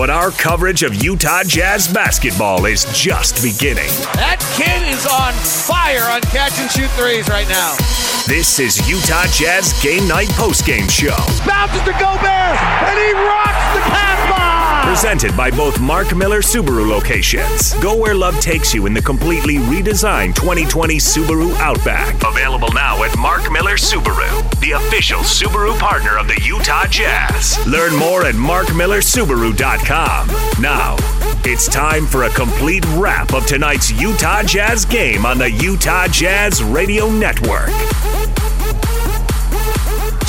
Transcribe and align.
but 0.00 0.08
our 0.08 0.30
coverage 0.30 0.82
of 0.82 1.04
Utah 1.04 1.42
Jazz 1.42 1.86
basketball 1.86 2.64
is 2.64 2.86
just 2.94 3.42
beginning. 3.42 3.90
That 4.16 4.40
kid 4.56 4.80
is 4.88 5.04
on 5.04 5.34
fire 5.44 6.08
on 6.08 6.22
catch 6.32 6.56
and 6.56 6.70
shoot 6.70 6.88
threes 6.96 7.28
right 7.28 7.46
now. 7.52 7.76
This 8.24 8.58
is 8.60 8.80
Utah 8.88 9.26
Jazz 9.26 9.76
Game 9.82 10.08
Night 10.08 10.28
Postgame 10.40 10.88
Show. 10.88 11.20
Bounces 11.44 11.84
to 11.84 11.92
Gobert, 12.00 12.56
and 12.88 12.96
he 12.96 13.12
rocks 13.12 13.60
the 13.76 13.82
pass 13.92 14.30
bomb. 14.32 14.59
Presented 14.90 15.36
by 15.36 15.52
both 15.52 15.78
Mark 15.80 16.16
Miller 16.16 16.40
Subaru 16.40 16.84
locations. 16.90 17.74
Go 17.74 17.94
where 17.96 18.12
love 18.12 18.40
takes 18.40 18.74
you 18.74 18.86
in 18.86 18.92
the 18.92 19.00
completely 19.00 19.58
redesigned 19.58 20.34
2020 20.34 20.96
Subaru 20.96 21.54
Outback. 21.60 22.16
Available 22.24 22.72
now 22.72 23.00
at 23.04 23.16
Mark 23.16 23.52
Miller 23.52 23.76
Subaru, 23.76 24.28
the 24.58 24.72
official 24.72 25.20
Subaru 25.20 25.78
partner 25.78 26.18
of 26.18 26.26
the 26.26 26.40
Utah 26.42 26.88
Jazz. 26.88 27.56
Learn 27.68 27.94
more 27.94 28.24
at 28.26 28.34
markmillersubaru.com. 28.34 30.26
Now, 30.60 30.96
it's 31.44 31.68
time 31.68 32.04
for 32.04 32.24
a 32.24 32.30
complete 32.30 32.84
wrap 32.96 33.32
of 33.32 33.46
tonight's 33.46 33.92
Utah 33.92 34.42
Jazz 34.42 34.84
game 34.84 35.24
on 35.24 35.38
the 35.38 35.52
Utah 35.52 36.08
Jazz 36.08 36.64
Radio 36.64 37.08
Network. 37.08 37.70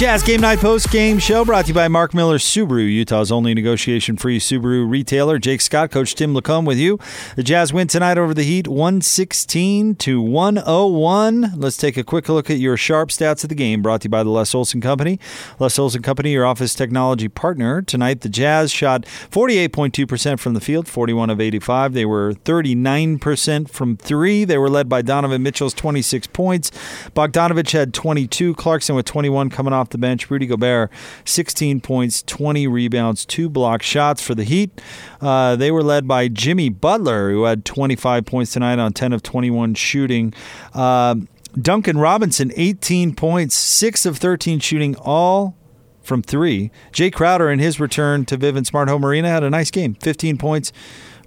Jazz 0.02 0.24
Game 0.24 0.42
Night 0.42 0.58
Post 0.58 0.90
Game 0.90 1.20
Show 1.20 1.46
brought 1.46 1.66
to 1.66 1.68
you 1.68 1.76
by 1.76 1.88
Mark 1.88 2.16
Miller 2.16 2.40
Subaru, 2.40 2.92
Utah's 2.92 3.32
only 3.32 3.54
negotiation 3.54 4.18
free 4.18 4.40
Subaru 4.40 4.90
retailer. 4.90 5.38
Jake 5.38 5.62
Scott, 5.62 5.92
Coach 5.92 6.16
Tim 6.16 6.34
LaComb 6.34 6.66
with 6.66 6.80
you. 6.80 6.98
The 7.36 7.44
Jazz 7.44 7.72
win 7.72 7.86
tonight 7.86 8.18
over 8.18 8.34
the 8.34 8.42
Heat 8.42 8.68
116 8.68 9.94
to 9.98 10.20
101. 10.20 11.54
Let's 11.56 11.78
take 11.78 11.98
a 11.98 12.04
quick 12.04 12.30
look 12.30 12.50
at 12.50 12.58
your 12.58 12.78
sharp 12.78 13.10
stats 13.10 13.44
of 13.44 13.50
the 13.50 13.56
game 13.56 13.84
brought 13.84 14.02
to 14.02 14.06
you 14.06 14.10
by 14.10 14.24
the 14.24 14.32
Les 14.32 14.56
Olson 14.56 14.82
Company. 14.82 15.20
Les 15.60 15.78
Olson 15.78 16.02
Company, 16.02 16.32
your 16.32 16.48
office 16.48 16.74
technology 16.74 17.28
partner. 17.28 17.84
Tonight, 17.84 18.22
the 18.22 18.30
Jazz 18.30 18.72
shot 18.72 19.04
48.2% 19.04 20.40
from 20.40 20.56
the 20.56 20.62
field, 20.62 20.88
41 20.88 21.30
of 21.30 21.40
85. 21.40 21.94
They 21.94 22.06
were 22.06 22.34
39% 22.34 23.70
from 23.70 23.98
three. 23.98 24.46
They 24.46 24.58
were 24.58 24.68
led 24.68 24.90
by 24.90 25.04
Donovan 25.04 25.44
Mitchell's 25.44 25.76
26 25.76 26.26
points. 26.26 26.72
Bogdanovic 27.16 27.70
had 27.70 27.94
22. 27.94 28.56
Clarkson 28.56 28.96
with 28.96 29.06
21 29.06 29.52
coming 29.52 29.74
off 29.74 29.91
the 29.92 29.98
bench. 29.98 30.30
Rudy 30.30 30.46
Gobert, 30.46 30.92
16 31.26 31.82
points, 31.82 32.24
20 32.24 32.68
rebounds, 32.68 33.26
two 33.26 33.50
block 33.50 33.82
shots 33.82 34.22
for 34.22 34.36
the 34.36 34.44
Heat. 34.44 34.82
Uh, 35.20 35.56
they 35.56 35.72
were 35.72 35.84
led 35.84 36.08
by 36.08 36.28
Jimmy 36.28 36.70
Butler, 36.70 37.32
who 37.32 37.44
had 37.44 37.66
25 37.66 38.26
points 38.26 38.54
tonight 38.54 38.80
on 38.80 38.94
10 38.94 39.14
of 39.14 39.24
21 39.24 39.76
shooting. 39.76 40.34
Uh, 40.74 41.16
Duncan 41.60 41.98
Robinson, 41.98 42.52
18 42.56 43.16
points, 43.16 43.56
6 43.56 44.06
of 44.06 44.18
13 44.18 44.60
shooting, 44.60 44.96
all 44.98 45.56
from 46.02 46.22
three. 46.22 46.72
Jae 46.92 47.12
Crowder, 47.12 47.50
in 47.50 47.60
his 47.60 47.80
return 47.80 48.26
to 48.26 48.38
Vivint 48.38 48.66
Smart 48.66 48.90
Home 48.90 49.06
Arena, 49.06 49.30
had 49.30 49.44
a 49.44 49.50
nice 49.50 49.72
game 49.72 49.96
15 49.96 50.38
points. 50.38 50.72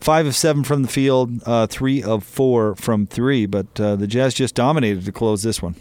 Five 0.01 0.27
of 0.27 0.37
seven 0.37 0.65
from 0.65 0.83
the 0.83 0.89
field, 0.89 1.43
uh, 1.47 1.67
three 1.67 2.03
of 2.03 2.25
four 2.25 2.75
from 2.75 3.07
three, 3.07 3.47
but 3.47 3.81
uh, 3.81 3.97
the 3.97 4.07
Jazz 4.07 4.35
just 4.35 4.55
dominated 4.55 5.07
to 5.07 5.13
close 5.13 5.43
this 5.43 5.63
one. 5.63 5.77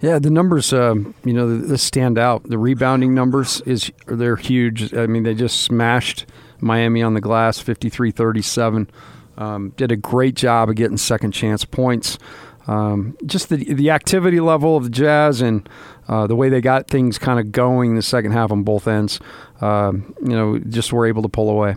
Yeah, 0.00 0.18
the 0.18 0.30
numbers, 0.30 0.72
um, 0.72 1.14
you 1.24 1.32
know, 1.32 1.56
they 1.58 1.76
stand 1.76 2.18
out. 2.18 2.42
The 2.44 2.58
rebounding 2.58 3.14
numbers 3.14 3.60
is 3.62 3.92
they're 4.06 4.36
huge. 4.36 4.92
I 4.94 5.06
mean, 5.06 5.22
they 5.22 5.34
just 5.34 5.60
smashed 5.60 6.26
Miami 6.60 7.02
on 7.02 7.14
the 7.14 7.20
glass, 7.20 7.62
53-37. 7.62 8.88
Um, 9.38 9.70
did 9.76 9.92
a 9.92 9.96
great 9.96 10.34
job 10.34 10.68
of 10.68 10.76
getting 10.76 10.96
second 10.96 11.32
chance 11.32 11.64
points. 11.64 12.18
Um, 12.66 13.16
just 13.26 13.48
the 13.48 13.74
the 13.74 13.90
activity 13.90 14.38
level 14.38 14.76
of 14.76 14.84
the 14.84 14.90
Jazz 14.90 15.40
and 15.40 15.68
uh, 16.06 16.26
the 16.26 16.36
way 16.36 16.48
they 16.48 16.60
got 16.60 16.86
things 16.86 17.18
kind 17.18 17.40
of 17.40 17.50
going 17.50 17.96
the 17.96 18.02
second 18.02 18.32
half 18.32 18.52
on 18.52 18.62
both 18.62 18.86
ends. 18.86 19.20
Uh, 19.60 19.92
you 20.22 20.28
know, 20.28 20.58
just 20.58 20.92
were 20.92 21.06
able 21.06 21.22
to 21.22 21.28
pull 21.28 21.50
away. 21.50 21.74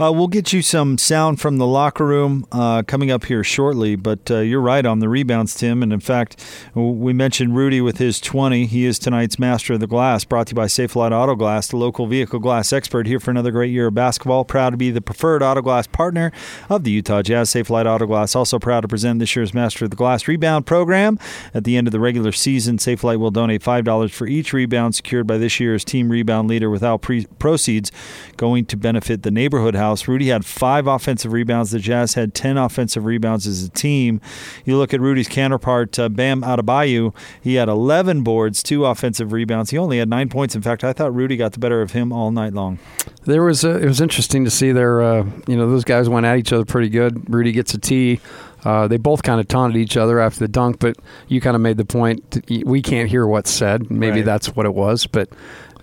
Uh, 0.00 0.12
we'll 0.12 0.28
get 0.28 0.52
you 0.52 0.62
some 0.62 0.98
sound 0.98 1.40
from 1.40 1.58
the 1.58 1.66
locker 1.66 2.06
room 2.06 2.46
uh, 2.52 2.82
coming 2.82 3.10
up 3.10 3.24
here 3.24 3.44
shortly, 3.44 3.96
but 3.96 4.30
uh, 4.30 4.38
you're 4.38 4.60
right 4.60 4.84
on 4.84 4.98
the 4.98 5.08
rebounds, 5.08 5.54
Tim. 5.54 5.82
And 5.82 5.92
in 5.92 6.00
fact, 6.00 6.44
we 6.74 7.12
mentioned 7.12 7.56
Rudy 7.56 7.80
with 7.80 7.98
his 7.98 8.20
20. 8.20 8.66
He 8.66 8.84
is 8.84 8.98
tonight's 8.98 9.38
master 9.38 9.74
of 9.74 9.80
the 9.80 9.86
glass, 9.86 10.24
brought 10.24 10.48
to 10.48 10.50
you 10.52 10.56
by 10.56 10.66
Safelite 10.66 11.12
Auto 11.12 11.34
Glass, 11.34 11.68
the 11.68 11.76
local 11.76 12.06
vehicle 12.06 12.38
glass 12.38 12.72
expert 12.72 13.06
here 13.06 13.20
for 13.20 13.30
another 13.30 13.50
great 13.50 13.70
year 13.70 13.86
of 13.86 13.94
basketball. 13.94 14.44
Proud 14.44 14.70
to 14.70 14.76
be 14.76 14.90
the 14.90 15.00
preferred 15.00 15.42
auto 15.42 15.62
glass 15.62 15.86
partner 15.86 16.32
of 16.68 16.84
the 16.84 16.90
Utah 16.90 17.22
Jazz. 17.22 17.50
Safelite 17.50 17.86
Auto 17.86 18.06
Glass 18.06 18.36
also 18.36 18.58
proud 18.58 18.82
to 18.82 18.88
present 18.88 19.18
this 19.18 19.34
year's 19.34 19.54
Master 19.54 19.84
of 19.86 19.90
the 19.90 19.96
Glass 19.96 20.28
rebound 20.28 20.66
program. 20.66 21.18
At 21.52 21.64
the 21.64 21.76
end 21.76 21.88
of 21.88 21.92
the 21.92 22.00
regular 22.00 22.32
season, 22.32 22.78
Safelite 22.78 23.18
will 23.18 23.30
donate 23.30 23.62
$5 23.62 24.10
for 24.10 24.26
each 24.26 24.52
rebound 24.52 24.94
secured 24.94 25.26
by 25.26 25.38
this 25.38 25.58
year's 25.60 25.84
team 25.84 26.10
rebound 26.10 26.48
leader 26.48 26.68
without 26.68 27.00
pre- 27.00 27.26
proceeds 27.38 27.90
going 28.36 28.66
to 28.66 28.76
benefit 28.76 29.22
the 29.22 29.30
neighborhood 29.30 29.63
house. 29.72 30.06
Rudy 30.06 30.28
had 30.28 30.44
five 30.44 30.86
offensive 30.86 31.32
rebounds. 31.32 31.70
The 31.70 31.78
Jazz 31.78 32.14
had 32.14 32.34
10 32.34 32.58
offensive 32.58 33.04
rebounds 33.04 33.46
as 33.46 33.62
a 33.62 33.70
team. 33.70 34.20
You 34.64 34.76
look 34.76 34.92
at 34.92 35.00
Rudy's 35.00 35.28
counterpart, 35.28 35.98
uh, 35.98 36.08
Bam 36.08 36.42
Adebayo, 36.42 37.14
he 37.40 37.54
had 37.54 37.68
11 37.68 38.22
boards, 38.22 38.62
two 38.62 38.84
offensive 38.84 39.32
rebounds. 39.32 39.70
He 39.70 39.78
only 39.78 39.98
had 39.98 40.08
nine 40.08 40.28
points. 40.28 40.54
In 40.54 40.60
fact, 40.62 40.84
I 40.84 40.92
thought 40.92 41.14
Rudy 41.14 41.36
got 41.36 41.52
the 41.52 41.58
better 41.58 41.80
of 41.80 41.92
him 41.92 42.12
all 42.12 42.30
night 42.30 42.52
long. 42.52 42.78
There 43.24 43.42
was 43.42 43.64
a, 43.64 43.78
it 43.78 43.86
was 43.86 44.00
interesting 44.00 44.44
to 44.44 44.50
see 44.50 44.72
their 44.72 45.00
uh, 45.00 45.24
you 45.46 45.56
know 45.56 45.70
those 45.70 45.84
guys 45.84 46.08
went 46.08 46.26
at 46.26 46.36
each 46.36 46.52
other 46.52 46.64
pretty 46.64 46.90
good. 46.90 47.32
Rudy 47.32 47.52
gets 47.52 47.72
a 47.72 47.78
tee. 47.78 48.20
Uh, 48.64 48.88
they 48.88 48.96
both 48.96 49.22
kind 49.22 49.40
of 49.40 49.48
taunted 49.48 49.76
each 49.76 49.96
other 49.96 50.18
after 50.18 50.40
the 50.40 50.48
dunk, 50.48 50.78
but 50.78 50.96
you 51.28 51.40
kind 51.40 51.54
of 51.54 51.60
made 51.60 51.76
the 51.76 51.84
point 51.84 52.42
we 52.64 52.80
can't 52.80 53.10
hear 53.10 53.26
what's 53.26 53.50
said. 53.50 53.90
Maybe 53.90 54.16
right. 54.16 54.24
that's 54.24 54.56
what 54.56 54.64
it 54.64 54.74
was, 54.74 55.06
but 55.06 55.28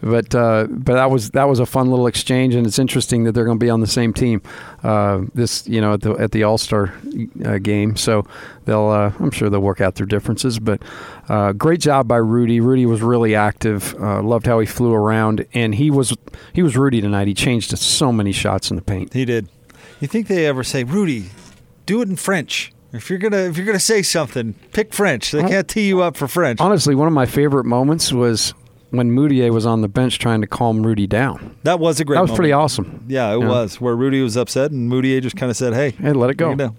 but 0.02 0.34
uh, 0.34 0.68
but 0.70 0.94
that 0.94 1.12
was 1.12 1.30
that 1.32 1.48
was 1.48 1.60
a 1.60 1.66
fun 1.66 1.90
little 1.90 2.08
exchange, 2.08 2.56
and 2.56 2.66
it's 2.66 2.80
interesting 2.80 3.24
that 3.24 3.34
they're 3.34 3.46
going 3.46 3.60
to 3.60 3.64
be 3.64 3.70
on 3.70 3.82
the 3.82 3.88
same 3.88 4.14
team 4.14 4.42
uh, 4.84 5.22
this 5.34 5.68
you 5.68 5.80
know 5.80 5.94
at 5.94 6.02
the 6.02 6.12
at 6.14 6.32
the 6.32 6.44
All 6.44 6.58
Star 6.58 6.94
uh, 7.46 7.60
game. 7.60 7.96
So 7.96 8.26
they'll 8.66 8.90
uh, 8.90 9.14
I'm 9.20 9.32
sure 9.32 9.50
they'll 9.50 9.62
work 9.62 9.80
out 9.80 9.96
their 9.96 10.08
differences. 10.08 10.60
But 10.60 10.82
uh, 11.30 11.54
great 11.54 11.82
job 11.82 12.08
by 12.08 12.18
Rudy. 12.18 12.60
Rudy 12.60 12.86
was 12.86 13.02
really 13.02 13.36
active. 13.36 13.96
Uh, 14.00 14.22
loved 14.24 14.48
how 14.48 14.60
he 14.60 14.66
flew 14.66 14.94
around, 14.94 15.46
and 15.54 15.76
he 15.76 15.92
was 15.92 16.16
he 16.54 16.64
was 16.64 16.76
Rudy 16.76 17.00
tonight. 17.00 17.28
He 17.28 17.34
changed 17.34 17.78
so 17.78 18.12
many 18.12 18.32
shots 18.32 18.72
in 18.72 18.76
the 18.76 18.82
paint. 18.82 19.14
He 19.14 19.26
did. 19.26 19.50
You 20.00 20.08
think 20.08 20.28
they 20.28 20.48
ever 20.48 20.64
say 20.64 20.84
Rudy? 20.84 21.30
Do 21.86 22.02
it 22.02 22.10
in 22.10 22.16
French. 22.16 22.74
If 22.92 23.10
you're 23.10 23.20
gonna 23.20 23.44
if 23.44 23.56
you're 23.56 23.66
gonna 23.66 23.80
say 23.80 24.02
something, 24.02 24.56
pick 24.74 24.94
French. 24.94 25.32
They 25.32 25.42
can't 25.44 25.68
tee 25.68 25.88
you 25.88 26.02
up 26.02 26.18
for 26.18 26.28
French. 26.28 26.60
Honestly, 26.60 26.96
one 26.96 27.08
of 27.08 27.14
my 27.14 27.26
favorite 27.26 27.66
moments 27.66 28.12
was 28.12 28.54
when 28.92 29.12
Mudiay 29.12 29.52
was 29.52 29.66
on 29.66 29.82
the 29.82 29.88
bench 29.88 30.20
trying 30.20 30.42
to 30.42 30.48
calm 30.48 30.86
Rudy 30.86 31.08
down. 31.08 31.56
That 31.64 31.80
was 31.80 32.00
a 32.00 32.06
great. 32.06 32.18
That 32.18 32.22
was 32.22 32.30
moment. 32.30 32.38
pretty 32.38 32.52
awesome. 32.54 33.04
Yeah, 33.08 33.34
it 33.34 33.40
Yeah. 33.40 33.48
was 33.48 33.82
where 33.82 33.96
Rudy 33.96 34.22
was 34.22 34.38
upset 34.38 34.72
and 34.72 34.92
Mudiay 34.92 35.22
just 35.22 35.36
kind 35.36 35.50
of 35.50 35.58
said, 35.58 35.74
"Hey, 35.74 35.92
Hey, 35.92 36.14
let 36.14 36.30
it 36.30 36.36
go. 36.38 36.48
bring 36.48 36.58
down." 36.58 36.76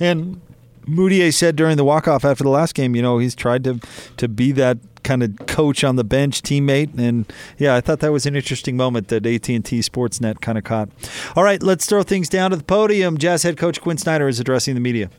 And 0.00 0.40
Mudiay 0.88 1.32
said 1.32 1.56
during 1.56 1.76
the 1.76 1.84
walk 1.84 2.06
off 2.06 2.24
after 2.24 2.44
the 2.44 2.50
last 2.50 2.74
game, 2.74 2.94
you 2.94 3.02
know, 3.02 3.18
he's 3.18 3.34
tried 3.34 3.64
to 3.64 3.80
to 4.16 4.28
be 4.28 4.52
that 4.52 4.78
kind 5.02 5.22
of 5.22 5.36
coach 5.46 5.84
on 5.84 5.96
the 5.96 6.04
bench, 6.04 6.40
teammate, 6.40 6.98
and 6.98 7.26
yeah, 7.58 7.74
I 7.74 7.82
thought 7.82 8.00
that 8.00 8.10
was 8.12 8.24
an 8.24 8.36
interesting 8.36 8.74
moment 8.76 9.08
that 9.08 9.26
AT 9.26 9.54
and 9.54 9.62
T 9.64 9.80
Sportsnet 9.80 10.40
kind 10.40 10.56
of 10.56 10.64
caught. 10.64 10.88
All 11.36 11.44
right, 11.44 11.62
let's 11.62 11.84
throw 11.86 12.02
things 12.02 12.28
down 12.30 12.50
to 12.52 12.56
the 12.56 12.64
podium. 12.64 13.18
Jazz 13.18 13.42
head 13.42 13.56
coach 13.58 13.80
Quinn 13.82 13.98
Snyder 13.98 14.28
is 14.28 14.40
addressing 14.40 14.72
the 14.74 14.80
media. 14.80 15.10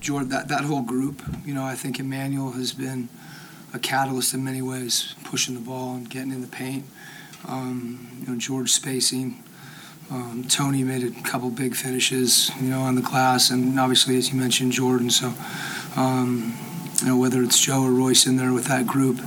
Jordan, 0.00 0.28
that, 0.28 0.46
that 0.48 0.60
whole 0.62 0.82
group, 0.82 1.20
you 1.44 1.52
know, 1.54 1.64
I 1.64 1.74
think 1.74 1.98
Emmanuel 1.98 2.52
has 2.52 2.72
been 2.72 3.08
a 3.72 3.78
catalyst 3.78 4.34
in 4.34 4.44
many 4.44 4.62
ways, 4.62 5.14
pushing 5.24 5.54
the 5.54 5.60
ball 5.60 5.94
and 5.94 6.08
getting 6.08 6.32
in 6.32 6.40
the 6.40 6.48
paint. 6.48 6.84
Um, 7.46 8.08
you 8.20 8.32
know, 8.32 8.38
George 8.38 8.70
spacing. 8.70 9.42
Um, 10.10 10.44
Tony 10.48 10.84
made 10.84 11.02
a 11.02 11.10
couple 11.22 11.50
big 11.50 11.74
finishes, 11.74 12.50
you 12.60 12.68
know, 12.68 12.80
on 12.80 12.94
the 12.94 13.02
glass, 13.02 13.50
and 13.50 13.78
obviously, 13.78 14.16
as 14.16 14.32
you 14.32 14.38
mentioned, 14.38 14.72
Jordan. 14.72 15.10
So, 15.10 15.32
um, 15.96 16.56
you 17.00 17.08
know, 17.08 17.16
whether 17.16 17.42
it's 17.42 17.60
Joe 17.60 17.82
or 17.82 17.90
Royce 17.90 18.26
in 18.26 18.36
there 18.36 18.52
with 18.52 18.66
that 18.66 18.86
group 18.86 19.20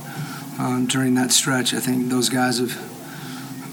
um, 0.58 0.86
during 0.86 1.14
that 1.14 1.32
stretch, 1.32 1.74
I 1.74 1.80
think 1.80 2.08
those 2.08 2.30
guys 2.30 2.58
have 2.58 2.76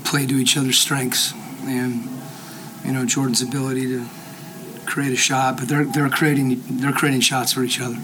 played 0.03 0.29
to 0.29 0.35
each 0.35 0.57
other's 0.57 0.77
strengths, 0.77 1.33
and 1.63 2.09
you 2.83 2.91
know, 2.91 3.05
Jordan's 3.05 3.41
ability 3.41 3.87
to 3.87 4.05
create 4.85 5.13
a 5.13 5.17
shot, 5.17 5.57
but 5.57 5.67
they're 5.67 5.85
they're 5.85 6.09
creating 6.09 6.61
they're 6.79 6.91
creating 6.91 7.21
shots 7.21 7.53
for 7.53 7.63
each 7.63 7.79
other. 7.79 7.97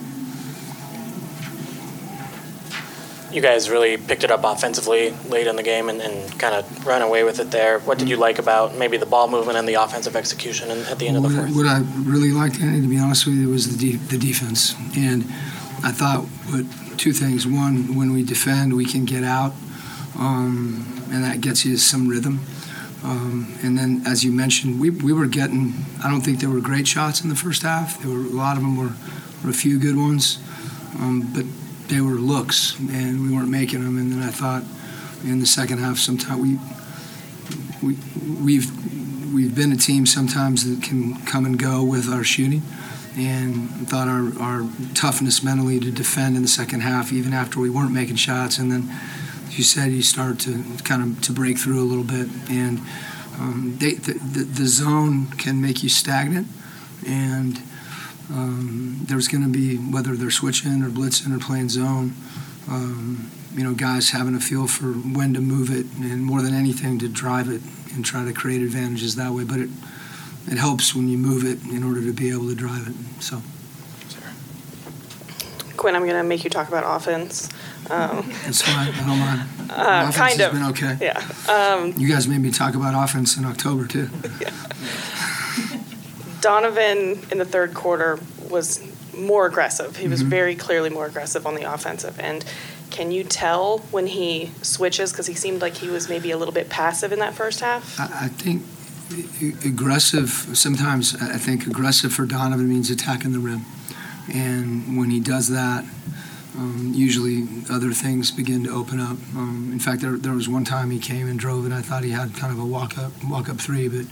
You 3.33 3.41
guys 3.41 3.69
really 3.69 3.97
picked 3.97 4.23
it 4.23 4.31
up 4.31 4.43
offensively 4.43 5.11
late 5.29 5.47
in 5.47 5.55
the 5.55 5.63
game 5.63 5.89
and, 5.89 6.01
and 6.01 6.39
kind 6.39 6.55
of 6.55 6.85
ran 6.85 7.01
away 7.01 7.23
with 7.23 7.39
it 7.39 7.51
there. 7.51 7.79
What 7.79 7.97
did 7.97 8.09
you 8.09 8.17
like 8.17 8.39
about 8.39 8.75
maybe 8.75 8.97
the 8.97 9.05
ball 9.05 9.27
movement 9.27 9.57
and 9.57 9.67
the 9.67 9.75
offensive 9.75 10.15
execution 10.15 10.69
at 10.69 10.99
the 10.99 11.07
end 11.07 11.17
of 11.17 11.23
the 11.23 11.29
What, 11.29 11.37
fourth? 11.37 11.55
what 11.55 11.65
I 11.65 11.81
really 12.03 12.31
liked, 12.31 12.59
Andy, 12.59 12.81
to 12.81 12.87
be 12.87 12.99
honest 12.99 13.25
with 13.25 13.35
you, 13.35 13.49
was 13.49 13.75
the, 13.75 13.91
de- 13.91 13.97
the 13.97 14.17
defense. 14.17 14.75
And 14.95 15.23
I 15.83 15.91
thought 15.91 16.23
what 16.51 16.65
two 16.97 17.11
things. 17.11 17.45
One, 17.45 17.95
when 17.95 18.13
we 18.13 18.23
defend, 18.23 18.75
we 18.75 18.85
can 18.85 19.05
get 19.05 19.23
out, 19.23 19.53
um, 20.17 20.85
and 21.11 21.23
that 21.23 21.41
gets 21.41 21.65
you 21.65 21.77
some 21.77 22.07
rhythm. 22.07 22.39
Um, 23.03 23.57
and 23.61 23.77
then, 23.77 24.01
as 24.05 24.23
you 24.23 24.31
mentioned, 24.31 24.79
we, 24.79 24.89
we 24.89 25.11
were 25.11 25.25
getting, 25.27 25.73
I 26.03 26.09
don't 26.09 26.21
think 26.21 26.39
there 26.39 26.49
were 26.49 26.61
great 26.61 26.87
shots 26.87 27.21
in 27.21 27.29
the 27.29 27.35
first 27.35 27.63
half. 27.63 28.01
There 28.01 28.09
were 28.09 28.23
A 28.23 28.29
lot 28.29 28.55
of 28.55 28.63
them 28.63 28.77
were, 28.77 28.93
were 29.43 29.49
a 29.49 29.53
few 29.53 29.77
good 29.77 29.97
ones. 29.97 30.39
Um, 30.95 31.29
but 31.33 31.45
they 31.87 32.01
were 32.01 32.15
looks, 32.15 32.77
and 32.79 33.21
we 33.21 33.35
weren't 33.35 33.49
making 33.49 33.83
them. 33.83 33.97
And 33.97 34.11
then 34.11 34.23
I 34.23 34.31
thought 34.31 34.63
in 35.23 35.39
the 35.39 35.45
second 35.45 35.79
half, 35.79 35.97
sometimes 35.97 36.41
we, 36.41 36.59
we 37.81 37.97
we've 38.41 39.33
we've 39.33 39.55
been 39.55 39.71
a 39.71 39.77
team 39.77 40.05
sometimes 40.05 40.63
that 40.69 40.83
can 40.87 41.15
come 41.25 41.45
and 41.45 41.57
go 41.57 41.83
with 41.83 42.07
our 42.09 42.23
shooting, 42.23 42.61
and 43.17 43.87
thought 43.87 44.07
our, 44.07 44.37
our 44.39 44.69
toughness 44.93 45.43
mentally 45.43 45.79
to 45.79 45.91
defend 45.91 46.35
in 46.35 46.41
the 46.41 46.47
second 46.47 46.81
half, 46.81 47.11
even 47.11 47.33
after 47.33 47.59
we 47.59 47.69
weren't 47.69 47.91
making 47.91 48.15
shots, 48.15 48.57
and 48.57 48.71
then, 48.71 48.89
you 49.51 49.63
said, 49.63 49.91
you 49.91 50.01
start 50.01 50.39
to 50.39 50.63
kind 50.83 51.01
of 51.01 51.21
to 51.21 51.31
break 51.31 51.57
through 51.57 51.81
a 51.81 51.85
little 51.85 52.03
bit, 52.03 52.27
and 52.49 52.79
um, 53.39 53.75
they, 53.79 53.93
the, 53.93 54.13
the, 54.13 54.43
the 54.43 54.67
zone 54.67 55.27
can 55.31 55.61
make 55.61 55.83
you 55.83 55.89
stagnant, 55.89 56.47
and 57.07 57.61
um, 58.33 58.99
there's 59.03 59.27
going 59.27 59.43
to 59.43 59.49
be 59.49 59.77
whether 59.77 60.15
they're 60.15 60.31
switching 60.31 60.81
or 60.81 60.89
blitzing 60.89 61.35
or 61.35 61.39
playing 61.39 61.69
zone. 61.69 62.13
Um, 62.67 63.29
you 63.53 63.63
know, 63.63 63.73
guys 63.73 64.09
having 64.09 64.33
a 64.35 64.39
feel 64.39 64.65
for 64.67 64.87
when 64.87 65.33
to 65.35 65.39
move 65.41 65.69
it, 65.69 65.85
and 66.01 66.23
more 66.23 66.41
than 66.41 66.55
anything, 66.55 66.97
to 66.99 67.07
drive 67.07 67.47
it 67.49 67.61
and 67.93 68.03
try 68.03 68.25
to 68.25 68.33
create 68.33 68.61
advantages 68.63 69.15
that 69.15 69.31
way. 69.31 69.43
But 69.43 69.59
it 69.59 69.69
it 70.47 70.57
helps 70.57 70.95
when 70.95 71.07
you 71.07 71.17
move 71.17 71.45
it 71.45 71.63
in 71.71 71.83
order 71.83 72.01
to 72.01 72.11
be 72.11 72.31
able 72.31 72.47
to 72.49 72.55
drive 72.55 72.87
it. 72.87 72.95
So. 73.23 73.41
Quinn, 75.77 75.95
I'm 75.95 76.03
going 76.03 76.15
to 76.15 76.23
make 76.23 76.43
you 76.43 76.49
talk 76.49 76.67
about 76.69 76.83
offense. 76.85 77.49
Um, 77.89 78.29
That's 78.45 78.61
fine. 78.61 78.89
I 78.93 79.05
don't 79.05 79.19
mind. 79.19 79.41
Uh, 79.69 80.05
offense 80.09 80.15
kind 80.15 80.39
has 80.39 80.47
of. 80.47 80.53
been 80.53 80.63
okay. 80.69 80.97
Yeah. 81.01 81.19
Um, 81.51 81.93
You 81.97 82.07
guys 82.07 82.27
made 82.27 82.39
me 82.39 82.51
talk 82.51 82.75
about 82.75 82.93
offense 83.01 83.35
in 83.37 83.45
October 83.45 83.85
too. 83.85 84.09
Donovan 86.43 87.19
in 87.31 87.37
the 87.37 87.45
third 87.45 87.73
quarter 87.73 88.19
was 88.49 88.81
more 89.15 89.45
aggressive. 89.45 89.95
He 89.95 90.07
was 90.09 90.19
Mm-hmm. 90.19 90.29
very 90.29 90.55
clearly 90.55 90.89
more 90.89 91.05
aggressive 91.05 91.47
on 91.47 91.55
the 91.55 91.63
offensive 91.73 92.19
end. 92.19 92.43
Can 92.91 93.11
you 93.11 93.23
tell 93.23 93.79
when 93.91 94.07
he 94.07 94.51
switches? 94.61 95.11
Because 95.11 95.25
he 95.27 95.33
seemed 95.33 95.61
like 95.61 95.75
he 95.75 95.89
was 95.89 96.09
maybe 96.09 96.31
a 96.31 96.37
little 96.37 96.53
bit 96.53 96.69
passive 96.69 97.11
in 97.13 97.19
that 97.19 97.33
first 97.33 97.61
half. 97.61 97.99
I, 97.99 98.25
I 98.25 98.27
think 98.27 98.61
aggressive. 99.65 100.29
Sometimes 100.29 101.15
I 101.15 101.37
think 101.37 101.65
aggressive 101.65 102.11
for 102.13 102.25
Donovan 102.25 102.67
means 102.69 102.89
attacking 102.89 103.31
the 103.31 103.39
rim, 103.39 103.61
and 104.33 104.97
when 104.97 105.09
he 105.09 105.19
does 105.19 105.47
that, 105.49 105.85
um, 106.57 106.91
usually 106.93 107.47
other 107.69 107.91
things 107.93 108.31
begin 108.31 108.63
to 108.65 108.69
open 108.69 108.99
up. 108.99 109.17
Um, 109.35 109.69
in 109.71 109.79
fact, 109.79 110.01
there, 110.01 110.17
there 110.17 110.33
was 110.33 110.47
one 110.49 110.65
time 110.65 110.91
he 110.91 110.99
came 110.99 111.27
and 111.27 111.39
drove, 111.39 111.65
and 111.65 111.73
I 111.73 111.81
thought 111.81 112.03
he 112.03 112.11
had 112.11 112.35
kind 112.35 112.51
of 112.53 112.59
a 112.59 112.65
walk 112.65 112.97
up 112.97 113.11
walk 113.23 113.49
up 113.49 113.57
three, 113.57 113.87
but 113.87 114.05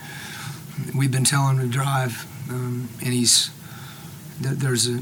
we've 0.95 1.11
been 1.11 1.23
telling 1.23 1.57
him 1.57 1.71
to 1.71 1.71
drive, 1.71 2.25
um, 2.49 2.89
and 3.03 3.13
he's 3.13 3.51
there's 4.39 4.87
a 4.87 5.01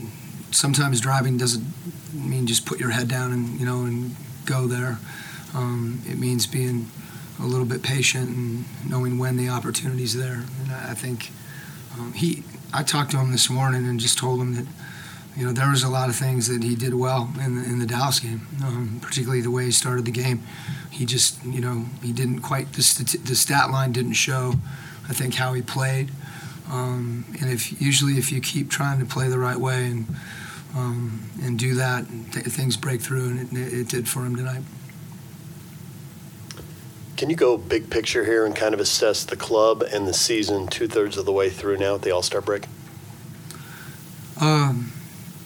sometimes 0.52 1.00
driving 1.00 1.38
doesn't 1.38 1.66
mean 2.14 2.48
just 2.48 2.66
put 2.66 2.80
your 2.80 2.90
head 2.90 3.08
down 3.08 3.32
and 3.32 3.60
you 3.60 3.66
know 3.66 3.84
and 3.84 4.16
go 4.46 4.68
there. 4.68 4.98
Um, 5.54 6.02
it 6.08 6.18
means 6.18 6.46
being 6.46 6.88
a 7.40 7.46
little 7.46 7.66
bit 7.66 7.82
patient 7.82 8.30
and 8.30 8.66
knowing 8.90 9.18
when 9.18 9.38
the 9.38 9.50
opportunity's 9.50 10.16
there. 10.16 10.44
And 10.64 10.72
I 10.72 10.92
I 10.92 10.94
think 10.94 11.32
um, 11.98 12.14
he. 12.14 12.44
I 12.72 12.84
talked 12.84 13.10
to 13.12 13.18
him 13.18 13.32
this 13.32 13.50
morning 13.50 13.88
and 13.88 14.00
just 14.00 14.20
told 14.20 14.40
him 14.40 14.54
that 14.54 14.68
you 15.36 15.46
know 15.46 15.52
there 15.52 15.70
was 15.70 15.84
a 15.84 15.90
lot 15.90 16.10
of 16.10 16.16
things 16.16 16.48
that 16.48 16.64
he 16.64 16.76
did 16.76 16.94
well 16.94 17.32
in 17.44 17.56
the, 17.56 17.64
in 17.64 17.80
the 17.80 17.88
Dallas 17.88 18.20
game, 18.20 18.48
um, 18.64 19.00
particularly 19.02 19.42
the 19.42 19.50
way 19.50 19.66
he 19.66 19.72
started 19.72 20.06
the 20.06 20.12
game. 20.12 20.44
He 20.92 21.06
just 21.06 21.44
you 21.44 21.62
know 21.62 21.86
he 22.04 22.12
didn't 22.12 22.42
quite 22.42 22.74
the, 22.74 23.20
the 23.24 23.36
stat 23.36 23.72
line 23.72 23.92
didn't 23.92 24.14
show. 24.14 24.54
I 25.10 25.14
think 25.14 25.36
how 25.36 25.54
he 25.54 25.62
played. 25.62 26.12
Um, 26.72 27.26
and 27.42 27.52
if 27.52 27.82
usually 27.82 28.14
if 28.14 28.32
you 28.32 28.40
keep 28.42 28.70
trying 28.70 29.00
to 29.00 29.06
play 29.06 29.28
the 29.28 29.40
right 29.40 29.58
way 29.58 29.88
and 29.88 30.06
um, 30.76 31.30
and 31.42 31.58
do 31.58 31.74
that, 31.76 32.06
th- 32.32 32.46
things 32.46 32.78
break 32.78 33.02
through, 33.02 33.30
and 33.30 33.58
it, 33.58 33.74
it 33.74 33.88
did 33.90 34.08
for 34.08 34.24
him 34.24 34.36
tonight. 34.36 34.62
Can 37.18 37.30
you 37.30 37.36
go 37.36 37.58
big 37.58 37.90
picture 37.90 38.24
here 38.24 38.46
and 38.46 38.56
kind 38.56 38.74
of 38.74 38.80
assess 38.80 39.26
the 39.26 39.36
club 39.36 39.82
and 39.82 40.08
the 40.08 40.14
season 40.14 40.68
two 40.68 40.88
thirds 40.88 41.18
of 41.18 41.26
the 41.26 41.32
way 41.32 41.50
through 41.50 41.78
now 41.78 41.96
at 41.96 42.04
the 42.04 42.12
All 42.12 42.22
Star 42.22 42.40
break? 42.40 42.66
Um, 44.40 44.94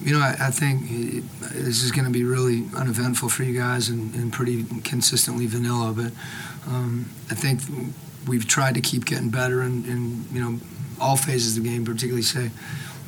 you 0.00 0.12
know, 0.12 0.20
I, 0.20 0.36
I 0.38 0.50
think 0.50 0.82
it, 0.90 1.24
this 1.40 1.82
is 1.82 1.90
going 1.90 2.04
to 2.04 2.12
be 2.12 2.22
really 2.22 2.68
uneventful 2.76 3.28
for 3.28 3.42
you 3.42 3.58
guys 3.58 3.88
and, 3.88 4.14
and 4.14 4.32
pretty 4.32 4.64
consistently 4.84 5.46
vanilla. 5.46 5.92
But 5.96 6.12
um, 6.68 7.10
I 7.30 7.34
think 7.34 7.60
we've 8.26 8.46
tried 8.46 8.74
to 8.74 8.80
keep 8.80 9.04
getting 9.04 9.30
better 9.30 9.62
in, 9.62 9.84
in 9.84 10.24
you 10.32 10.40
know 10.40 10.60
all 11.00 11.16
phases 11.16 11.56
of 11.56 11.62
the 11.62 11.68
game, 11.68 11.84
particularly 11.84 12.22
say 12.22 12.50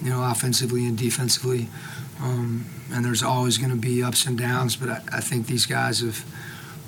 you 0.02 0.10
know 0.10 0.22
offensively 0.22 0.86
and 0.86 0.96
defensively. 0.96 1.68
Um, 2.20 2.66
and 2.92 3.04
there's 3.04 3.22
always 3.22 3.58
going 3.58 3.70
to 3.70 3.76
be 3.76 4.02
ups 4.02 4.24
and 4.26 4.38
downs, 4.38 4.74
but 4.76 4.88
I, 4.88 5.02
I 5.12 5.20
think 5.20 5.46
these 5.46 5.66
guys 5.66 6.00
have 6.00 6.24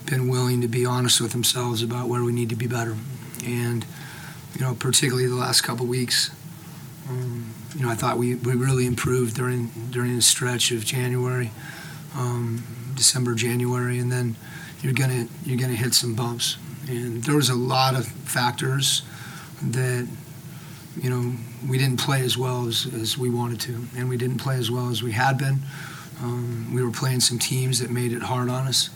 been 0.06 0.28
willing 0.28 0.62
to 0.62 0.68
be 0.68 0.86
honest 0.86 1.20
with 1.20 1.32
themselves 1.32 1.82
about 1.82 2.08
where 2.08 2.24
we 2.24 2.32
need 2.32 2.48
to 2.48 2.56
be 2.56 2.66
better. 2.66 2.96
And 3.44 3.84
you 4.54 4.62
know, 4.62 4.74
particularly 4.74 5.28
the 5.28 5.34
last 5.34 5.62
couple 5.62 5.86
weeks. 5.86 6.30
Um, 7.08 7.54
you 7.74 7.84
know, 7.84 7.90
I 7.90 7.94
thought 7.94 8.18
we, 8.18 8.34
we 8.34 8.54
really 8.54 8.86
improved 8.86 9.36
during 9.36 9.66
during 9.90 10.16
the 10.16 10.22
stretch 10.22 10.72
of 10.72 10.84
January, 10.84 11.50
um, 12.16 12.64
December, 12.94 13.34
January, 13.34 13.98
and 13.98 14.10
then 14.10 14.36
you're 14.82 14.92
gonna 14.92 15.28
you're 15.44 15.58
gonna 15.58 15.74
hit 15.74 15.94
some 15.94 16.14
bumps. 16.14 16.56
And 16.88 17.22
there 17.24 17.36
was 17.36 17.50
a 17.50 17.54
lot 17.54 17.94
of 17.94 18.06
factors 18.06 19.02
that 19.62 20.08
you 21.00 21.10
know 21.10 21.34
we 21.68 21.78
didn't 21.78 22.00
play 22.00 22.22
as 22.22 22.38
well 22.38 22.66
as, 22.66 22.86
as 22.94 23.18
we 23.18 23.28
wanted 23.30 23.60
to, 23.60 23.84
and 23.96 24.08
we 24.08 24.16
didn't 24.16 24.38
play 24.38 24.56
as 24.56 24.70
well 24.70 24.88
as 24.88 25.02
we 25.02 25.12
had 25.12 25.38
been. 25.38 25.60
Um, 26.22 26.72
we 26.74 26.82
were 26.82 26.90
playing 26.90 27.20
some 27.20 27.38
teams 27.38 27.78
that 27.80 27.90
made 27.90 28.12
it 28.12 28.22
hard 28.22 28.48
on 28.48 28.66
us, 28.66 28.90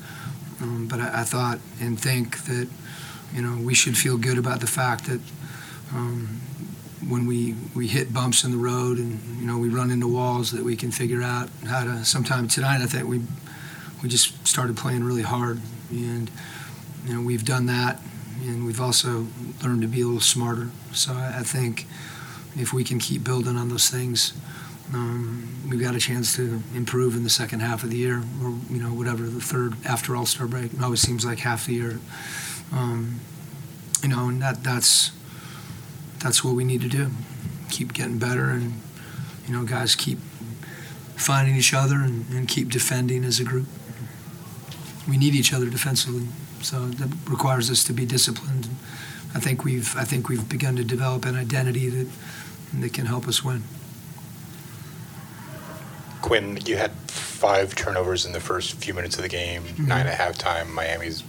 um, 0.61 0.89
but 0.89 1.01
I, 1.01 1.21
I 1.21 1.25
thought 1.25 1.59
and 1.81 2.01
think 2.01 2.45
that 2.45 2.69
you 3.35 3.43
know 3.43 3.63
we 3.63 3.75
should 3.75 3.97
feel 3.97 4.17
good 4.17 4.39
about 4.39 4.61
the 4.61 4.67
fact 4.67 5.07
that. 5.07 5.21
Um, 5.95 6.41
when 7.09 7.27
we, 7.27 7.57
we 7.75 7.89
hit 7.89 8.15
bumps 8.15 8.45
in 8.45 8.53
the 8.53 8.57
road 8.57 8.99
and 8.99 9.21
you 9.41 9.47
know 9.47 9.59
we 9.59 9.69
run 9.69 9.91
into 9.91 10.07
walls 10.07 10.53
that 10.53 10.63
we 10.63 10.77
can 10.77 10.93
figure 10.93 11.21
out 11.21 11.49
how 11.67 11.83
to 11.83 12.05
sometime 12.05 12.47
tonight 12.47 12.81
I 12.81 12.87
think 12.87 13.09
we 13.09 13.23
we 14.03 14.09
just 14.09 14.47
started 14.47 14.77
playing 14.77 15.05
really 15.05 15.23
hard 15.23 15.61
and 15.91 16.31
you 17.05 17.15
know 17.15 17.21
we've 17.21 17.45
done 17.45 17.67
that 17.67 18.01
and 18.43 18.67
we've 18.67 18.81
also 18.81 19.27
learned 19.63 19.83
to 19.83 19.89
be 19.89 20.01
a 20.01 20.05
little 20.05 20.21
smarter 20.21 20.69
so 20.93 21.13
I, 21.13 21.39
I 21.39 21.43
think 21.43 21.87
if 22.57 22.73
we 22.73 22.85
can 22.85 22.99
keep 22.99 23.25
building 23.25 23.57
on 23.57 23.69
those 23.69 23.89
things 23.89 24.33
um, 24.95 25.49
we've 25.71 25.81
got 25.81 25.95
a 25.95 26.01
chance 26.01 26.37
to 26.37 26.63
improve 26.75 27.17
in 27.17 27.25
the 27.25 27.31
second 27.31 27.61
half 27.61 27.83
of 27.83 27.91
the 27.91 27.97
year 27.97 28.23
or 28.43 28.51
you 28.71 28.83
know 28.83 28.93
whatever 28.95 29.23
the 29.23 29.41
third 29.41 29.75
after 29.85 30.17
all-star 30.17 30.47
break 30.47 30.73
it 30.73 30.83
always 30.83 31.01
seems 31.01 31.25
like 31.25 31.41
half 31.41 31.67
the 31.67 31.75
year 31.75 31.99
um, 32.73 33.21
you 34.03 34.09
know 34.09 34.29
and 34.29 34.43
that 34.43 34.63
that's 34.63 35.13
that's 36.23 36.45
what 36.45 36.55
we 36.55 36.65
need 36.65 36.81
to 36.83 36.89
do. 36.89 37.11
Keep 37.71 37.93
getting 37.93 38.19
better, 38.19 38.51
and 38.51 38.75
you 39.47 39.55
know, 39.55 39.65
guys 39.65 39.95
keep 39.95 40.19
finding 41.17 41.57
each 41.57 41.75
other 41.75 41.97
and, 41.97 42.29
and 42.31 42.49
keep 42.49 42.71
defending 42.71 43.25
as 43.25 43.41
a 43.41 43.45
group. 43.45 43.67
We 45.09 45.19
need 45.19 45.35
each 45.35 45.53
other 45.53 45.69
defensively, 45.69 46.29
so 46.63 46.87
that 46.87 47.09
requires 47.31 47.71
us 47.71 47.85
to 47.85 47.93
be 47.93 48.05
disciplined. 48.07 48.69
I 49.35 49.41
think 49.41 49.65
we've 49.65 49.95
I 49.97 50.05
think 50.05 50.29
we've 50.29 50.49
begun 50.49 50.77
to 50.77 50.85
develop 50.85 51.25
an 51.25 51.37
identity 51.37 51.89
that 51.89 52.09
that 52.75 52.93
can 52.95 53.07
help 53.07 53.27
us 53.29 53.43
win. 53.45 53.63
Quinn, 56.23 56.59
you 56.65 56.77
had 56.77 56.93
five 57.09 57.75
turnovers 57.75 58.25
in 58.25 58.33
the 58.33 58.41
first 58.41 58.75
few 58.75 58.95
minutes 58.95 59.17
of 59.17 59.23
the 59.23 59.29
game, 59.29 59.63
Mm-hmm. 59.65 59.87
nine 59.89 60.07
at 60.07 60.19
halftime. 60.19 60.71
Miami's 60.73 61.23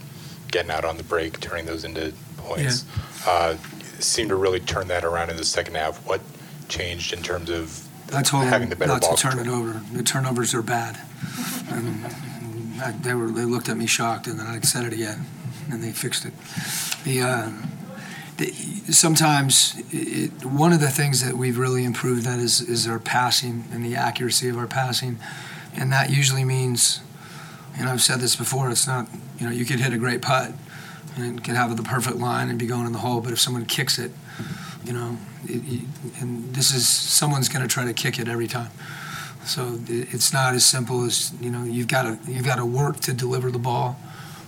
getting 0.51 0.69
out 0.71 0.85
on 0.85 0.97
the 0.97 1.03
break, 1.03 1.39
turning 1.39 1.65
those 1.65 1.83
into 1.83 2.13
points. 2.37 2.85
Uh, 3.25 3.57
seemed 3.99 4.29
to 4.29 4.35
really 4.35 4.59
turn 4.59 4.87
that 4.89 5.03
around 5.03 5.29
in 5.31 5.37
the 5.37 5.43
second 5.45 5.75
half. 5.75 5.97
What 6.05 6.21
changed 6.69 7.13
in 7.13 7.23
terms 7.23 7.49
of 7.49 7.87
I 8.13 8.21
told 8.21 8.43
having 8.45 8.69
the 8.69 8.75
better 8.75 8.91
not 8.93 9.01
ball 9.01 9.15
to 9.15 9.21
turn 9.29 9.39
it 9.39 9.47
over. 9.47 9.81
The 9.93 10.03
turnovers 10.03 10.53
are 10.53 10.61
bad. 10.61 10.99
And 11.71 12.05
I, 12.83 12.91
they 12.91 13.13
were 13.13 13.31
they 13.31 13.45
looked 13.45 13.69
at 13.69 13.77
me 13.77 13.87
shocked, 13.87 14.27
and 14.27 14.39
then 14.39 14.47
I 14.47 14.59
said 14.61 14.85
it 14.85 14.93
again, 14.93 15.25
and 15.71 15.83
they 15.83 15.91
fixed 15.91 16.25
it. 16.25 16.33
The, 17.03 17.21
uh, 17.21 17.51
the 18.37 18.51
sometimes 18.91 19.81
it, 19.91 20.45
one 20.45 20.73
of 20.73 20.79
the 20.79 20.89
things 20.89 21.23
that 21.23 21.35
we've 21.35 21.57
really 21.57 21.83
improved 21.83 22.23
that 22.25 22.39
is 22.39 22.61
is 22.61 22.87
our 22.87 22.99
passing 22.99 23.65
and 23.71 23.83
the 23.85 23.95
accuracy 23.95 24.49
of 24.49 24.57
our 24.57 24.67
passing, 24.67 25.19
and 25.75 25.91
that 25.91 26.09
usually 26.09 26.43
means, 26.43 27.01
and 27.77 27.89
I've 27.89 28.01
said 28.01 28.19
this 28.19 28.35
before. 28.35 28.69
It's 28.69 28.87
not 28.87 29.07
you 29.39 29.45
know 29.47 29.51
you 29.51 29.65
could 29.65 29.79
hit 29.79 29.93
a 29.93 29.97
great 29.97 30.21
putt 30.21 30.53
and 31.15 31.39
it 31.39 31.43
could 31.43 31.55
have 31.55 31.75
the 31.75 31.83
perfect 31.83 32.17
line 32.17 32.49
and 32.49 32.57
be 32.57 32.65
going 32.65 32.85
in 32.85 32.91
the 32.91 32.99
hole, 32.99 33.21
but 33.21 33.31
if 33.31 33.39
someone 33.39 33.65
kicks 33.65 33.99
it, 33.99 34.11
you 34.85 34.93
know, 34.93 35.17
it, 35.45 35.83
and 36.19 36.53
this 36.53 36.73
is 36.73 36.87
someone's 36.87 37.49
going 37.49 37.61
to 37.61 37.67
try 37.67 37.85
to 37.85 37.93
kick 37.93 38.19
it 38.19 38.27
every 38.27 38.47
time. 38.47 38.71
So 39.45 39.77
it's 39.87 40.31
not 40.31 40.53
as 40.53 40.65
simple 40.65 41.03
as 41.03 41.33
you 41.41 41.51
know. 41.51 41.63
You've 41.63 41.87
got 41.87 42.03
to 42.03 42.31
you've 42.31 42.45
got 42.45 42.55
to 42.55 42.65
work 42.65 42.99
to 43.01 43.13
deliver 43.13 43.51
the 43.51 43.59
ball. 43.59 43.97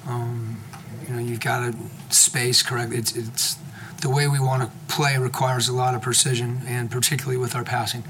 Um, 0.07 0.61
you 1.07 1.13
know, 1.13 1.19
you've 1.19 1.41
got 1.41 1.71
to 1.71 1.77
space 2.09 2.63
correct. 2.63 2.93
It's 2.93 3.15
it's 3.15 3.57
the 4.01 4.09
way 4.09 4.27
we 4.27 4.39
want 4.39 4.63
to 4.63 4.93
play 4.93 5.17
requires 5.17 5.67
a 5.67 5.73
lot 5.73 5.95
of 5.95 6.01
precision, 6.01 6.61
and 6.65 6.89
particularly 6.89 7.37
with 7.37 7.55
our 7.55 7.63
passing. 7.63 8.03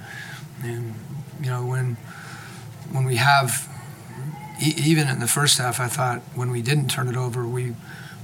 And 0.63 0.93
you 1.41 1.49
know, 1.49 1.65
when 1.65 1.97
when 2.91 3.05
we 3.05 3.15
have 3.15 3.67
e- 4.61 4.75
even 4.77 5.07
in 5.07 5.19
the 5.19 5.27
first 5.27 5.57
half, 5.57 5.79
I 5.79 5.87
thought 5.87 6.21
when 6.35 6.51
we 6.51 6.61
didn't 6.61 6.89
turn 6.89 7.07
it 7.07 7.15
over, 7.15 7.47
we 7.47 7.75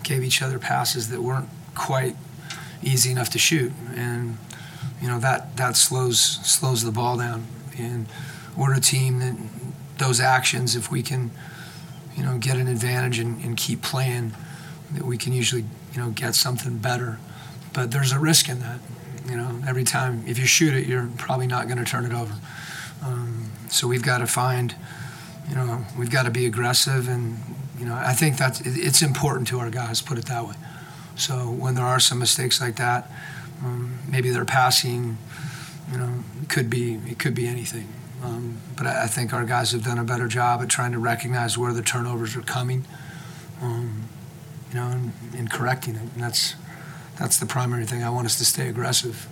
gave 0.03 0.23
each 0.23 0.41
other 0.41 0.59
passes 0.59 1.09
that 1.09 1.21
weren't 1.21 1.49
quite 1.75 2.15
easy 2.83 3.11
enough 3.11 3.29
to 3.31 3.39
shoot, 3.39 3.71
and 3.95 4.37
you 5.01 5.07
know 5.07 5.19
that 5.19 5.57
that 5.57 5.75
slows 5.75 6.19
slows 6.19 6.83
the 6.83 6.91
ball 6.91 7.17
down. 7.17 7.47
And 7.77 8.07
we're 8.57 8.73
a 8.73 8.79
team 8.79 9.19
that 9.19 9.35
those 9.97 10.19
actions, 10.19 10.75
if 10.75 10.91
we 10.91 11.01
can, 11.03 11.31
you 12.15 12.23
know, 12.23 12.37
get 12.37 12.57
an 12.57 12.67
advantage 12.67 13.19
and, 13.19 13.43
and 13.43 13.55
keep 13.55 13.81
playing, 13.81 14.33
that 14.91 15.05
we 15.05 15.17
can 15.17 15.33
usually 15.33 15.65
you 15.93 16.01
know 16.01 16.09
get 16.09 16.35
something 16.35 16.77
better. 16.77 17.19
But 17.73 17.91
there's 17.91 18.11
a 18.11 18.19
risk 18.19 18.49
in 18.49 18.59
that. 18.59 18.79
You 19.29 19.37
know, 19.37 19.61
every 19.67 19.83
time 19.83 20.23
if 20.27 20.37
you 20.39 20.45
shoot 20.45 20.73
it, 20.73 20.87
you're 20.87 21.09
probably 21.17 21.47
not 21.47 21.67
going 21.67 21.77
to 21.77 21.85
turn 21.85 22.05
it 22.05 22.13
over. 22.13 22.33
Um, 23.03 23.51
so 23.69 23.87
we've 23.87 24.03
got 24.03 24.17
to 24.17 24.27
find, 24.27 24.75
you 25.47 25.55
know, 25.55 25.85
we've 25.97 26.11
got 26.11 26.23
to 26.23 26.31
be 26.31 26.45
aggressive, 26.45 27.07
and 27.07 27.37
you 27.79 27.85
know, 27.85 27.95
I 27.95 28.13
think 28.13 28.37
that 28.37 28.61
it's 28.65 29.01
important 29.01 29.47
to 29.49 29.59
our 29.59 29.69
guys. 29.69 30.01
Put 30.01 30.17
it 30.17 30.25
that 30.25 30.45
way. 30.45 30.55
So 31.15 31.51
when 31.51 31.75
there 31.75 31.85
are 31.85 31.99
some 31.99 32.19
mistakes 32.19 32.59
like 32.59 32.77
that, 32.77 33.09
um, 33.63 33.99
maybe 34.09 34.31
they're 34.31 34.45
passing, 34.45 35.17
you 35.91 35.97
know, 35.97 36.23
could 36.49 36.69
be 36.69 36.95
it 37.07 37.19
could 37.19 37.35
be 37.35 37.47
anything. 37.47 37.87
Um, 38.23 38.57
but 38.77 38.85
I, 38.85 39.03
I, 39.03 39.07
think 39.07 39.33
our 39.33 39.45
guys 39.45 39.71
have 39.71 39.83
done 39.83 39.97
a 39.97 40.03
better 40.03 40.27
job 40.27 40.61
at 40.61 40.69
trying 40.69 40.91
to 40.91 40.99
recognize 40.99 41.57
where 41.57 41.73
the 41.73 41.81
turnovers 41.81 42.35
are 42.35 42.41
coming, 42.41 42.85
um, 43.61 44.03
you 44.69 44.75
know, 44.75 44.87
and, 44.89 45.11
and 45.35 45.51
correcting 45.51 45.95
it. 45.95 46.01
And 46.01 46.21
that's 46.21 46.55
that's 47.17 47.37
the 47.37 47.47
primary 47.47 47.85
thing. 47.85 48.03
I 48.03 48.09
want 48.09 48.25
us 48.27 48.37
to 48.37 48.45
stay 48.45 48.67
aggressive. 48.67 49.27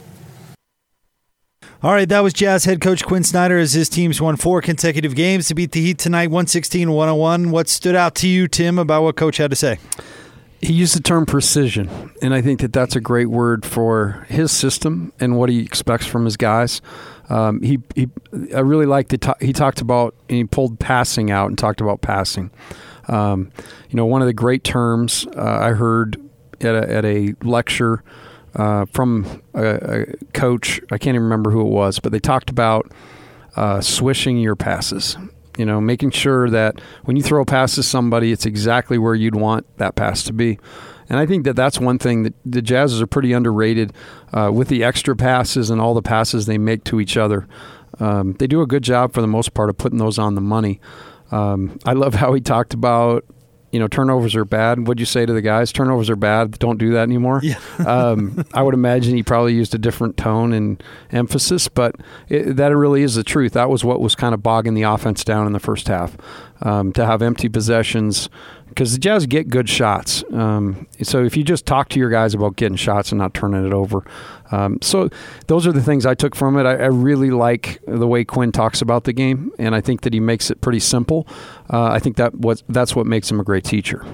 All 1.81 1.93
right, 1.93 2.09
that 2.09 2.19
was 2.19 2.33
Jazz 2.33 2.65
head 2.65 2.81
coach 2.81 3.05
Quinn 3.05 3.23
Snyder 3.23 3.57
as 3.57 3.71
his 3.71 3.87
teams 3.87 4.19
won 4.19 4.35
four 4.35 4.61
consecutive 4.61 5.15
games 5.15 5.47
to 5.47 5.55
beat 5.55 5.71
the 5.71 5.79
Heat 5.79 5.97
tonight, 5.97 6.27
116 6.27 6.91
101. 6.91 7.51
What 7.51 7.69
stood 7.69 7.95
out 7.95 8.15
to 8.15 8.27
you, 8.27 8.49
Tim, 8.49 8.77
about 8.77 9.03
what 9.03 9.15
coach 9.15 9.37
had 9.37 9.49
to 9.51 9.55
say? 9.55 9.79
He 10.61 10.73
used 10.73 10.93
the 10.93 11.01
term 11.01 11.25
precision, 11.25 12.11
and 12.21 12.33
I 12.33 12.41
think 12.41 12.59
that 12.59 12.73
that's 12.73 12.97
a 12.97 12.99
great 12.99 13.27
word 13.27 13.65
for 13.65 14.25
his 14.27 14.51
system 14.51 15.13
and 15.21 15.37
what 15.37 15.47
he 15.47 15.61
expects 15.61 16.05
from 16.05 16.25
his 16.25 16.35
guys. 16.35 16.81
Um, 17.29 17.61
he, 17.61 17.79
he, 17.95 18.09
I 18.55 18.59
really 18.59 18.85
liked 18.85 19.13
it. 19.13 19.25
He 19.39 19.53
talked 19.53 19.81
about, 19.81 20.15
and 20.27 20.37
he 20.37 20.43
pulled 20.43 20.79
passing 20.79 21.31
out 21.31 21.47
and 21.47 21.57
talked 21.57 21.79
about 21.79 22.01
passing. 22.01 22.51
Um, 23.07 23.51
you 23.89 23.97
know, 23.97 24.05
one 24.05 24.21
of 24.21 24.27
the 24.27 24.33
great 24.33 24.63
terms 24.63 25.27
uh, 25.35 25.59
I 25.61 25.71
heard 25.71 26.17
at 26.61 26.75
a, 26.75 26.91
at 26.91 27.05
a 27.05 27.35
lecture 27.43 28.03
uh, 28.55 28.85
from 28.85 29.41
a, 29.53 29.65
a, 29.65 30.05
coach. 30.33 30.81
I 30.91 30.97
can't 30.97 31.15
even 31.15 31.23
remember 31.23 31.51
who 31.51 31.61
it 31.61 31.69
was, 31.69 31.99
but 31.99 32.11
they 32.11 32.19
talked 32.19 32.49
about 32.49 32.91
uh, 33.55 33.81
swishing 33.81 34.37
your 34.37 34.55
passes. 34.55 35.17
You 35.57 35.65
know, 35.65 35.81
making 35.81 36.11
sure 36.11 36.49
that 36.49 36.79
when 37.03 37.17
you 37.17 37.23
throw 37.23 37.41
a 37.41 37.45
pass 37.45 37.75
to 37.75 37.83
somebody, 37.83 38.31
it's 38.31 38.45
exactly 38.45 38.97
where 38.97 39.13
you'd 39.13 39.35
want 39.35 39.65
that 39.77 39.95
pass 39.95 40.23
to 40.23 40.33
be. 40.33 40.57
And 41.09 41.19
I 41.19 41.25
think 41.25 41.43
that 41.45 41.55
that's 41.55 41.79
one 41.79 41.97
thing 41.97 42.23
that 42.23 42.33
the 42.45 42.61
Jazzes 42.61 43.01
are 43.01 43.07
pretty 43.07 43.33
underrated 43.33 43.93
uh, 44.31 44.51
with 44.53 44.67
the 44.67 44.83
extra 44.83 45.15
passes 45.15 45.69
and 45.69 45.81
all 45.81 45.93
the 45.93 46.01
passes 46.01 46.45
they 46.45 46.57
make 46.57 46.83
to 46.85 46.99
each 46.99 47.17
other. 47.17 47.47
Um, 47.99 48.33
they 48.33 48.47
do 48.47 48.61
a 48.61 48.67
good 48.67 48.83
job 48.83 49.13
for 49.13 49.21
the 49.21 49.27
most 49.27 49.53
part 49.53 49.69
of 49.69 49.77
putting 49.77 49.97
those 49.97 50.19
on 50.19 50.35
the 50.35 50.41
money. 50.41 50.79
Um, 51.31 51.79
I 51.85 51.93
love 51.93 52.13
how 52.15 52.33
he 52.33 52.41
talked 52.41 52.73
about 52.73 53.25
you 53.71 53.79
know, 53.79 53.87
turnovers 53.87 54.35
are 54.35 54.45
bad. 54.45 54.87
What'd 54.87 54.99
you 54.99 55.05
say 55.05 55.25
to 55.25 55.33
the 55.33 55.41
guys? 55.41 55.71
Turnovers 55.71 56.09
are 56.09 56.15
bad. 56.15 56.57
Don't 56.57 56.77
do 56.77 56.93
that 56.93 57.03
anymore. 57.03 57.39
Yeah. 57.43 57.59
um, 57.85 58.43
I 58.53 58.63
would 58.63 58.73
imagine 58.73 59.15
he 59.15 59.23
probably 59.23 59.53
used 59.53 59.75
a 59.75 59.77
different 59.77 60.17
tone 60.17 60.53
and 60.53 60.81
emphasis, 61.11 61.67
but 61.67 61.95
it, 62.29 62.55
that 62.55 62.75
really 62.75 63.03
is 63.03 63.15
the 63.15 63.23
truth. 63.23 63.53
That 63.53 63.69
was 63.69 63.83
what 63.83 64.01
was 64.01 64.15
kind 64.15 64.33
of 64.33 64.41
bogging 64.41 64.73
the 64.73 64.83
offense 64.83 65.23
down 65.23 65.45
in 65.45 65.53
the 65.53 65.59
first 65.59 65.87
half. 65.87 66.17
Um, 66.61 66.91
to 66.93 67.05
have 67.05 67.21
empty 67.21 67.47
possessions, 67.47 68.29
because 68.69 68.93
the 68.93 68.99
Jazz 68.99 69.25
get 69.25 69.49
good 69.49 69.67
shots. 69.67 70.23
Um, 70.31 70.87
so 71.01 71.23
if 71.23 71.35
you 71.35 71.43
just 71.43 71.65
talk 71.65 71.89
to 71.89 71.99
your 71.99 72.09
guys 72.09 72.33
about 72.33 72.55
getting 72.55 72.77
shots 72.77 73.11
and 73.11 73.19
not 73.19 73.33
turning 73.33 73.65
it 73.65 73.73
over, 73.73 74.05
um, 74.51 74.81
so 74.81 75.09
those 75.47 75.67
are 75.67 75.71
the 75.71 75.83
things 75.83 76.05
I 76.05 76.15
took 76.15 76.35
from 76.35 76.57
it. 76.57 76.65
I, 76.65 76.75
I, 76.75 76.87
really 76.87 77.29
like 77.29 77.79
the 77.85 78.07
way 78.07 78.23
Quinn 78.23 78.51
talks 78.51 78.81
about 78.81 79.03
the 79.03 79.13
game, 79.13 79.51
and 79.59 79.75
I 79.75 79.81
think 79.81 80.01
that 80.01 80.13
he 80.13 80.19
makes 80.19 80.49
it 80.49 80.61
pretty 80.61 80.79
simple. 80.79 81.27
Uh, 81.69 81.85
I 81.85 81.99
think 81.99 82.15
that 82.17 82.33
what 82.35 82.63
that's 82.69 82.95
what 82.95 83.05
makes 83.05 83.29
him 83.29 83.39
a 83.39 83.43
great 83.43 83.63
teacher. 83.63 84.05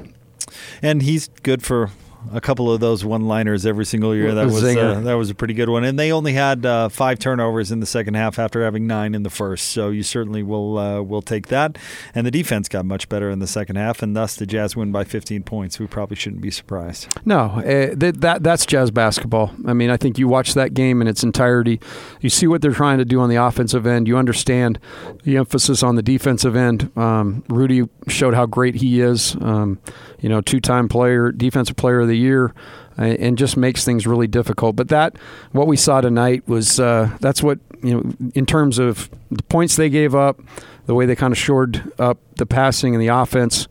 And 0.82 1.02
he's 1.02 1.30
good 1.44 1.64
for 1.64 1.92
a 2.34 2.42
couple 2.42 2.72
of 2.72 2.80
those 2.80 3.04
one-liners 3.06 3.66
every 3.66 3.86
single 3.86 4.16
year. 4.16 4.34
That 4.34 4.46
was 4.46 4.64
uh, 4.64 5.02
that 5.02 5.14
was 5.14 5.30
a 5.30 5.36
pretty 5.36 5.54
good 5.54 5.70
one. 5.70 5.84
And 5.84 5.98
they 5.98 6.12
only 6.12 6.34
had 6.34 6.66
uh, 6.66 6.90
five 6.90 7.20
turnovers 7.20 7.72
in 7.72 7.80
the 7.80 7.86
second 7.86 8.16
half 8.16 8.40
after 8.40 8.64
having 8.64 8.88
nine 8.88 9.16
in 9.16 9.24
the 9.24 9.30
first. 9.30 9.68
So 9.70 9.90
you 9.90 10.04
certainly 10.04 10.44
will 10.44 10.78
uh, 10.78 11.02
will 11.02 11.22
take 11.22 11.48
that. 11.48 11.78
And 12.14 12.26
the 12.26 12.32
defense 12.32 12.70
got 12.70 12.86
much 12.86 13.10
better 13.10 13.30
in 13.30 13.40
the 13.40 13.48
second 13.48 13.76
half, 13.76 14.02
and 14.02 14.16
thus 14.16 14.36
the 14.36 14.46
Jazz 14.46 14.76
win 14.76 14.92
by 14.92 15.04
15 15.04 15.44
points. 15.44 15.80
We 15.80 15.88
probably 15.88 16.16
shouldn't 16.16 16.42
be 16.42 16.52
surprised. 16.52 17.08
No, 17.26 17.40
uh, 17.40 17.96
that, 17.96 18.22
that 18.22 18.44
that's 18.44 18.66
Jazz 18.66 18.92
basketball. 18.92 19.52
I 19.66 19.74
mean, 19.74 19.90
I 19.90 19.98
think 19.98 20.18
you 20.18 20.28
watch 20.28 20.54
that 20.54 20.74
game 20.74 21.02
in 21.02 21.08
its 21.08 21.24
entirety. 21.24 21.80
You 22.22 22.30
see 22.30 22.48
what 22.48 22.62
they're 22.62 22.72
trying 22.74 22.98
to 22.98 23.06
do 23.06 23.20
on 23.20 23.30
the 23.30 23.36
offensive 23.36 23.86
end. 23.86 24.08
You 24.08 24.18
understand 24.18 24.80
the 25.24 25.38
emphasis 25.38 25.84
on 25.84 25.96
the 25.96 26.04
defensive 26.04 26.56
end. 26.56 26.92
Um, 26.98 27.44
Rudy 27.50 27.88
showed 28.08 28.34
how 28.34 28.46
great 28.46 28.76
he 28.76 29.02
is. 29.02 29.36
Um, 29.42 29.80
you 30.20 30.30
know, 30.30 30.42
two-time 30.42 30.88
player, 30.88 31.32
defensive 31.32 31.76
player 31.76 32.02
of 32.02 32.08
the 32.08 32.18
year, 32.18 32.54
and 32.98 33.38
just 33.38 33.58
makes 33.58 33.84
things 33.84 34.08
really 34.08 34.28
difficult. 34.28 34.76
But 34.76 34.88
that, 34.90 35.18
what 35.52 35.68
we 35.68 35.78
saw 35.78 36.02
tonight 36.02 36.48
was 36.48 36.80
uh, 36.80 37.16
that's 37.20 37.44
what 37.44 37.60
you 37.84 37.94
know 37.94 38.30
in 38.34 38.46
terms 38.46 38.80
of 38.80 39.10
the 39.32 39.44
points 39.44 39.76
they 39.76 39.90
gave 39.90 40.16
up, 40.16 40.40
the 40.86 40.96
way 40.96 41.06
they 41.06 41.16
kind 41.16 41.32
of 41.32 41.38
shored 41.38 41.92
up 42.00 42.18
the 42.38 42.46
passing 42.46 42.96
and 42.96 43.02
the 43.02 43.08
offense. 43.08 43.68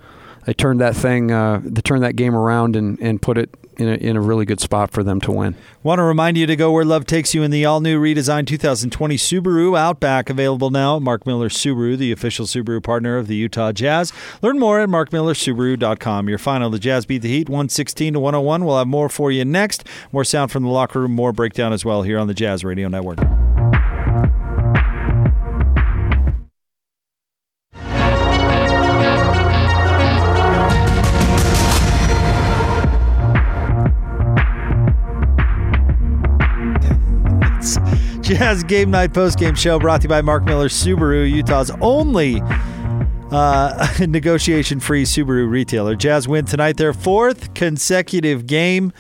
They 0.47 0.55
turned 0.55 0.81
that 0.81 0.95
thing, 0.95 1.31
uh, 1.31 1.61
they 1.63 1.81
turned 1.81 2.03
that 2.03 2.17
game 2.17 2.35
around 2.35 2.77
and, 2.77 2.99
and 3.01 3.21
put 3.21 3.39
it 3.39 3.51
in 3.79 3.89
a, 3.89 3.95
in 3.95 4.17
a 4.17 4.21
really 4.21 4.45
good 4.45 4.61
spot 4.61 4.91
for 4.91 5.03
them 5.03 5.21
to 5.23 5.33
win. 5.33 5.55
Want 5.83 5.99
to 5.99 6.03
remind 6.03 6.37
you 6.37 6.47
to 6.47 6.57
go 6.57 6.71
where 6.71 6.85
love 6.85 7.07
takes 7.07 7.35
you 7.35 7.43
in 7.43 7.51
the 7.51 7.65
all 7.65 7.81
new 7.81 8.01
redesigned 8.01 8.47
2020 8.47 9.17
Subaru 9.17 9.77
Outback, 9.77 10.31
available 10.31 10.71
now. 10.71 10.99
Mark 10.99 11.27
Miller 11.27 11.49
Subaru, 11.49 11.97
the 11.97 12.13
official 12.13 12.47
Subaru 12.47 12.83
partner 12.83 13.17
of 13.17 13.27
the 13.27 13.37
Utah 13.37 13.73
Jazz. 13.73 14.13
Learn 14.43 14.59
more 14.59 14.81
at 14.81 14.89
markmillersubaru.com. 14.89 16.29
Your 16.29 16.39
final, 16.39 16.71
the 16.71 16.79
Jazz 16.79 17.07
beat 17.07 17.23
the 17.23 17.29
Heat 17.29 17.49
116 17.49 18.15
to 18.15 18.21
101. 18.21 18.65
We'll 18.65 18.79
have 18.79 18.87
more 18.87 19.09
for 19.09 19.31
you 19.31 19.45
next. 19.45 19.87
More 20.13 20.25
sound 20.25 20.51
from 20.51 20.63
the 20.63 20.71
locker 20.71 21.01
room, 21.01 21.13
more 21.13 21.33
breakdown 21.33 21.73
as 21.73 21.85
well 21.85 22.03
here 22.03 22.19
on 22.19 22.29
the 22.29 22.35
Jazz 22.35 22.65
Radio 22.65 22.89
Network. 22.89 23.19
Jazz 38.45 38.63
Game 38.63 38.91
Night 38.91 39.15
Post 39.15 39.39
Game 39.39 39.55
Show 39.55 39.79
brought 39.79 40.03
to 40.03 40.05
you 40.05 40.11
by 40.11 40.21
Mark 40.21 40.45
Miller 40.45 40.69
Subaru, 40.69 41.31
Utah's 41.31 41.71
only 41.81 42.43
uh, 43.33 43.89
negotiation 44.07 44.81
free 44.81 45.05
Subaru 45.05 45.49
retailer. 45.49 45.97
Jazz 45.97 46.29
win 46.29 46.45
tonight, 46.45 46.77
their 46.77 46.93
fourth 46.93 47.55
consecutive 47.55 48.47
game. 48.47 48.93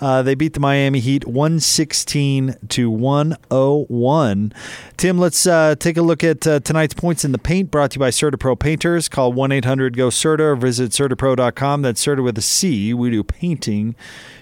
Uh, 0.00 0.22
they 0.22 0.34
beat 0.34 0.54
the 0.54 0.60
Miami 0.60 1.00
Heat 1.00 1.26
116 1.26 2.54
to 2.68 2.90
101. 2.90 4.52
Tim, 4.96 5.18
let's 5.18 5.46
uh, 5.46 5.74
take 5.78 5.98
a 5.98 6.02
look 6.02 6.24
at 6.24 6.46
uh, 6.46 6.60
tonight's 6.60 6.94
points 6.94 7.26
in 7.26 7.32
the 7.32 7.38
paint 7.38 7.70
brought 7.70 7.90
to 7.90 7.96
you 7.96 8.00
by 8.00 8.08
CertaPro 8.08 8.58
Painters. 8.58 9.10
Call 9.10 9.34
1 9.34 9.52
800 9.52 9.98
GO 9.98 10.08
CERTA 10.08 10.40
or 10.40 10.56
visit 10.56 10.92
CertaPro.com. 10.92 11.82
That's 11.82 12.00
Certa 12.00 12.22
with 12.22 12.38
a 12.38 12.42
C. 12.42 12.94
We 12.94 13.10
do 13.10 13.22
painting 13.22 13.96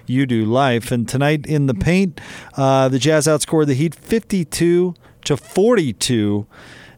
you 0.06 0.26
do 0.26 0.44
life. 0.44 0.90
And 0.90 1.08
tonight 1.08 1.46
in 1.46 1.66
the 1.66 1.74
paint, 1.74 2.20
uh, 2.56 2.88
the 2.88 2.98
Jazz 2.98 3.26
outscored 3.26 3.66
the 3.66 3.74
Heat 3.74 3.94
52 3.94 4.94
to 5.24 5.36
42. 5.36 6.46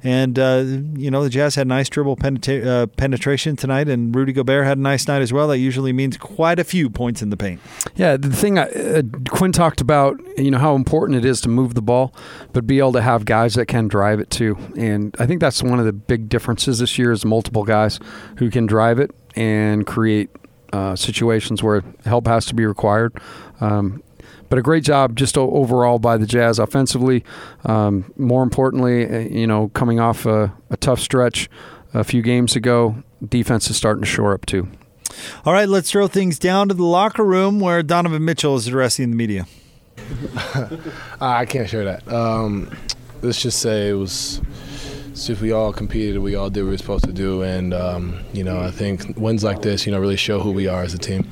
And, 0.02 0.38
uh, 0.38 0.62
you 0.94 1.10
know, 1.10 1.24
the 1.24 1.30
Jazz 1.30 1.56
had 1.56 1.66
nice 1.66 1.88
dribble 1.88 2.16
penetra- 2.18 2.64
uh, 2.64 2.86
penetration 2.86 3.56
tonight, 3.56 3.88
and 3.88 4.14
Rudy 4.14 4.32
Gobert 4.32 4.64
had 4.64 4.78
a 4.78 4.80
nice 4.80 5.08
night 5.08 5.22
as 5.22 5.32
well. 5.32 5.48
That 5.48 5.58
usually 5.58 5.92
means 5.92 6.16
quite 6.16 6.60
a 6.60 6.64
few 6.64 6.88
points 6.88 7.20
in 7.20 7.30
the 7.30 7.36
paint. 7.36 7.60
Yeah, 7.96 8.16
the 8.16 8.30
thing 8.30 8.58
I, 8.58 8.68
uh, 8.68 9.02
Quinn 9.30 9.50
talked 9.50 9.80
about, 9.80 10.20
you 10.38 10.50
know, 10.50 10.58
how 10.58 10.76
important 10.76 11.18
it 11.18 11.24
is 11.24 11.40
to 11.42 11.48
move 11.48 11.74
the 11.74 11.82
ball, 11.82 12.14
but 12.52 12.66
be 12.66 12.78
able 12.78 12.92
to 12.92 13.02
have 13.02 13.24
guys 13.24 13.54
that 13.54 13.66
can 13.66 13.88
drive 13.88 14.20
it 14.20 14.30
too. 14.30 14.56
And 14.76 15.16
I 15.18 15.26
think 15.26 15.40
that's 15.40 15.62
one 15.62 15.80
of 15.80 15.84
the 15.84 15.92
big 15.92 16.28
differences 16.28 16.78
this 16.78 16.96
year 16.96 17.10
is 17.10 17.24
multiple 17.24 17.64
guys 17.64 17.98
who 18.36 18.50
can 18.50 18.66
drive 18.66 19.00
it 19.00 19.10
and 19.34 19.84
create 19.84 20.30
uh, 20.72 20.96
situations 20.96 21.62
where 21.62 21.82
help 22.04 22.26
has 22.26 22.46
to 22.46 22.54
be 22.54 22.66
required. 22.66 23.16
Um, 23.60 24.02
but 24.48 24.58
a 24.58 24.62
great 24.62 24.84
job 24.84 25.16
just 25.16 25.36
overall 25.36 25.98
by 25.98 26.16
the 26.16 26.26
Jazz 26.26 26.58
offensively. 26.58 27.24
Um, 27.64 28.12
more 28.16 28.42
importantly, 28.42 29.06
uh, 29.06 29.18
you 29.28 29.46
know, 29.46 29.68
coming 29.70 30.00
off 30.00 30.26
a, 30.26 30.52
a, 30.70 30.76
tough 30.76 31.00
stretch 31.00 31.50
a 31.92 32.04
few 32.04 32.22
games 32.22 32.56
ago, 32.56 33.02
defense 33.26 33.68
is 33.68 33.76
starting 33.76 34.02
to 34.02 34.08
shore 34.08 34.32
up 34.32 34.46
too. 34.46 34.68
All 35.44 35.52
right, 35.52 35.68
let's 35.68 35.90
throw 35.90 36.06
things 36.06 36.38
down 36.38 36.68
to 36.68 36.74
the 36.74 36.84
locker 36.84 37.24
room 37.24 37.60
where 37.60 37.82
Donovan 37.82 38.24
Mitchell 38.24 38.56
is 38.56 38.66
addressing 38.66 39.10
the 39.10 39.16
media. 39.16 39.46
I 41.20 41.44
can't 41.44 41.68
share 41.68 41.84
that. 41.84 42.10
Um, 42.10 42.70
let's 43.22 43.42
just 43.42 43.60
say 43.60 43.90
it 43.90 43.94
was 43.94 44.40
if 45.28 45.40
we 45.40 45.52
all 45.52 45.72
competed, 45.72 46.20
we 46.20 46.34
all 46.34 46.48
did 46.50 46.62
what 46.62 46.66
we 46.66 46.70
were 46.72 46.78
supposed 46.78 47.04
to 47.04 47.12
do, 47.12 47.42
and 47.42 47.74
um, 47.74 48.20
you 48.32 48.44
know, 48.44 48.60
I 48.60 48.70
think 48.70 49.16
wins 49.16 49.42
like 49.42 49.62
this, 49.62 49.84
you 49.84 49.92
know, 49.92 49.98
really 49.98 50.16
show 50.16 50.40
who 50.40 50.52
we 50.52 50.68
are 50.68 50.82
as 50.82 50.94
a 50.94 50.98
team. 50.98 51.28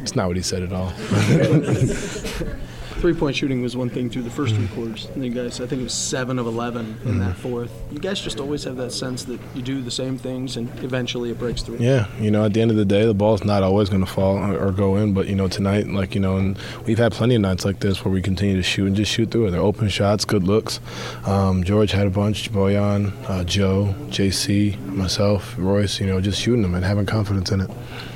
It's 0.00 0.16
not 0.16 0.26
what 0.26 0.36
he 0.36 0.42
said 0.42 0.62
at 0.62 0.72
all. 0.72 0.92
Three 3.02 3.14
point 3.14 3.34
shooting 3.34 3.62
was 3.62 3.76
one 3.76 3.90
thing 3.90 4.08
through 4.08 4.22
the 4.22 4.30
first 4.30 4.54
three 4.54 4.68
quarters. 4.68 5.06
And 5.06 5.24
you 5.24 5.32
guys, 5.32 5.60
I 5.60 5.66
think 5.66 5.80
it 5.80 5.82
was 5.82 5.92
seven 5.92 6.38
of 6.38 6.46
11 6.46 7.00
in 7.04 7.18
that 7.18 7.36
fourth. 7.36 7.72
You 7.90 7.98
guys 7.98 8.20
just 8.20 8.38
always 8.38 8.62
have 8.62 8.76
that 8.76 8.92
sense 8.92 9.24
that 9.24 9.40
you 9.56 9.62
do 9.62 9.82
the 9.82 9.90
same 9.90 10.16
things 10.16 10.56
and 10.56 10.68
eventually 10.84 11.32
it 11.32 11.38
breaks 11.40 11.62
through. 11.62 11.78
Yeah, 11.78 12.06
you 12.20 12.30
know, 12.30 12.44
at 12.44 12.54
the 12.54 12.60
end 12.60 12.70
of 12.70 12.76
the 12.76 12.84
day, 12.84 13.04
the 13.04 13.12
ball's 13.12 13.42
not 13.42 13.64
always 13.64 13.88
going 13.88 14.04
to 14.04 14.06
fall 14.06 14.36
or, 14.36 14.68
or 14.68 14.70
go 14.70 14.94
in. 14.98 15.14
But 15.14 15.26
you 15.26 15.34
know, 15.34 15.48
tonight, 15.48 15.88
like 15.88 16.14
you 16.14 16.20
know, 16.20 16.36
and 16.36 16.56
we've 16.86 16.96
had 16.96 17.10
plenty 17.10 17.34
of 17.34 17.40
nights 17.40 17.64
like 17.64 17.80
this 17.80 18.04
where 18.04 18.14
we 18.14 18.22
continue 18.22 18.54
to 18.54 18.62
shoot 18.62 18.86
and 18.86 18.94
just 18.94 19.10
shoot 19.10 19.32
through 19.32 19.48
it. 19.48 19.50
They're 19.50 19.60
open 19.60 19.88
shots, 19.88 20.24
good 20.24 20.44
looks. 20.44 20.78
Um, 21.26 21.64
George 21.64 21.90
had 21.90 22.06
a 22.06 22.10
bunch. 22.10 22.52
Bojan, 22.52 23.12
uh, 23.28 23.42
Joe, 23.42 23.96
JC, 24.10 24.78
myself, 24.86 25.56
Royce. 25.58 25.98
You 25.98 26.06
know, 26.06 26.20
just 26.20 26.40
shooting 26.40 26.62
them 26.62 26.76
and 26.76 26.84
having 26.84 27.06
confidence 27.06 27.50
in 27.50 27.62
it. 27.62 27.70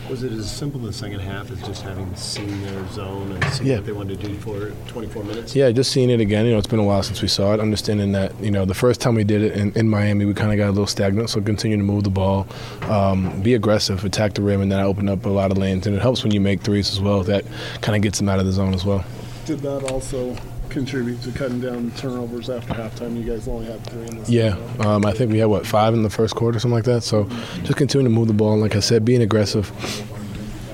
Was 0.09 0.23
it 0.23 0.31
as 0.33 0.49
simple 0.49 0.79
in 0.81 0.87
the 0.87 0.93
second 0.93 1.19
half 1.19 1.51
as 1.51 1.61
just 1.63 1.83
having 1.83 2.15
seen 2.15 2.63
their 2.63 2.87
zone 2.93 3.33
and 3.33 3.45
seeing 3.53 3.69
Yeah. 3.71 3.77
what 3.77 3.87
they 3.87 3.93
wanted 3.93 4.21
to 4.21 4.29
do 4.29 4.35
for 4.37 4.71
24 4.87 5.25
minutes? 5.25 5.57
Yeah, 5.57 5.71
just 5.73 5.91
seeing 5.91 6.11
it 6.11 6.21
again. 6.21 6.47
You 6.47 6.53
know, 6.53 6.59
it's 6.59 6.69
been 6.69 6.79
a 6.79 6.85
while 6.85 7.03
since 7.03 7.21
we 7.23 7.27
saw 7.29 7.55
it. 7.55 7.61
Understanding 7.61 8.13
that, 8.13 8.33
you 8.41 8.53
know, 8.53 8.65
the 8.65 8.75
first 8.75 9.01
time 9.01 9.17
we 9.17 9.25
did 9.25 9.43
it 9.43 9.55
in, 9.57 9.73
in 9.73 9.89
Miami, 9.89 10.25
we 10.25 10.33
kind 10.33 10.53
of 10.53 10.59
got 10.59 10.69
a 10.69 10.71
little 10.71 10.87
stagnant. 10.87 11.29
So 11.31 11.41
continue 11.41 11.77
to 11.77 11.83
move 11.83 12.05
the 12.05 12.11
ball, 12.11 12.47
um, 12.83 13.43
be 13.43 13.55
aggressive, 13.55 14.05
attack 14.05 14.35
the 14.35 14.43
rim, 14.43 14.61
and 14.63 14.71
then 14.71 14.79
open 14.79 15.09
up 15.09 15.27
a 15.27 15.29
lot 15.29 15.51
of 15.51 15.59
lanes. 15.59 15.89
And 15.89 15.97
it 15.97 16.03
helps 16.03 16.23
when 16.23 16.33
you 16.33 16.41
make 16.41 16.61
threes 16.61 16.93
as 16.93 17.01
well. 17.01 17.25
That 17.25 17.45
kind 17.81 17.97
of 17.97 18.03
gets 18.03 18.19
them 18.19 18.29
out 18.29 18.39
of 18.39 18.47
the 18.47 18.53
zone 18.53 18.75
as 18.75 18.85
well. 18.85 19.05
Did 19.45 19.59
that 19.61 19.91
also 19.91 20.37
contribute 20.77 21.23
to 21.23 21.33
cutting 21.33 21.59
down 21.59 21.91
turnovers 21.93 22.51
after 22.51 22.75
halftime? 22.75 23.17
You 23.17 23.33
guys 23.33 23.49
only 23.49 23.65
had 23.65 23.83
three 23.87 24.07
in 24.09 24.19
this. 24.19 24.29
Yeah, 24.29 24.59
um, 24.81 25.07
I 25.07 25.13
think 25.13 25.33
we 25.33 25.39
had 25.39 25.47
what 25.47 25.67
five 25.67 25.95
in 25.95 26.03
the 26.03 26.11
first 26.11 26.35
quarter, 26.35 26.59
something 26.59 26.75
like 26.75 26.85
that. 26.85 27.03
So 27.03 27.25
just 27.63 27.77
continue 27.77 28.07
to 28.07 28.15
move 28.15 28.29
the 28.29 28.35
ball, 28.35 28.53
and 28.53 28.61
like 28.61 28.77
I 28.77 28.81
said, 28.81 29.03
being 29.03 29.23
aggressive. 29.23 29.73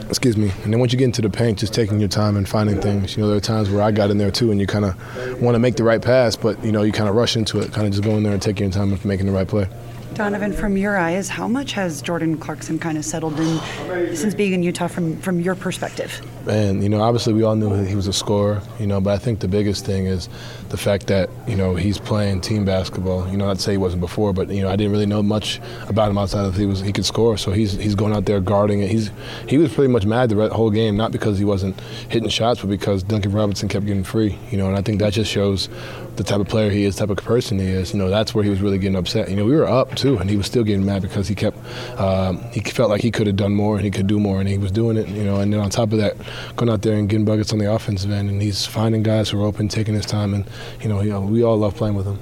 Excuse 0.09 0.37
me. 0.37 0.51
And 0.65 0.73
then 0.73 0.81
once 0.81 0.93
you 0.93 0.99
get 0.99 1.05
into 1.05 1.23
the 1.23 1.31
paint, 1.31 1.61
just 1.61 1.73
taking 1.73 2.01
your 2.01 2.09
time 2.09 2.37
and 2.37 2.49
finding 2.49 2.81
things. 2.81 3.17
You 3.17 3.23
know, 3.23 3.29
there 3.29 3.37
are 3.37 3.41
times 3.41 3.71
where 3.71 3.81
I 3.81 3.93
got 3.93 4.11
in 4.11 4.19
there 4.19 4.33
too, 4.33 4.51
and 4.51 4.61
you 4.61 4.67
kind 4.67 4.85
of 4.85 5.41
want 5.41 5.55
to 5.55 5.61
make 5.61 5.77
the 5.77 5.85
right 5.85 6.03
pass, 6.03 6.35
but 6.35 6.63
you 6.65 6.73
know, 6.73 6.83
you 6.83 6.91
kind 6.91 7.09
of 7.09 7.15
rush 7.15 7.37
into 7.37 7.61
it. 7.61 7.73
Kind 7.73 7.87
of 7.87 7.93
just 7.93 8.03
go 8.03 8.11
in 8.17 8.25
there 8.25 8.33
and 8.33 8.43
take 8.43 8.59
your 8.59 8.69
time 8.71 8.93
and 8.93 9.05
making 9.05 9.27
the 9.27 9.33
right 9.33 9.47
play. 9.47 9.69
Donovan, 10.15 10.53
from 10.53 10.77
your 10.77 10.97
eyes, 10.97 11.29
how 11.29 11.49
much 11.49 11.73
has 11.73 12.03
Jordan 12.03 12.37
Clarkson 12.37 12.79
kind 12.79 12.99
of 12.99 13.05
settled 13.05 13.39
in 13.41 14.17
since 14.17 14.35
being 14.35 14.53
in 14.53 14.63
Utah 14.63 14.89
from, 14.89 15.17
from 15.21 15.41
your 15.41 15.55
perspective? 15.55 16.21
And 16.49 16.83
you 16.83 16.89
know, 16.89 17.01
obviously, 17.01 17.33
we 17.33 17.43
all 17.43 17.57
knew 17.57 17.85
he 17.85 17.95
was 17.95 18.07
a 18.07 18.13
scorer. 18.13 18.63
You 18.79 18.87
know, 18.87 19.01
but 19.01 19.15
I 19.15 19.19
think 19.19 19.41
the 19.41 19.49
biggest 19.49 19.87
thing 19.87 20.07
is 20.07 20.29
the 20.69 20.77
fact 20.77 21.07
that 21.07 21.31
you 21.47 21.57
know 21.57 21.75
he's 21.75 21.99
playing 21.99 22.41
team 22.41 22.65
basketball. 22.65 23.29
You 23.29 23.37
know, 23.37 23.51
I'd 23.51 23.61
say 23.61 23.73
he 23.73 23.79
wasn't 23.79 24.01
before, 24.01 24.33
but 24.33 24.49
you 24.49 24.63
know, 24.63 24.69
I 24.69 24.77
didn't 24.77 24.93
really 24.93 25.07
know 25.07 25.23
much 25.23 25.61
about 25.89 26.11
him 26.11 26.19
outside 26.19 26.45
of 26.45 26.57
he 26.57 26.67
was 26.67 26.81
he 26.81 26.93
could 26.93 27.05
score. 27.05 27.37
So 27.37 27.53
he's 27.53 27.73
he's 27.73 27.95
going 27.95 28.13
out 28.13 28.27
there 28.27 28.41
guarding 28.41 28.81
it. 28.81 28.91
He's 28.91 29.11
he 29.49 29.59
was 29.59 29.73
pretty 29.73 29.93
much 29.93 30.05
mad 30.05 30.31
the 30.31 30.49
whole 30.49 30.71
game, 30.71 30.97
not 30.97 31.13
because 31.13 31.39
he 31.39 31.45
wasn't 31.45 31.81
hitting 32.09 32.29
shots, 32.29 32.61
but 32.61 32.71
because 32.71 33.03
Duncan 33.03 33.33
Robinson 33.33 33.69
kept 33.69 33.87
getting 33.87 34.05
free. 34.05 34.37
You 34.51 34.59
know, 34.59 34.67
and 34.67 34.77
I 34.77 34.83
think 34.83 34.99
that 34.99 35.13
just 35.13 35.31
shows 35.31 35.69
the 36.17 36.25
type 36.25 36.41
of 36.41 36.49
player 36.49 36.71
he 36.71 36.85
is, 36.85 36.97
type 36.97 37.11
of 37.11 37.17
person 37.17 37.59
he 37.59 37.67
is. 37.67 37.93
You 37.93 37.99
know, 37.99 38.11
that's 38.11 38.35
where 38.35 38.45
he 38.45 38.51
was 38.51 38.61
really 38.61 38.79
getting 38.79 38.97
upset. 38.97 39.31
You 39.31 39.37
know, 39.37 39.45
we 39.45 39.57
were 39.57 39.69
up 39.69 39.95
too, 39.95 40.19
and 40.19 40.29
he 40.29 40.37
was 40.37 40.47
still 40.47 40.65
getting 40.65 40.85
mad 40.85 41.03
because 41.03 41.29
he 41.29 41.35
kept 41.35 41.59
um, 41.99 42.43
he 42.53 42.61
felt 42.61 42.91
like 42.91 43.01
he 43.01 43.11
could 43.11 43.27
have 43.27 43.37
done 43.37 43.55
more 43.55 43.77
and 43.77 43.85
he 43.85 43.91
could 43.91 44.07
do 44.07 44.21
more, 44.21 44.41
and 44.41 44.49
he 44.49 44.59
was 44.59 44.73
doing 44.73 44.97
it. 44.97 45.09
You 45.09 45.25
know, 45.25 45.41
and 45.41 45.53
then 45.53 45.61
on 45.61 45.71
top 45.71 45.93
of 45.93 45.99
that, 45.99 46.17
going 46.57 46.71
out 46.71 46.83
there 46.83 46.97
and 46.97 47.09
getting 47.09 47.25
buckets 47.25 47.53
on 47.53 47.59
the 47.59 47.73
offensive 47.73 48.11
end, 48.11 48.31
and 48.31 48.43
he's 48.43 48.67
finding 48.67 49.03
guys 49.03 49.31
who 49.31 49.43
are 49.43 49.47
open, 49.47 49.69
taking 49.69 49.95
his 49.95 50.07
time, 50.07 50.35
and 50.35 50.45
you 50.81 50.89
know, 50.89 51.01
you 51.01 51.11
know 51.11 51.21
we 51.21 51.43
all 51.43 51.57
love 51.57 51.75
playing 51.75 51.95
with 51.95 52.07
him. 52.07 52.19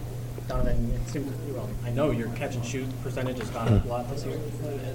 Donovan, 0.49 0.93
it 0.93 1.09
seems, 1.09 1.33
well, 1.55 1.69
I 1.85 1.91
know 1.91 2.11
your 2.11 2.29
catch 2.31 2.57
and 2.57 2.65
shoot 2.65 2.87
percentage 3.03 3.39
has 3.39 3.51
gone 3.51 3.73
up 3.73 3.85
a 3.85 3.89
lot 3.89 4.11
this 4.11 4.25
year. 4.25 4.37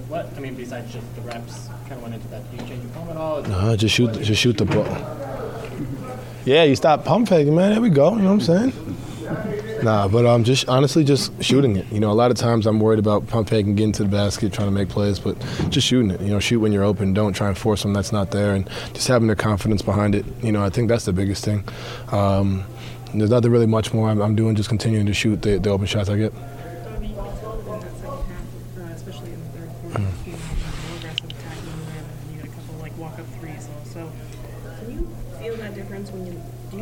What, 0.08 0.30
I 0.36 0.40
mean, 0.40 0.54
besides 0.54 0.92
just 0.92 1.14
the 1.16 1.22
reps, 1.22 1.68
kind 1.88 1.94
of 1.94 2.02
went 2.02 2.14
into 2.14 2.28
that. 2.28 2.48
Do 2.50 2.56
you 2.56 2.68
change 2.68 2.82
your 2.82 2.92
form 2.92 3.08
at 3.08 3.16
all? 3.16 3.42
No, 3.42 3.74
just 3.76 3.94
shoot, 3.94 4.12
just 4.22 4.40
shoot 4.40 4.56
the 4.58 4.66
ball. 4.66 4.84
Yeah, 6.46 6.62
you 6.62 6.76
stop 6.76 7.04
pump 7.04 7.28
faking, 7.28 7.56
man. 7.56 7.72
There 7.72 7.80
we 7.80 7.90
go. 7.90 8.14
You 8.14 8.22
know 8.22 8.32
what 8.32 8.48
I'm 8.48 8.72
saying? 8.72 9.82
Nah, 9.82 10.06
but 10.06 10.24
um, 10.24 10.44
just 10.44 10.68
honestly, 10.68 11.02
just 11.02 11.42
shooting 11.42 11.74
it. 11.74 11.90
You 11.90 11.98
know, 11.98 12.12
a 12.12 12.14
lot 12.14 12.30
of 12.30 12.36
times 12.36 12.66
I'm 12.66 12.78
worried 12.78 13.00
about 13.00 13.26
pump 13.26 13.50
faking, 13.50 13.74
getting 13.74 13.90
to 13.94 14.04
the 14.04 14.08
basket, 14.08 14.52
trying 14.52 14.68
to 14.68 14.72
make 14.72 14.88
plays, 14.88 15.18
but 15.18 15.36
just 15.70 15.88
shooting 15.88 16.12
it. 16.12 16.20
You 16.20 16.28
know, 16.28 16.38
shoot 16.38 16.60
when 16.60 16.70
you're 16.70 16.84
open. 16.84 17.12
Don't 17.14 17.32
try 17.32 17.48
and 17.48 17.58
force 17.58 17.82
them 17.82 17.94
that's 17.94 18.12
not 18.12 18.30
there, 18.30 18.54
and 18.54 18.70
just 18.94 19.08
having 19.08 19.26
the 19.26 19.34
confidence 19.34 19.82
behind 19.82 20.14
it. 20.14 20.24
You 20.40 20.52
know, 20.52 20.62
I 20.62 20.70
think 20.70 20.88
that's 20.88 21.04
the 21.04 21.12
biggest 21.12 21.44
thing. 21.44 21.64
Um, 22.12 22.64
there's 23.12 23.30
nothing 23.30 23.50
really 23.50 23.66
much 23.66 23.92
more 23.92 24.08
I'm, 24.08 24.20
I'm 24.22 24.36
doing. 24.36 24.54
Just 24.54 24.68
continuing 24.68 25.06
to 25.06 25.14
shoot 25.14 25.42
the, 25.42 25.58
the 25.58 25.70
open 25.70 25.86
shots 25.86 26.08
I 26.08 26.16
get. 26.16 26.32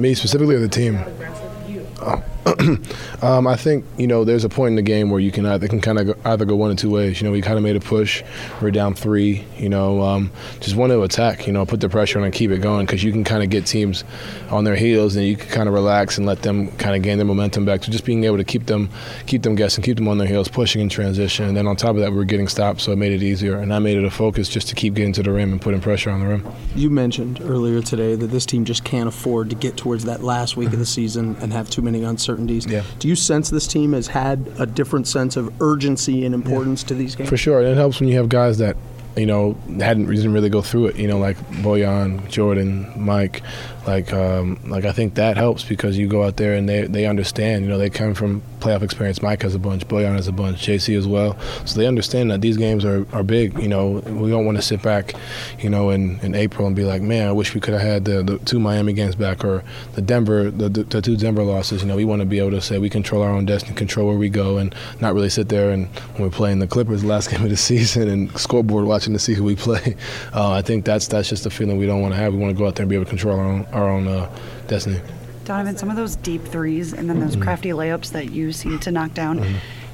Me 0.05 0.13
specifically 0.13 0.55
or 0.55 0.59
the 0.59 0.69
team? 0.69 0.97
aggressive? 0.97 2.34
Um, 3.23 3.47
I 3.47 3.57
think 3.57 3.87
you 3.97 4.07
know 4.07 4.25
there's 4.25 4.45
a 4.45 4.51
point 4.51 4.73
in 4.73 4.77
the 4.77 4.83
game 4.83 5.09
where 5.09 5.19
you 5.21 5.33
can 5.33 5.47
either 5.47 5.67
can 5.67 5.81
kind 5.81 5.99
of 5.99 6.27
either 6.27 6.45
go 6.45 6.57
one 6.57 6.71
of 6.71 6.77
two 6.77 6.91
ways. 6.91 7.21
You 7.21 7.27
know, 7.27 7.33
we 7.33 7.41
kind 7.41 7.57
of 7.57 7.63
made 7.63 7.75
a 7.75 7.81
push. 7.81 8.23
We're 8.61 8.71
down 8.71 8.95
three. 8.95 9.47
You 9.57 9.71
know, 9.71 10.03
um, 10.03 10.31
just 10.61 10.77
want 10.77 10.91
to 10.93 11.03
attack. 11.03 11.47
You 11.47 11.55
know, 11.55 11.65
put 11.65 11.81
the 11.81 11.89
pressure 11.89 12.19
on 12.19 12.25
and 12.27 12.35
keep 12.35 12.51
it 12.51 12.59
going 12.59 12.85
because 12.85 13.03
you 13.03 13.13
can 13.13 13.25
kind 13.25 13.43
of 13.43 13.49
get 13.49 13.65
teams 13.65 14.05
on 14.51 14.65
their 14.65 14.77
heels 14.77 15.17
and 15.17 15.25
you 15.25 15.37
can 15.37 15.49
kind 15.49 15.69
of 15.69 15.75
relax 15.75 16.19
and 16.19 16.27
let 16.27 16.43
them 16.43 16.71
kind 16.73 16.95
of 16.95 17.03
gain 17.03 17.17
their 17.17 17.25
momentum 17.25 17.65
back. 17.65 17.83
So 17.83 17.91
just 17.91 18.05
being 18.05 18.25
able 18.25 18.37
to 18.37 18.45
keep 18.45 18.67
them 18.67 18.91
keep 19.27 19.43
them 19.43 19.55
guessing, 19.55 19.83
keep 19.83 19.97
them 19.97 20.09
on 20.09 20.19
their 20.19 20.29
heels, 20.29 20.49
pushing 20.49 20.83
in 20.83 20.91
transition, 20.91 21.47
and 21.47 21.57
then 21.57 21.67
on 21.67 21.77
top 21.77 21.97
of 21.97 22.03
that, 22.03 22.11
we 22.11 22.19
were 22.19 22.25
getting 22.25 22.49
stopped, 22.49 22.83
so 22.83 22.93
it 22.93 22.97
made 22.97 23.13
it 23.13 23.23
easier. 23.23 23.59
And 23.59 23.73
I 23.73 23.79
made 23.79 23.97
it 23.97 24.05
a 24.05 24.11
focus 24.11 24.51
just 24.51 24.69
to 24.69 24.75
keep 24.75 24.93
getting 24.93 25.15
to 25.15 25.23
the 25.23 25.33
rim 25.33 25.51
and 25.51 25.63
putting 25.63 25.81
pressure 25.81 26.11
on 26.11 26.21
the 26.21 26.27
rim. 26.27 26.47
You 26.77 26.91
mentioned 26.91 27.41
earlier 27.41 27.81
today 27.81 28.17
that 28.17 28.27
this 28.27 28.45
team 28.45 28.67
just 28.67 28.85
can't 28.85 29.09
afford 29.09 29.49
to 29.49 29.57
get 29.57 29.79
towards 29.79 30.05
that 30.05 30.23
last 30.23 30.59
week 30.59 30.75
of 30.75 30.79
the 30.79 30.85
season 30.85 31.37
and 31.41 31.55
have 31.55 31.71
too 31.71 31.81
many 31.81 32.03
uncertainties. 32.03 32.34
Yeah. 32.67 32.83
Do 32.99 33.09
you 33.09 33.17
sense 33.17 33.51
this 33.51 33.67
team 33.67 33.93
has 33.93 34.09
had 34.09 34.51
a 34.59 34.67
different 34.67 35.07
sense 35.07 35.37
of 35.37 35.53
urgency 35.61 36.25
and 36.25 36.35
importance 36.35 36.83
to 36.85 36.95
these 36.95 37.15
games? 37.15 37.29
For 37.29 37.37
sure, 37.37 37.61
and 37.61 37.69
it 37.69 37.77
helps 37.77 38.01
when 38.01 38.09
you 38.09 38.17
have 38.17 38.29
guys 38.29 38.59
that 38.59 38.77
you 39.17 39.27
know 39.27 39.57
hadn't 39.79 40.07
didn't 40.07 40.33
really 40.33 40.49
go 40.49 40.63
through 40.63 40.87
it. 40.87 40.97
You 40.97 41.09
know, 41.09 41.19
like 41.19 41.37
Bojan, 41.63 42.29
Jordan, 42.29 42.93
Mike. 42.97 43.43
Like, 43.87 44.13
um, 44.13 44.59
like 44.67 44.85
I 44.85 44.93
think 44.93 45.15
that 45.15 45.37
helps 45.37 45.65
because 45.65 45.99
you 45.99 46.07
go 46.09 46.25
out 46.25 46.37
there 46.37 46.55
and 46.55 46.69
they, 46.69 46.87
they 46.87 47.07
understand. 47.07 47.65
You 47.65 47.71
know, 47.71 47.79
they 47.79 47.91
come 47.91 48.15
from 48.15 48.43
playoff 48.61 48.83
experience. 48.83 49.21
Mike 49.23 49.43
has 49.43 49.55
a 49.55 49.59
bunch, 49.59 49.87
Bojan 49.87 50.15
has 50.15 50.27
a 50.27 50.33
bunch, 50.33 50.67
JC 50.67 50.97
as 50.97 51.07
well. 51.07 51.39
So 51.65 51.79
they 51.79 51.87
understand 51.87 52.31
that 52.31 52.41
these 52.41 52.57
games 52.57 52.85
are, 52.85 53.07
are 53.13 53.23
big. 53.23 53.59
You 53.59 53.69
know, 53.69 54.03
we 54.07 54.31
don't 54.31 54.47
want 54.47 54.57
to 54.57 54.63
sit 54.63 54.83
back, 54.83 55.15
you 55.59 55.69
know, 55.69 55.91
in, 55.91 56.19
in 56.21 56.35
April 56.35 56.67
and 56.67 56.75
be 56.75 56.85
like, 56.85 57.03
man, 57.03 57.29
I 57.29 57.33
wish 57.33 57.55
we 57.55 57.61
could 57.61 57.75
have 57.75 57.83
had 57.83 58.05
the, 58.05 58.23
the 58.23 58.39
two 58.39 58.59
Miami 58.59 58.95
games 58.95 59.15
back 59.15 59.45
or 59.45 59.63
the 59.93 60.03
Denver, 60.03 60.51
the, 60.51 60.69
the, 60.69 60.85
the 60.85 61.03
two 61.03 61.17
Denver 61.17 61.43
losses. 61.43 61.83
You 61.83 61.89
know, 61.89 61.97
we 61.97 62.05
want 62.05 62.21
to 62.21 62.27
be 62.27 62.39
able 62.39 62.53
to 62.53 62.61
say 62.61 62.79
we 62.79 62.89
control 62.89 63.23
our 63.23 63.31
own 63.31 63.45
destiny, 63.45 63.75
control 63.75 64.09
where 64.09 64.17
we 64.17 64.31
go, 64.31 64.57
and 64.57 64.75
not 65.01 65.15
really 65.15 65.29
sit 65.29 65.49
there 65.49 65.71
and 65.71 65.87
when 66.15 66.23
we're 66.23 66.31
playing 66.31 66.59
the 66.59 66.67
Clippers 66.67 67.05
last 67.05 67.31
game 67.31 67.43
of 67.43 67.51
the 67.51 67.57
season 67.57 68.09
and 68.09 68.39
scoreboard 68.39 68.87
watching 68.87 69.13
to 69.13 69.19
see 69.19 69.35
who 69.35 69.45
we 69.45 69.57
play. 69.57 69.97
Uh, 70.33 70.53
I 70.53 70.63
think 70.63 70.85
that's 70.85 71.07
that's 71.09 71.29
just 71.29 71.47
a 71.47 71.51
feeling 71.51 71.77
we 71.77 71.87
don't 71.87 72.01
want 72.01 72.15
to 72.15 72.19
have. 72.19 72.33
We 72.33 72.41
want 72.41 72.55
to 72.55 72.59
go 72.59 72.67
out 72.67 72.77
there 72.77 72.85
and 72.85 72.91
be 72.91 72.97
able 72.97 73.05
to 73.05 73.11
control 73.11 73.39
our 73.39 73.45
own 73.45 73.67
our 73.75 73.91
own 73.91 74.07
uh, 74.09 74.31
destiny. 74.67 75.01
Donovan, 75.45 75.77
some 75.77 75.91
of 75.91 75.97
those 75.97 76.17
deep 76.17 76.43
threes 76.45 76.95
and 76.95 77.09
then 77.09 77.21
those 77.21 77.37
crafty 77.37 77.69
layups 77.71 78.13
that 78.13 78.31
you 78.31 78.51
seem 78.51 78.79
to 78.81 78.91
knock 78.91 79.13
down, 79.13 79.45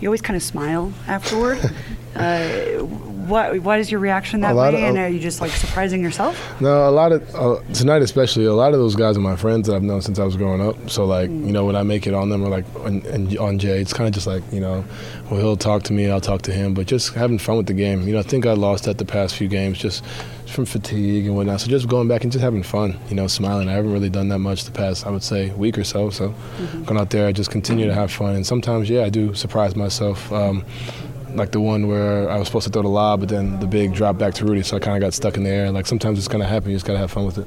you 0.00 0.08
always 0.08 0.20
kind 0.22 0.36
of 0.36 0.42
smile 0.44 0.92
afterward. 1.08 1.58
uh, 2.14 2.84
what 3.30 3.60
what 3.60 3.78
is 3.78 3.90
your 3.90 4.00
reaction 4.00 4.40
that 4.40 4.54
way? 4.54 4.68
of- 4.68 4.74
and 4.74 4.98
are 4.98 5.08
you 5.08 5.18
just 5.20 5.40
like 5.40 5.50
surprising 5.52 6.02
yourself? 6.02 6.60
No, 6.60 6.88
a 6.88 6.90
lot 6.90 7.12
of 7.12 7.34
uh, 7.34 7.60
tonight 7.72 8.02
especially. 8.02 8.44
A 8.44 8.52
lot 8.52 8.72
of 8.72 8.78
those 8.78 8.94
guys 8.96 9.16
are 9.16 9.20
my 9.20 9.36
friends 9.36 9.68
that 9.68 9.74
I've 9.74 9.82
known 9.82 10.02
since 10.02 10.18
I 10.18 10.24
was 10.24 10.36
growing 10.36 10.60
up. 10.60 10.88
So 10.90 11.04
like 11.04 11.28
you 11.28 11.52
know 11.52 11.64
when 11.64 11.76
I 11.76 11.82
make 11.82 12.06
it 12.06 12.14
on 12.14 12.28
them 12.28 12.44
or 12.44 12.48
like 12.48 12.64
on, 12.76 13.04
and 13.06 13.36
on 13.38 13.58
Jae, 13.58 13.80
it's 13.80 13.92
kind 13.92 14.06
of 14.08 14.14
just 14.14 14.26
like 14.26 14.42
you 14.52 14.60
know, 14.60 14.84
well 15.30 15.40
he'll 15.40 15.56
talk 15.56 15.82
to 15.84 15.92
me, 15.92 16.08
I'll 16.10 16.20
talk 16.20 16.42
to 16.42 16.52
him, 16.52 16.74
but 16.74 16.86
just 16.86 17.14
having 17.14 17.38
fun 17.38 17.56
with 17.56 17.66
the 17.66 17.74
game. 17.74 18.06
You 18.06 18.14
know, 18.14 18.20
I 18.20 18.24
think 18.24 18.46
I 18.46 18.52
lost 18.52 18.86
at 18.88 18.98
the 18.98 19.04
past 19.04 19.34
few 19.36 19.48
games 19.48 19.78
just 19.78 20.04
from 20.50 20.66
fatigue 20.66 21.26
and 21.26 21.36
whatnot. 21.36 21.60
So 21.60 21.68
just 21.68 21.88
going 21.88 22.08
back 22.08 22.22
and 22.22 22.32
just 22.32 22.42
having 22.42 22.62
fun. 22.62 22.98
You 23.08 23.14
know, 23.14 23.26
smiling. 23.26 23.68
I 23.68 23.72
haven't 23.72 23.92
really 23.92 24.10
done 24.10 24.28
that 24.28 24.38
much 24.38 24.64
the 24.64 24.72
past 24.72 25.06
I 25.06 25.10
would 25.10 25.22
say 25.22 25.50
week 25.50 25.78
or 25.78 25.84
so. 25.84 26.10
So 26.10 26.34
going 26.84 27.00
out 27.00 27.10
there, 27.10 27.26
I 27.26 27.32
just 27.32 27.50
continue 27.50 27.86
to 27.86 27.94
have 27.94 28.12
fun. 28.12 28.34
And 28.34 28.46
sometimes 28.46 28.90
yeah, 28.90 29.02
I 29.02 29.10
do 29.10 29.34
surprise 29.34 29.76
myself. 29.76 30.32
Um, 30.32 30.64
like 31.34 31.52
the 31.52 31.60
one 31.60 31.86
where 31.86 32.28
I 32.28 32.38
was 32.38 32.48
supposed 32.48 32.66
to 32.66 32.72
throw 32.72 32.82
the 32.82 32.88
lob, 32.88 33.20
but 33.20 33.28
then 33.28 33.60
the 33.60 33.66
big 33.66 33.94
drop 33.94 34.18
back 34.18 34.34
to 34.34 34.44
Rudy, 34.44 34.62
so 34.62 34.76
I 34.76 34.80
kind 34.80 34.96
of 34.96 35.00
got 35.00 35.14
stuck 35.14 35.36
in 35.36 35.44
the 35.44 35.50
air. 35.50 35.70
Like 35.70 35.86
sometimes 35.86 36.18
it's 36.18 36.28
gonna 36.28 36.46
happen. 36.46 36.70
You 36.70 36.76
just 36.76 36.86
gotta 36.86 36.98
have 36.98 37.10
fun 37.10 37.24
with 37.24 37.38
it. 37.38 37.46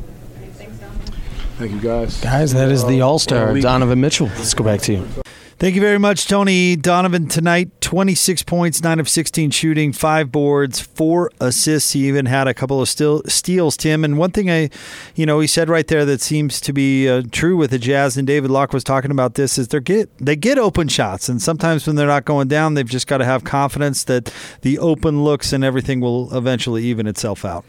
Thank 1.58 1.72
you, 1.72 1.82
guys. 1.82 2.20
Guys, 2.22 2.54
that 2.54 2.70
is 2.70 2.86
the 2.86 3.02
All 3.02 3.20
Star, 3.20 3.60
Donovan 3.60 4.02
Mitchell. 4.02 4.28
Let's 4.28 4.54
go 4.54 4.64
back 4.64 4.82
to 4.82 4.94
you. 4.94 5.23
Thank 5.60 5.76
you 5.76 5.82
very 5.82 6.00
much, 6.00 6.28
Tony 6.28 6.76
Donovan. 6.76 7.28
Tonight, 7.28 7.70
26 7.80 8.44
points, 8.44 8.82
9 8.82 9.00
of 9.00 9.08
16 9.08 9.52
shooting, 9.52 9.94
5 9.94 10.32
boards, 10.32 10.82
4 10.82 11.32
assists. 11.40 11.92
He 11.92 12.08
even 12.08 12.26
had 12.26 12.48
a 12.48 12.54
couple 12.54 12.82
of 12.82 12.90
still, 12.90 13.22
steals, 13.28 13.78
Tim. 13.78 14.04
And 14.04 14.18
one 14.18 14.32
thing 14.32 14.50
I, 14.50 14.70
you 15.16 15.26
know, 15.26 15.40
he 15.40 15.48
said 15.48 15.70
right 15.70 15.88
there 15.88 16.06
that 16.06 16.22
seems 16.22 16.60
to 16.62 16.74
be 16.74 17.08
uh, 17.08 17.22
true 17.32 17.56
with 17.56 17.70
the 17.70 17.80
Jazz, 17.80 18.18
and 18.18 18.26
David 18.26 18.50
Locke 18.50 18.74
was 18.74 18.84
talking 18.84 19.12
about 19.12 19.36
this, 19.36 19.58
is 19.58 19.68
they 19.68 19.80
get 19.80 20.10
they 20.18 20.36
get 20.36 20.58
open 20.58 20.88
shots. 20.88 21.30
And 21.30 21.42
sometimes 21.42 21.86
when 21.86 21.96
they're 21.96 22.08
not 22.08 22.26
going 22.26 22.48
down, 22.48 22.74
they've 22.74 22.86
just 22.86 23.08
got 23.08 23.20
to 23.20 23.26
have 23.26 23.44
confidence 23.44 24.04
that 24.06 24.34
the 24.62 24.80
open 24.80 25.24
looks 25.24 25.54
and 25.54 25.64
everything 25.64 26.02
will 26.02 26.36
eventually 26.36 26.84
even 26.84 27.06
itself 27.06 27.46
out. 27.46 27.64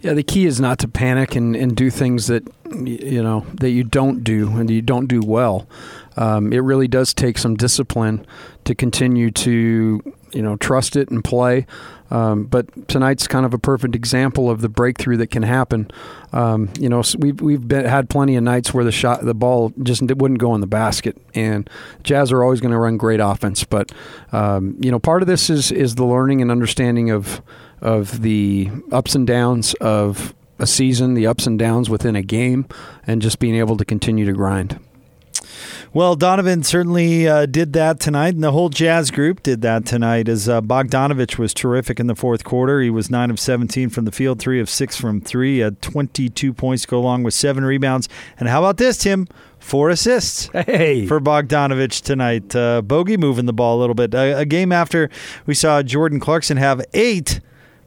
Yeah, 0.00 0.14
the 0.14 0.24
key 0.24 0.46
is 0.46 0.60
not 0.60 0.80
to 0.80 0.88
panic 0.88 1.36
and, 1.36 1.54
and 1.54 1.76
do 1.76 1.88
things 1.88 2.26
that 2.26 2.42
you 2.74 3.22
know 3.22 3.46
that 3.54 3.70
you 3.70 3.84
don't 3.84 4.24
do 4.24 4.48
and 4.56 4.68
you 4.68 4.82
don't 4.82 5.06
do 5.06 5.20
well. 5.20 5.68
Um, 6.16 6.52
it 6.52 6.58
really 6.58 6.88
does 6.88 7.14
take 7.14 7.38
some 7.38 7.56
discipline 7.56 8.26
to 8.64 8.74
continue 8.74 9.30
to 9.30 10.00
you 10.32 10.42
know 10.42 10.56
trust 10.56 10.96
it 10.96 11.10
and 11.10 11.22
play. 11.22 11.66
Um, 12.10 12.44
but 12.44 12.88
tonight's 12.88 13.26
kind 13.26 13.46
of 13.46 13.54
a 13.54 13.58
perfect 13.58 13.94
example 13.94 14.50
of 14.50 14.60
the 14.60 14.68
breakthrough 14.68 15.16
that 15.16 15.28
can 15.28 15.42
happen. 15.42 15.90
Um, 16.32 16.68
you 16.78 16.90
know, 16.90 17.02
we've 17.18 17.40
we've 17.40 17.66
been, 17.66 17.86
had 17.86 18.10
plenty 18.10 18.36
of 18.36 18.44
nights 18.44 18.74
where 18.74 18.84
the 18.84 18.92
shot, 18.92 19.24
the 19.24 19.34
ball 19.34 19.72
just 19.82 20.02
wouldn't 20.02 20.38
go 20.38 20.54
in 20.54 20.60
the 20.60 20.66
basket, 20.66 21.16
and 21.34 21.68
Jazz 22.02 22.30
are 22.30 22.42
always 22.42 22.60
going 22.60 22.72
to 22.72 22.78
run 22.78 22.98
great 22.98 23.20
offense. 23.20 23.64
But 23.64 23.92
um, 24.30 24.76
you 24.78 24.90
know, 24.90 24.98
part 24.98 25.22
of 25.22 25.28
this 25.28 25.48
is 25.48 25.72
is 25.72 25.94
the 25.94 26.04
learning 26.04 26.42
and 26.42 26.50
understanding 26.50 27.10
of 27.10 27.40
of 27.80 28.20
the 28.20 28.70
ups 28.90 29.14
and 29.14 29.26
downs 29.26 29.72
of 29.74 30.34
a 30.58 30.66
season, 30.66 31.14
the 31.14 31.26
ups 31.26 31.46
and 31.46 31.58
downs 31.58 31.88
within 31.88 32.14
a 32.14 32.22
game, 32.22 32.66
and 33.06 33.22
just 33.22 33.38
being 33.38 33.54
able 33.54 33.78
to 33.78 33.86
continue 33.86 34.26
to 34.26 34.32
grind. 34.32 34.78
Well, 35.92 36.16
Donovan 36.16 36.62
certainly 36.62 37.28
uh, 37.28 37.46
did 37.46 37.72
that 37.74 38.00
tonight, 38.00 38.34
and 38.34 38.42
the 38.42 38.52
whole 38.52 38.68
Jazz 38.68 39.10
group 39.10 39.42
did 39.42 39.62
that 39.62 39.84
tonight. 39.84 40.28
As 40.28 40.48
uh, 40.48 40.60
Bogdanovic 40.60 41.38
was 41.38 41.52
terrific 41.52 42.00
in 42.00 42.06
the 42.06 42.14
fourth 42.14 42.44
quarter, 42.44 42.80
he 42.80 42.90
was 42.90 43.10
nine 43.10 43.30
of 43.30 43.38
seventeen 43.38 43.90
from 43.90 44.04
the 44.04 44.12
field, 44.12 44.38
three 44.38 44.60
of 44.60 44.70
six 44.70 44.96
from 44.96 45.20
three, 45.20 45.58
had 45.58 45.82
twenty-two 45.82 46.52
points 46.52 46.82
to 46.82 46.88
go 46.88 46.98
along 46.98 47.22
with 47.22 47.34
seven 47.34 47.64
rebounds. 47.64 48.08
And 48.38 48.48
how 48.48 48.60
about 48.60 48.76
this, 48.78 48.98
Tim? 48.98 49.26
Four 49.58 49.90
assists 49.90 50.48
hey. 50.52 51.06
for 51.06 51.20
Bogdanovic 51.20 52.02
tonight. 52.02 52.56
Uh, 52.56 52.82
Bogey 52.82 53.16
moving 53.16 53.46
the 53.46 53.52
ball 53.52 53.78
a 53.78 53.80
little 53.80 53.94
bit. 53.94 54.12
A, 54.12 54.38
a 54.38 54.44
game 54.44 54.72
after 54.72 55.08
we 55.46 55.54
saw 55.54 55.82
Jordan 55.84 56.18
Clarkson 56.18 56.56
have 56.56 56.84
eight, 56.94 57.38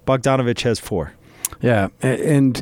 Bogdanovic 0.08 0.62
has 0.62 0.80
four. 0.80 1.14
Yeah, 1.62 1.90
and 2.02 2.62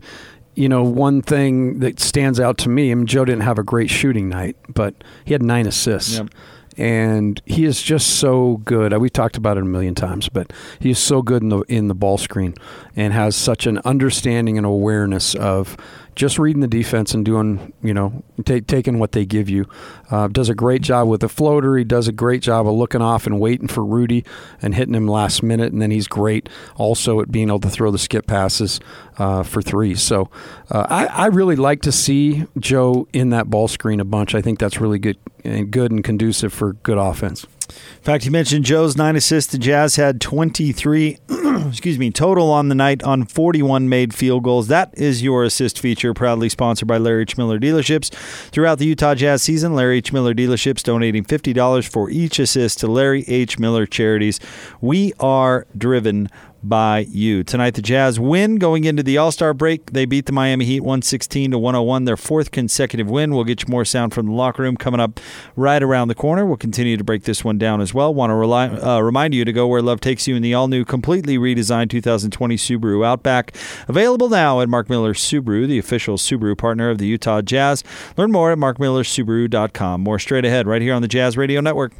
you 0.56 0.70
know 0.70 0.84
one 0.84 1.22
thing 1.22 1.80
that 1.80 2.00
stands 2.00 2.40
out 2.40 2.58
to 2.60 2.70
me. 2.70 2.92
I 2.92 2.96
mean, 2.96 3.08
Joe 3.08 3.26
didn't 3.26 3.42
have 3.42 3.58
a 3.60 3.64
great 3.64 3.90
shooting 3.90 4.30
night, 4.30 4.56
but 4.70 4.96
he 5.26 5.34
had 5.34 5.42
nine 5.44 5.68
assists. 5.68 6.18
Yep. 6.18 6.30
And 6.76 7.40
he 7.46 7.66
is 7.66 7.84
just 7.84 8.20
so 8.20 8.58
good. 8.66 8.94
Uh, 8.94 9.00
We've 9.00 9.14
talked 9.14 9.38
about 9.38 9.58
it 9.58 9.62
a 9.62 9.66
million 9.66 9.94
times, 9.94 10.28
but 10.28 10.52
he 10.80 10.90
is 10.90 10.98
so 10.98 11.22
good 11.22 11.44
in 11.44 11.50
the 11.50 11.60
in 11.70 11.88
the 11.88 11.94
ball 11.94 12.18
screen, 12.18 12.56
and 12.96 13.14
has 13.14 13.36
such 13.36 13.68
an 13.68 13.80
understanding 13.86 14.58
and 14.58 14.66
awareness 14.66 15.36
of 15.36 15.78
just 16.16 16.38
reading 16.40 16.62
the 16.62 16.68
defense 16.68 17.14
and 17.14 17.26
doing, 17.26 17.74
you 17.82 17.94
know, 17.94 18.24
ta 18.46 18.60
taking 18.68 19.00
what 19.00 19.12
they 19.14 19.26
give 19.26 19.50
you. 19.50 19.68
Uh, 20.12 20.28
does 20.28 20.50
a 20.50 20.56
great 20.56 20.82
job 20.82 21.08
with 21.08 21.22
the 21.22 21.30
floater. 21.30 21.78
He 21.78 21.84
does 21.84 22.08
a 22.08 22.12
great 22.12 22.42
job 22.42 22.68
of 22.68 22.74
looking 22.74 23.02
off 23.02 23.26
and 23.26 23.40
waiting 23.40 23.68
for 23.68 23.84
Rudy 23.84 24.24
and 24.62 24.76
hitting 24.76 24.94
him 24.94 25.08
last 25.08 25.44
minute. 25.44 25.72
And 25.72 25.82
then 25.82 25.92
he's 25.92 26.08
great 26.08 26.50
also 26.76 27.20
at 27.20 27.32
being 27.32 27.50
able 27.50 27.60
to 27.62 27.70
throw 27.70 27.92
the 27.92 27.98
skip 27.98 28.28
passes 28.28 28.80
uh, 29.18 29.44
for 29.44 29.62
three. 29.62 29.96
So 29.96 30.30
uh, 30.70 30.86
I, 30.90 31.06
I 31.06 31.26
really 31.28 31.56
like 31.56 31.82
to 31.84 31.92
see 31.92 32.46
Joe 32.60 33.08
in 33.14 33.30
that 33.30 33.50
ball 33.50 33.68
screen 33.68 34.00
a 34.00 34.06
bunch. 34.06 34.36
I 34.36 34.42
think 34.42 34.60
that's 34.60 34.80
really 34.80 35.00
good 35.00 35.18
and 35.44 35.72
good 35.72 35.92
and 35.92 36.04
conducive 36.04 36.54
for 36.54 36.74
good 36.74 36.98
offense. 36.98 37.46
In 37.68 38.04
fact, 38.04 38.26
you 38.26 38.32
mentioned 38.32 38.66
Joe's 38.66 38.96
nine 38.98 39.16
assists. 39.16 39.52
The 39.52 39.58
Jazz 39.58 39.96
had 39.96 40.20
23, 40.22 41.18
excuse 41.68 42.00
me, 42.00 42.12
total 42.12 42.52
on 42.52 42.70
the 42.70 42.76
night 42.76 43.04
on 43.04 43.26
41 43.26 43.90
made 43.90 44.14
field 44.14 44.44
goals. 44.44 44.68
That 44.68 44.94
is 44.98 45.24
your 45.24 45.44
assist 45.44 45.80
feature, 45.80 46.14
proudly 46.14 46.50
sponsored 46.50 46.88
by 46.88 46.98
Larry 46.98 47.24
H. 47.24 47.38
Miller 47.38 47.60
Dealerships. 47.60 48.12
Throughout 48.50 48.80
the 48.80 48.86
Utah 48.86 49.16
Jazz 49.16 49.44
season, 49.44 49.74
Larry 49.74 49.98
H. 49.98 50.14
Miller 50.14 50.34
Dealerships 50.34 50.84
donating 50.84 51.24
$50 51.24 51.88
for 51.88 52.10
each 52.10 52.40
assist 52.40 52.80
to 52.80 52.88
Larry 52.88 53.24
H. 53.28 53.60
Miller 53.60 53.86
charities. 53.86 54.40
We 54.82 55.14
are 55.20 55.68
driven 55.78 56.30
by 56.64 57.00
you. 57.10 57.44
Tonight, 57.44 57.76
the 57.76 57.82
Jazz 57.82 58.20
win 58.20 58.56
going 58.56 58.84
into 58.86 59.04
the 59.04 59.18
All 59.18 59.32
Star 59.32 59.54
break. 59.54 59.92
They 59.92 60.06
beat 60.06 60.26
the 60.26 60.32
Miami 60.32 60.66
Heat 60.66 60.80
116 60.82 61.52
to 61.52 61.60
101, 61.60 62.06
their 62.06 62.18
fourth 62.18 62.52
consecutive 62.52 63.10
win. 63.10 63.36
We'll 63.36 63.44
get 63.44 63.64
you 63.64 63.70
more 63.70 63.86
sound 63.86 64.14
from 64.14 64.28
the 64.28 64.32
locker 64.32 64.64
room 64.64 64.78
coming 64.78 65.00
up 65.00 65.20
right 65.56 65.82
around 65.82 66.08
the 66.08 66.16
corner. 66.16 66.46
We'll 66.46 66.58
continue 66.58 66.98
to 66.98 67.04
break 67.04 67.24
this 67.24 67.44
one 67.44 67.58
down 67.58 67.82
as 67.82 67.94
well. 67.94 68.14
Want 68.14 68.32
to 68.32 68.36
rely, 68.36 68.68
uh, 68.68 69.00
remind 69.00 69.34
you 69.34 69.46
to 69.46 69.54
go 69.54 69.68
where 69.68 69.82
love 69.82 70.02
takes 70.02 70.28
you 70.28 70.36
in 70.36 70.42
the 70.42 70.54
all 70.54 70.68
new, 70.68 70.86
completely 70.86 71.38
redesigned 71.38 71.90
2020 71.90 72.56
Subaru 72.56 73.06
Outback. 73.06 73.56
Available 73.88 74.30
now 74.30 74.62
at 74.62 74.70
Mark 74.70 74.90
Miller 74.90 75.14
Subaru, 75.14 75.68
the 75.68 75.80
official 75.80 76.18
Subaru 76.18 76.58
partner 76.58 76.90
of 76.90 76.98
the 76.98 77.08
Utah 77.08 77.42
Jazz. 77.42 77.84
Learn 78.18 78.32
more 78.32 78.52
at 78.52 78.58
markmillersubaru.com. 78.58 80.02
More 80.02 80.20
straight 80.20 80.46
ahead 80.46 80.68
right 80.68 80.82
here 80.82 80.94
on 80.94 81.02
the 81.02 81.08
Jazz 81.08 81.38
Radio 81.38 81.62
Network. 81.62 81.94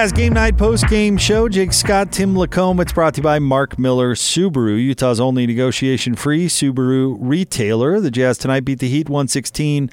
Jazz 0.00 0.12
Game 0.12 0.32
Night 0.32 0.56
post 0.56 0.88
game 0.88 1.18
show. 1.18 1.46
Jake 1.46 1.74
Scott, 1.74 2.10
Tim 2.10 2.34
LaComb. 2.34 2.80
It's 2.80 2.94
brought 2.94 3.12
to 3.12 3.18
you 3.18 3.22
by 3.22 3.38
Mark 3.38 3.78
Miller 3.78 4.14
Subaru, 4.14 4.82
Utah's 4.82 5.20
only 5.20 5.46
negotiation 5.46 6.14
free 6.14 6.48
Subaru 6.48 7.18
retailer. 7.20 8.00
The 8.00 8.10
Jazz 8.10 8.38
tonight 8.38 8.60
beat 8.60 8.78
the 8.78 8.88
Heat 8.88 9.10
116 9.10 9.90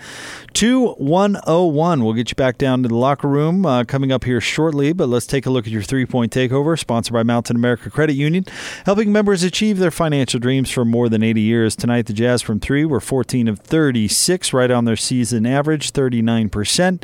to 0.53 0.93
101. 0.93 2.05
We'll 2.05 2.13
get 2.13 2.31
you 2.31 2.35
back 2.35 2.57
down 2.57 2.83
to 2.83 2.87
the 2.87 2.95
locker 2.95 3.27
room 3.27 3.65
uh, 3.65 3.83
coming 3.83 4.13
up 4.13 4.23
here 4.23 4.39
shortly, 4.39 4.93
but 4.93 5.09
let's 5.09 5.27
take 5.27 5.45
a 5.45 5.49
look 5.49 5.67
at 5.67 5.73
your 5.73 5.81
three 5.81 6.05
point 6.05 6.31
takeover, 6.31 6.79
sponsored 6.79 7.13
by 7.13 7.23
Mountain 7.23 7.57
America 7.57 7.89
Credit 7.89 8.13
Union, 8.13 8.45
helping 8.85 9.11
members 9.11 9.43
achieve 9.43 9.77
their 9.77 9.91
financial 9.91 10.39
dreams 10.39 10.71
for 10.71 10.85
more 10.85 11.09
than 11.09 11.21
80 11.21 11.41
years. 11.41 11.75
Tonight, 11.75 12.05
the 12.05 12.13
Jazz 12.13 12.41
from 12.41 12.61
three 12.61 12.85
were 12.85 13.01
14 13.01 13.49
of 13.49 13.59
36, 13.59 14.53
right 14.53 14.71
on 14.71 14.85
their 14.85 14.95
season 14.95 15.45
average, 15.45 15.91
39%. 15.91 17.03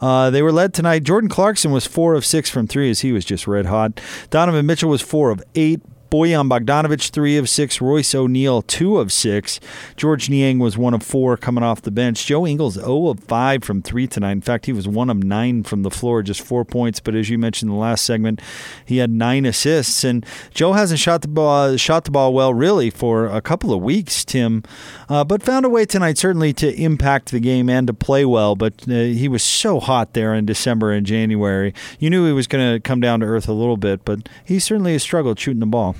Uh, 0.00 0.30
they 0.30 0.42
were 0.42 0.52
led 0.52 0.72
tonight. 0.72 1.02
Jordan 1.02 1.28
Clarkson 1.28 1.72
was 1.72 1.86
four 1.86 2.14
of 2.14 2.24
six 2.24 2.37
from 2.46 2.66
three 2.66 2.90
as 2.90 3.00
he 3.00 3.10
was 3.10 3.24
just 3.24 3.48
red 3.48 3.66
hot. 3.66 4.00
Donovan 4.30 4.66
Mitchell 4.66 4.90
was 4.90 5.02
four 5.02 5.30
of 5.30 5.42
eight. 5.54 5.80
Bojan 6.10 6.48
Bogdanovic, 6.48 7.10
three 7.10 7.36
of 7.36 7.48
six. 7.48 7.80
Royce 7.80 8.14
O'Neale, 8.14 8.62
two 8.62 8.98
of 8.98 9.12
six. 9.12 9.60
George 9.96 10.30
Niang 10.30 10.58
was 10.58 10.78
one 10.78 10.94
of 10.94 11.02
four 11.02 11.36
coming 11.36 11.62
off 11.62 11.82
the 11.82 11.90
bench. 11.90 12.24
Joe 12.24 12.46
Ingles, 12.46 12.74
0 12.74 13.08
of 13.08 13.20
five 13.20 13.62
from 13.62 13.82
three 13.82 14.06
tonight. 14.06 14.32
In 14.32 14.40
fact, 14.40 14.66
he 14.66 14.72
was 14.72 14.88
one 14.88 15.10
of 15.10 15.22
nine 15.22 15.62
from 15.64 15.82
the 15.82 15.90
floor, 15.90 16.22
just 16.22 16.40
four 16.40 16.64
points. 16.64 16.98
But 16.98 17.14
as 17.14 17.28
you 17.28 17.36
mentioned 17.36 17.70
in 17.70 17.76
the 17.76 17.80
last 17.80 18.06
segment, 18.06 18.40
he 18.86 18.98
had 18.98 19.10
nine 19.10 19.44
assists. 19.44 20.02
And 20.02 20.24
Joe 20.54 20.72
hasn't 20.72 21.00
shot 21.00 21.20
the 21.20 21.28
ball, 21.28 21.76
shot 21.76 22.04
the 22.04 22.10
ball 22.10 22.32
well, 22.32 22.54
really, 22.54 22.88
for 22.88 23.26
a 23.26 23.42
couple 23.42 23.74
of 23.74 23.82
weeks, 23.82 24.24
Tim. 24.24 24.62
Uh, 25.10 25.24
but 25.24 25.42
found 25.42 25.66
a 25.66 25.68
way 25.68 25.84
tonight, 25.84 26.16
certainly, 26.16 26.54
to 26.54 26.74
impact 26.74 27.32
the 27.32 27.40
game 27.40 27.68
and 27.68 27.86
to 27.86 27.92
play 27.92 28.24
well. 28.24 28.56
But 28.56 28.88
uh, 28.88 28.92
he 28.92 29.28
was 29.28 29.42
so 29.42 29.78
hot 29.78 30.14
there 30.14 30.34
in 30.34 30.46
December 30.46 30.90
and 30.90 31.04
January. 31.04 31.74
You 31.98 32.08
knew 32.08 32.24
he 32.26 32.32
was 32.32 32.46
going 32.46 32.74
to 32.74 32.80
come 32.80 33.00
down 33.00 33.20
to 33.20 33.26
earth 33.26 33.46
a 33.46 33.52
little 33.52 33.76
bit, 33.76 34.06
but 34.06 34.26
he 34.42 34.58
certainly 34.58 34.92
has 34.92 35.02
struggled 35.02 35.38
shooting 35.38 35.60
the 35.60 35.66
ball. 35.66 35.94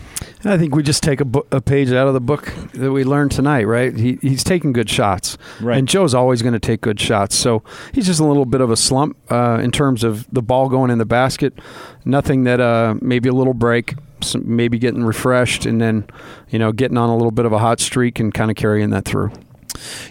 I 0.44 0.56
think 0.56 0.74
we 0.74 0.82
just 0.84 1.02
take 1.02 1.20
a, 1.20 1.24
bu- 1.24 1.42
a 1.50 1.60
page 1.60 1.90
out 1.92 2.06
of 2.06 2.14
the 2.14 2.20
book 2.20 2.52
that 2.74 2.92
we 2.92 3.02
learned 3.02 3.32
tonight, 3.32 3.64
right? 3.64 3.94
He, 3.96 4.18
he's 4.22 4.44
taking 4.44 4.72
good 4.72 4.88
shots, 4.88 5.36
Right. 5.60 5.76
and 5.76 5.88
Joe's 5.88 6.14
always 6.14 6.42
going 6.42 6.52
to 6.52 6.60
take 6.60 6.80
good 6.80 7.00
shots. 7.00 7.34
So 7.34 7.62
he's 7.92 8.06
just 8.06 8.20
a 8.20 8.24
little 8.24 8.44
bit 8.46 8.60
of 8.60 8.70
a 8.70 8.76
slump 8.76 9.16
uh, 9.32 9.58
in 9.62 9.72
terms 9.72 10.04
of 10.04 10.26
the 10.32 10.40
ball 10.42 10.68
going 10.68 10.90
in 10.92 10.98
the 10.98 11.04
basket. 11.06 11.58
Nothing 12.04 12.44
that 12.44 12.60
uh, 12.60 12.94
maybe 13.02 13.28
a 13.28 13.32
little 13.32 13.52
break, 13.54 13.94
some, 14.20 14.44
maybe 14.46 14.78
getting 14.78 15.02
refreshed, 15.04 15.66
and 15.66 15.80
then 15.80 16.06
you 16.50 16.58
know 16.58 16.70
getting 16.72 16.96
on 16.98 17.08
a 17.10 17.16
little 17.16 17.32
bit 17.32 17.44
of 17.44 17.52
a 17.52 17.58
hot 17.58 17.80
streak 17.80 18.20
and 18.20 18.32
kind 18.32 18.50
of 18.50 18.56
carrying 18.56 18.90
that 18.90 19.04
through. 19.04 19.32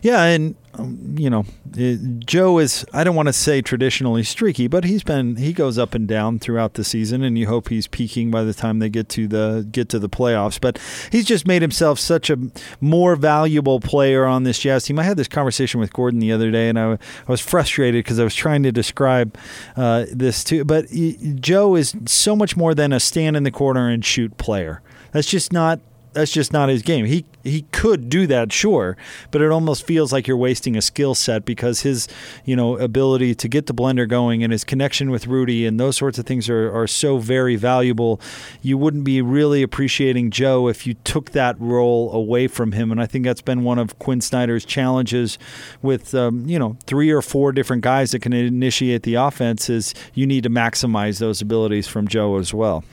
Yeah, 0.01 0.23
and 0.23 0.55
um, 0.77 1.15
you 1.17 1.29
know, 1.29 1.45
it, 1.75 2.19
Joe 2.25 2.59
is 2.59 2.85
I 2.93 3.03
don't 3.03 3.15
want 3.15 3.27
to 3.27 3.33
say 3.33 3.61
traditionally 3.61 4.23
streaky, 4.23 4.67
but 4.67 4.83
he's 4.83 5.03
been 5.03 5.35
he 5.35 5.53
goes 5.53 5.77
up 5.77 5.93
and 5.93 6.07
down 6.07 6.39
throughout 6.39 6.75
the 6.75 6.83
season 6.83 7.23
and 7.23 7.37
you 7.37 7.47
hope 7.47 7.69
he's 7.69 7.87
peaking 7.87 8.31
by 8.31 8.43
the 8.43 8.53
time 8.53 8.79
they 8.79 8.89
get 8.89 9.09
to 9.09 9.27
the 9.27 9.67
get 9.71 9.89
to 9.89 9.99
the 9.99 10.09
playoffs, 10.09 10.59
but 10.59 10.79
he's 11.11 11.25
just 11.25 11.47
made 11.47 11.61
himself 11.61 11.99
such 11.99 12.29
a 12.29 12.37
more 12.79 13.15
valuable 13.15 13.79
player 13.79 14.25
on 14.25 14.43
this 14.43 14.59
Jazz 14.59 14.85
team. 14.85 14.99
I 14.99 15.03
had 15.03 15.17
this 15.17 15.27
conversation 15.27 15.79
with 15.79 15.93
Gordon 15.93 16.19
the 16.19 16.31
other 16.31 16.51
day 16.51 16.69
and 16.69 16.79
I, 16.79 16.93
I 16.93 16.97
was 17.27 17.41
frustrated 17.41 18.03
because 18.03 18.19
I 18.19 18.23
was 18.23 18.35
trying 18.35 18.63
to 18.63 18.71
describe 18.71 19.37
uh, 19.75 20.05
this 20.11 20.43
too, 20.43 20.63
but 20.63 20.85
y- 20.93 21.17
Joe 21.35 21.75
is 21.75 21.95
so 22.05 22.35
much 22.35 22.55
more 22.55 22.73
than 22.75 22.93
a 22.93 22.99
stand 22.99 23.35
in 23.35 23.43
the 23.43 23.51
corner 23.51 23.89
and 23.89 24.03
shoot 24.05 24.37
player. 24.37 24.81
That's 25.11 25.27
just 25.27 25.51
not 25.51 25.79
that's 26.17 26.31
just 26.31 26.51
not 26.51 26.69
his 26.69 26.81
game. 26.81 27.05
He 27.05 27.25
he 27.47 27.63
could 27.71 28.09
do 28.09 28.27
that, 28.27 28.51
sure, 28.51 28.97
but 29.31 29.41
it 29.41 29.51
almost 29.51 29.85
feels 29.85 30.11
like 30.13 30.27
you're 30.27 30.37
wasting 30.37 30.75
a 30.75 30.81
skill 30.81 31.15
set 31.15 31.45
because 31.45 31.81
his, 31.81 32.07
you 32.45 32.55
know, 32.55 32.77
ability 32.77 33.35
to 33.35 33.47
get 33.47 33.65
the 33.67 33.73
blender 33.73 34.07
going 34.07 34.43
and 34.43 34.51
his 34.51 34.63
connection 34.63 35.09
with 35.09 35.27
Rudy 35.27 35.65
and 35.65 35.79
those 35.79 35.97
sorts 35.97 36.17
of 36.17 36.25
things 36.25 36.49
are, 36.49 36.73
are 36.75 36.87
so 36.87 37.17
very 37.17 37.55
valuable. 37.55 38.19
You 38.61 38.77
wouldn't 38.77 39.03
be 39.03 39.21
really 39.21 39.61
appreciating 39.61 40.31
Joe 40.31 40.67
if 40.67 40.85
you 40.85 40.95
took 41.03 41.31
that 41.31 41.59
role 41.59 42.11
away 42.11 42.47
from 42.47 42.73
him. 42.73 42.91
And 42.91 43.01
I 43.01 43.05
think 43.05 43.25
that's 43.25 43.41
been 43.41 43.63
one 43.63 43.79
of 43.79 43.97
Quinn 43.99 44.21
Snyder's 44.21 44.65
challenges 44.65 45.37
with, 45.81 46.13
um, 46.13 46.45
you 46.47 46.59
know, 46.59 46.77
three 46.85 47.11
or 47.11 47.21
four 47.21 47.51
different 47.51 47.83
guys 47.83 48.11
that 48.11 48.21
can 48.21 48.33
initiate 48.33 49.03
the 49.03 49.15
offense 49.15 49.69
is 49.69 49.93
you 50.13 50.27
need 50.27 50.43
to 50.43 50.49
maximize 50.49 51.19
those 51.19 51.41
abilities 51.41 51.87
from 51.87 52.07
Joe 52.07 52.37
as 52.37 52.53
well. 52.53 52.83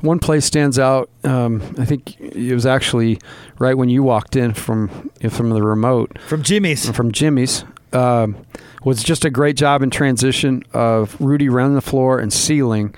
One 0.00 0.18
play 0.18 0.40
stands 0.40 0.78
out. 0.78 1.08
Um, 1.24 1.62
I 1.78 1.86
think 1.86 2.20
it 2.20 2.52
was 2.52 2.66
actually 2.66 3.18
right 3.58 3.74
when 3.74 3.88
you 3.88 4.02
walked 4.04 4.36
in 4.36 4.54
from 4.54 5.10
from 5.30 5.50
the 5.50 5.62
remote 5.62 6.18
from 6.26 6.42
Jimmy's. 6.42 6.88
From 6.90 7.10
Jimmy's 7.10 7.64
um, 7.92 8.36
was 8.84 9.02
just 9.02 9.24
a 9.24 9.30
great 9.30 9.56
job 9.56 9.82
in 9.82 9.90
transition 9.90 10.62
of 10.72 11.20
Rudy 11.20 11.48
running 11.48 11.74
the 11.74 11.80
floor 11.80 12.18
and 12.20 12.32
sealing 12.32 12.94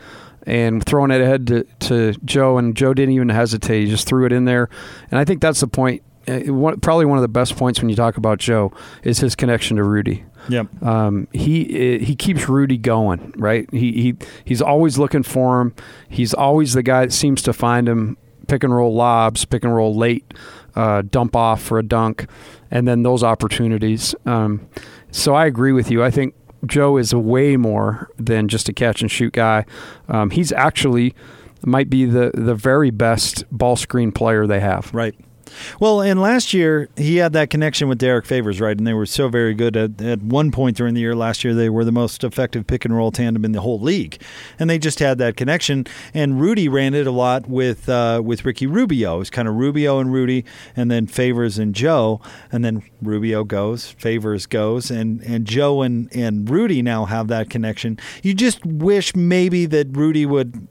and 0.47 0.85
throwing 0.85 1.11
it 1.11 1.21
ahead 1.21 1.47
to, 1.49 1.64
to 1.81 2.12
Joe, 2.25 2.57
and 2.59 2.77
Joe 2.77 2.95
didn't 2.95 3.14
even 3.14 3.29
hesitate. 3.31 3.85
He 3.85 3.90
just 3.90 4.07
threw 4.07 4.27
it 4.27 4.33
in 4.33 4.45
there, 4.45 4.69
and 5.11 5.19
I 5.19 5.25
think 5.25 5.40
that's 5.40 5.61
the 5.61 5.66
point. 5.66 6.03
uh, 6.29 6.40
Probably 6.83 7.05
one 7.05 7.19
of 7.19 7.23
the 7.23 7.29
best 7.29 7.57
points 7.57 7.81
when 7.81 7.88
you 7.88 7.97
talk 7.97 8.16
about 8.16 8.38
Joe 8.38 8.73
is 9.03 9.19
his 9.19 9.35
connection 9.35 9.77
to 9.79 9.83
Rudy. 9.85 10.25
Yep. 10.49 10.83
Um, 10.85 11.27
he 11.33 11.99
he 11.99 12.14
keeps 12.14 12.49
Rudy 12.49 12.79
going, 12.79 13.35
right? 13.37 13.69
He 13.73 13.90
he 14.01 14.14
he's 14.45 14.62
always 14.62 14.99
looking 14.99 15.25
for 15.25 15.61
him. 15.61 15.75
He's 16.09 16.33
always 16.33 16.73
the 16.75 16.83
guy 16.85 17.07
that 17.07 17.12
seems 17.12 17.42
to 17.42 17.53
find 17.53 17.88
him. 17.88 18.16
Pick 18.47 18.62
and 18.62 18.73
roll 18.73 18.95
lobs, 18.95 19.45
pick 19.45 19.64
and 19.64 19.75
roll 19.75 19.97
late, 19.97 20.33
uh, 20.76 21.02
dump 21.02 21.34
off 21.34 21.62
for 21.62 21.78
a 21.78 21.82
dunk, 21.82 22.28
and 22.70 22.86
then 22.86 23.02
those 23.02 23.22
opportunities. 23.22 24.14
Um, 24.24 24.66
so 25.10 25.34
I 25.34 25.46
agree 25.46 25.72
with 25.72 25.90
you. 25.90 26.04
I 26.04 26.10
think 26.10 26.34
Joe 26.66 26.96
is 26.96 27.14
way 27.14 27.56
more 27.56 28.10
than 28.18 28.48
just 28.48 28.68
a 28.68 28.72
catch 28.72 29.00
and 29.00 29.10
shoot 29.10 29.32
guy. 29.32 29.64
Um, 30.08 30.30
he's 30.30 30.52
actually 30.52 31.14
might 31.64 31.90
be 31.90 32.04
the 32.04 32.30
the 32.34 32.54
very 32.54 32.90
best 32.90 33.44
ball 33.50 33.76
screen 33.76 34.12
player 34.12 34.46
they 34.46 34.60
have. 34.60 34.92
Right. 34.92 35.14
Well, 35.80 36.00
and 36.00 36.20
last 36.20 36.52
year 36.52 36.88
he 36.96 37.16
had 37.16 37.32
that 37.35 37.50
connection 37.50 37.88
with 37.88 37.98
Derrick 37.98 38.26
Favors, 38.26 38.61
right? 38.61 38.76
And 38.76 38.87
they 38.87 38.94
were 38.94 39.06
so 39.06 39.28
very 39.28 39.54
good. 39.54 39.76
At, 39.76 40.00
at 40.00 40.22
one 40.22 40.50
point 40.50 40.76
during 40.76 40.94
the 40.94 41.00
year 41.00 41.14
last 41.14 41.44
year, 41.44 41.54
they 41.54 41.68
were 41.68 41.85
the 41.85 41.92
most 41.92 42.24
effective 42.24 42.66
pick 42.66 42.85
and 42.85 42.94
roll 42.96 43.11
tandem 43.11 43.44
in 43.44 43.52
the 43.52 43.61
whole 43.61 43.80
league, 43.80 44.20
and 44.59 44.68
they 44.68 44.78
just 44.78 44.98
had 44.98 45.18
that 45.18 45.37
connection. 45.37 45.87
And 46.14 46.40
Rudy 46.40 46.68
ran 46.68 46.94
it 46.94 47.06
a 47.06 47.11
lot 47.11 47.48
with 47.48 47.88
uh, 47.88 48.22
with 48.24 48.44
Ricky 48.44 48.66
Rubio. 48.66 49.16
It 49.16 49.18
was 49.18 49.30
kind 49.30 49.48
of 49.48 49.54
Rubio 49.54 49.98
and 49.98 50.12
Rudy, 50.12 50.44
and 50.74 50.90
then 50.90 51.06
Favors 51.06 51.59
and 51.59 51.74
Joe, 51.74 52.20
and 52.52 52.64
then 52.64 52.82
Rubio 53.02 53.44
goes, 53.44 53.90
Favors 53.92 54.46
goes, 54.46 54.90
and 54.90 55.20
and 55.22 55.46
Joe 55.46 55.82
and 55.82 56.14
and 56.14 56.48
Rudy 56.48 56.82
now 56.82 57.04
have 57.04 57.28
that 57.28 57.50
connection. 57.50 57.98
You 58.22 58.35
just 58.35 58.64
wish 58.64 59.14
maybe 59.14 59.66
that 59.66 59.96
Rudy 59.96 60.26
would 60.26 60.68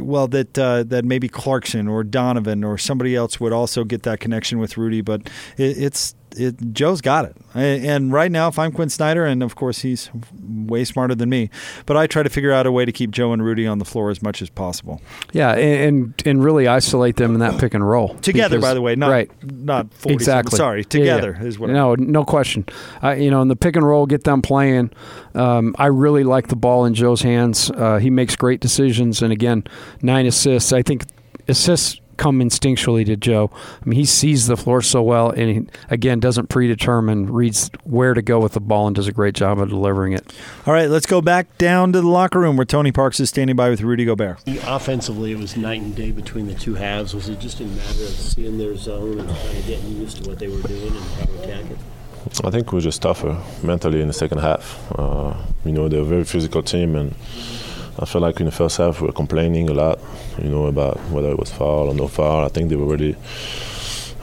well 0.00 0.28
that 0.28 0.58
uh, 0.58 0.82
that 0.84 1.04
maybe 1.04 1.28
Clarkson 1.28 1.88
or 1.88 2.04
Donovan 2.04 2.64
or 2.64 2.78
somebody 2.78 3.14
else 3.14 3.40
would 3.40 3.52
also 3.52 3.84
get 3.84 4.02
that 4.02 4.20
connection 4.20 4.58
with 4.58 4.76
Rudy, 4.76 5.00
but 5.00 5.22
it, 5.56 5.78
it's 5.78 6.14
it, 6.38 6.72
Joe's 6.72 7.00
got 7.00 7.24
it. 7.24 7.36
And 7.54 8.12
right 8.12 8.30
now, 8.30 8.48
if 8.48 8.58
I'm 8.58 8.72
Quinn 8.72 8.88
Snyder, 8.88 9.24
and 9.24 9.42
of 9.42 9.54
course 9.56 9.80
he's 9.80 10.10
way 10.42 10.84
smarter 10.84 11.14
than 11.14 11.28
me, 11.28 11.50
but 11.86 11.96
I 11.96 12.06
try 12.06 12.22
to 12.22 12.30
figure 12.30 12.52
out 12.52 12.66
a 12.66 12.72
way 12.72 12.84
to 12.84 12.92
keep 12.92 13.10
Joe 13.10 13.32
and 13.32 13.44
Rudy 13.44 13.66
on 13.66 13.78
the 13.78 13.84
floor 13.84 14.10
as 14.10 14.22
much 14.22 14.42
as 14.42 14.48
possible. 14.50 15.00
Yeah, 15.32 15.52
and 15.52 16.14
and, 16.24 16.42
really 16.44 16.66
isolate 16.66 17.16
them 17.16 17.34
in 17.34 17.40
that 17.40 17.60
pick 17.60 17.74
and 17.74 17.86
roll 17.88 18.14
Together, 18.16 18.56
Because- 18.56 18.70
by 18.70 18.74
the 18.74 18.80
way, 18.80 18.96
not 18.96 19.10
right. 19.10 19.30
not 19.44 19.92
40 19.94 20.14
exactly. 20.14 20.56
Sorry, 20.56 20.80
Yeah, 20.80 21.00
yeah. 21.00 21.16
together 21.16 21.38
is 21.42 21.58
what. 21.58 21.70
No, 21.70 21.94
no 21.94 22.24
question. 22.24 22.66
I, 23.00 23.14
you 23.14 23.30
know, 23.30 23.42
in 23.42 23.48
the 23.48 23.56
pick 23.56 23.76
and 23.76 23.86
roll, 23.86 24.06
get 24.06 24.24
them 24.24 24.42
playing. 24.42 24.90
Um, 25.34 25.74
I 25.78 25.86
really 25.86 26.24
like 26.24 26.48
the 26.48 26.56
ball 26.56 26.84
in 26.84 26.94
Joe's 26.94 27.22
hands. 27.22 27.70
Uh, 27.70 27.98
he 27.98 28.10
makes 28.10 28.36
great 28.36 28.60
decisions, 28.60 29.22
and 29.22 29.32
again, 29.32 29.64
nine 30.02 30.26
assists. 30.26 30.72
I 30.72 30.82
think 30.82 31.04
assists 31.48 32.00
come 32.16 32.40
instinctually 32.40 33.04
to 33.06 33.16
Joe. 33.16 33.50
I 33.54 33.88
mean, 33.88 33.98
he 33.98 34.04
sees 34.04 34.46
the 34.46 34.56
floor 34.56 34.82
so 34.82 35.02
well, 35.02 35.30
and 35.30 35.50
he, 35.50 35.66
again, 35.90 36.20
doesn't 36.20 36.48
predetermine, 36.48 37.32
reads 37.32 37.70
where 37.84 38.14
to 38.14 38.22
go 38.22 38.38
with 38.40 38.52
the 38.52 38.60
ball, 38.60 38.86
and 38.86 38.96
does 38.96 39.08
a 39.08 39.12
great 39.12 39.34
job 39.34 39.58
of 39.58 39.68
delivering 39.68 40.12
it. 40.12 40.32
All 40.66 40.72
right, 40.72 40.88
let's 40.88 41.06
go 41.06 41.20
back 41.20 41.58
down 41.58 41.92
to 41.92 42.00
the 42.00 42.08
locker 42.08 42.40
room 42.40 42.56
where 42.56 42.66
Tony 42.66 42.92
Parks 42.92 43.20
is 43.20 43.28
standing 43.28 43.56
by 43.56 43.70
with 43.70 43.80
Rudy 43.80 44.04
Gobert. 44.04 44.40
Offensively, 44.66 45.32
it 45.32 45.38
was 45.38 45.56
night 45.56 45.80
and 45.80 45.94
day 45.94 46.10
between 46.10 46.46
the 46.46 46.54
two 46.54 46.74
halves. 46.74 47.14
Was 47.14 47.28
it 47.28 47.40
just 47.40 47.60
a 47.60 47.64
matter 47.64 48.04
of 48.04 48.10
seeing 48.10 48.58
their 48.58 48.76
zone 48.76 49.18
and 49.18 49.28
kind 49.28 49.58
of 49.58 49.66
getting 49.66 49.96
used 49.96 50.22
to 50.22 50.28
what 50.28 50.38
they 50.38 50.48
were 50.48 50.62
doing 50.62 50.88
and 50.88 50.96
how 50.96 51.24
to 51.24 51.42
attack 51.42 51.70
it? 51.70 51.78
I 52.44 52.50
think 52.50 52.72
we're 52.72 52.80
just 52.80 53.02
tougher 53.02 53.42
mentally 53.64 54.00
in 54.00 54.06
the 54.06 54.14
second 54.14 54.38
half. 54.38 54.90
Uh, 54.96 55.34
you 55.64 55.72
know, 55.72 55.88
they're 55.88 56.02
a 56.02 56.04
very 56.04 56.24
physical 56.24 56.62
team, 56.62 56.94
and 56.94 57.14
I 57.98 58.06
feel 58.06 58.20
like 58.22 58.40
in 58.40 58.46
the 58.46 58.52
first 58.52 58.78
half 58.78 59.00
we 59.00 59.06
were 59.06 59.12
complaining 59.12 59.68
a 59.68 59.74
lot, 59.74 59.98
you 60.42 60.48
know, 60.48 60.66
about 60.66 60.98
whether 61.10 61.30
it 61.30 61.38
was 61.38 61.50
foul 61.50 61.88
or 61.88 61.94
no 61.94 62.08
foul. 62.08 62.44
I 62.44 62.48
think 62.48 62.70
they 62.70 62.76
were 62.76 62.86
really 62.86 63.16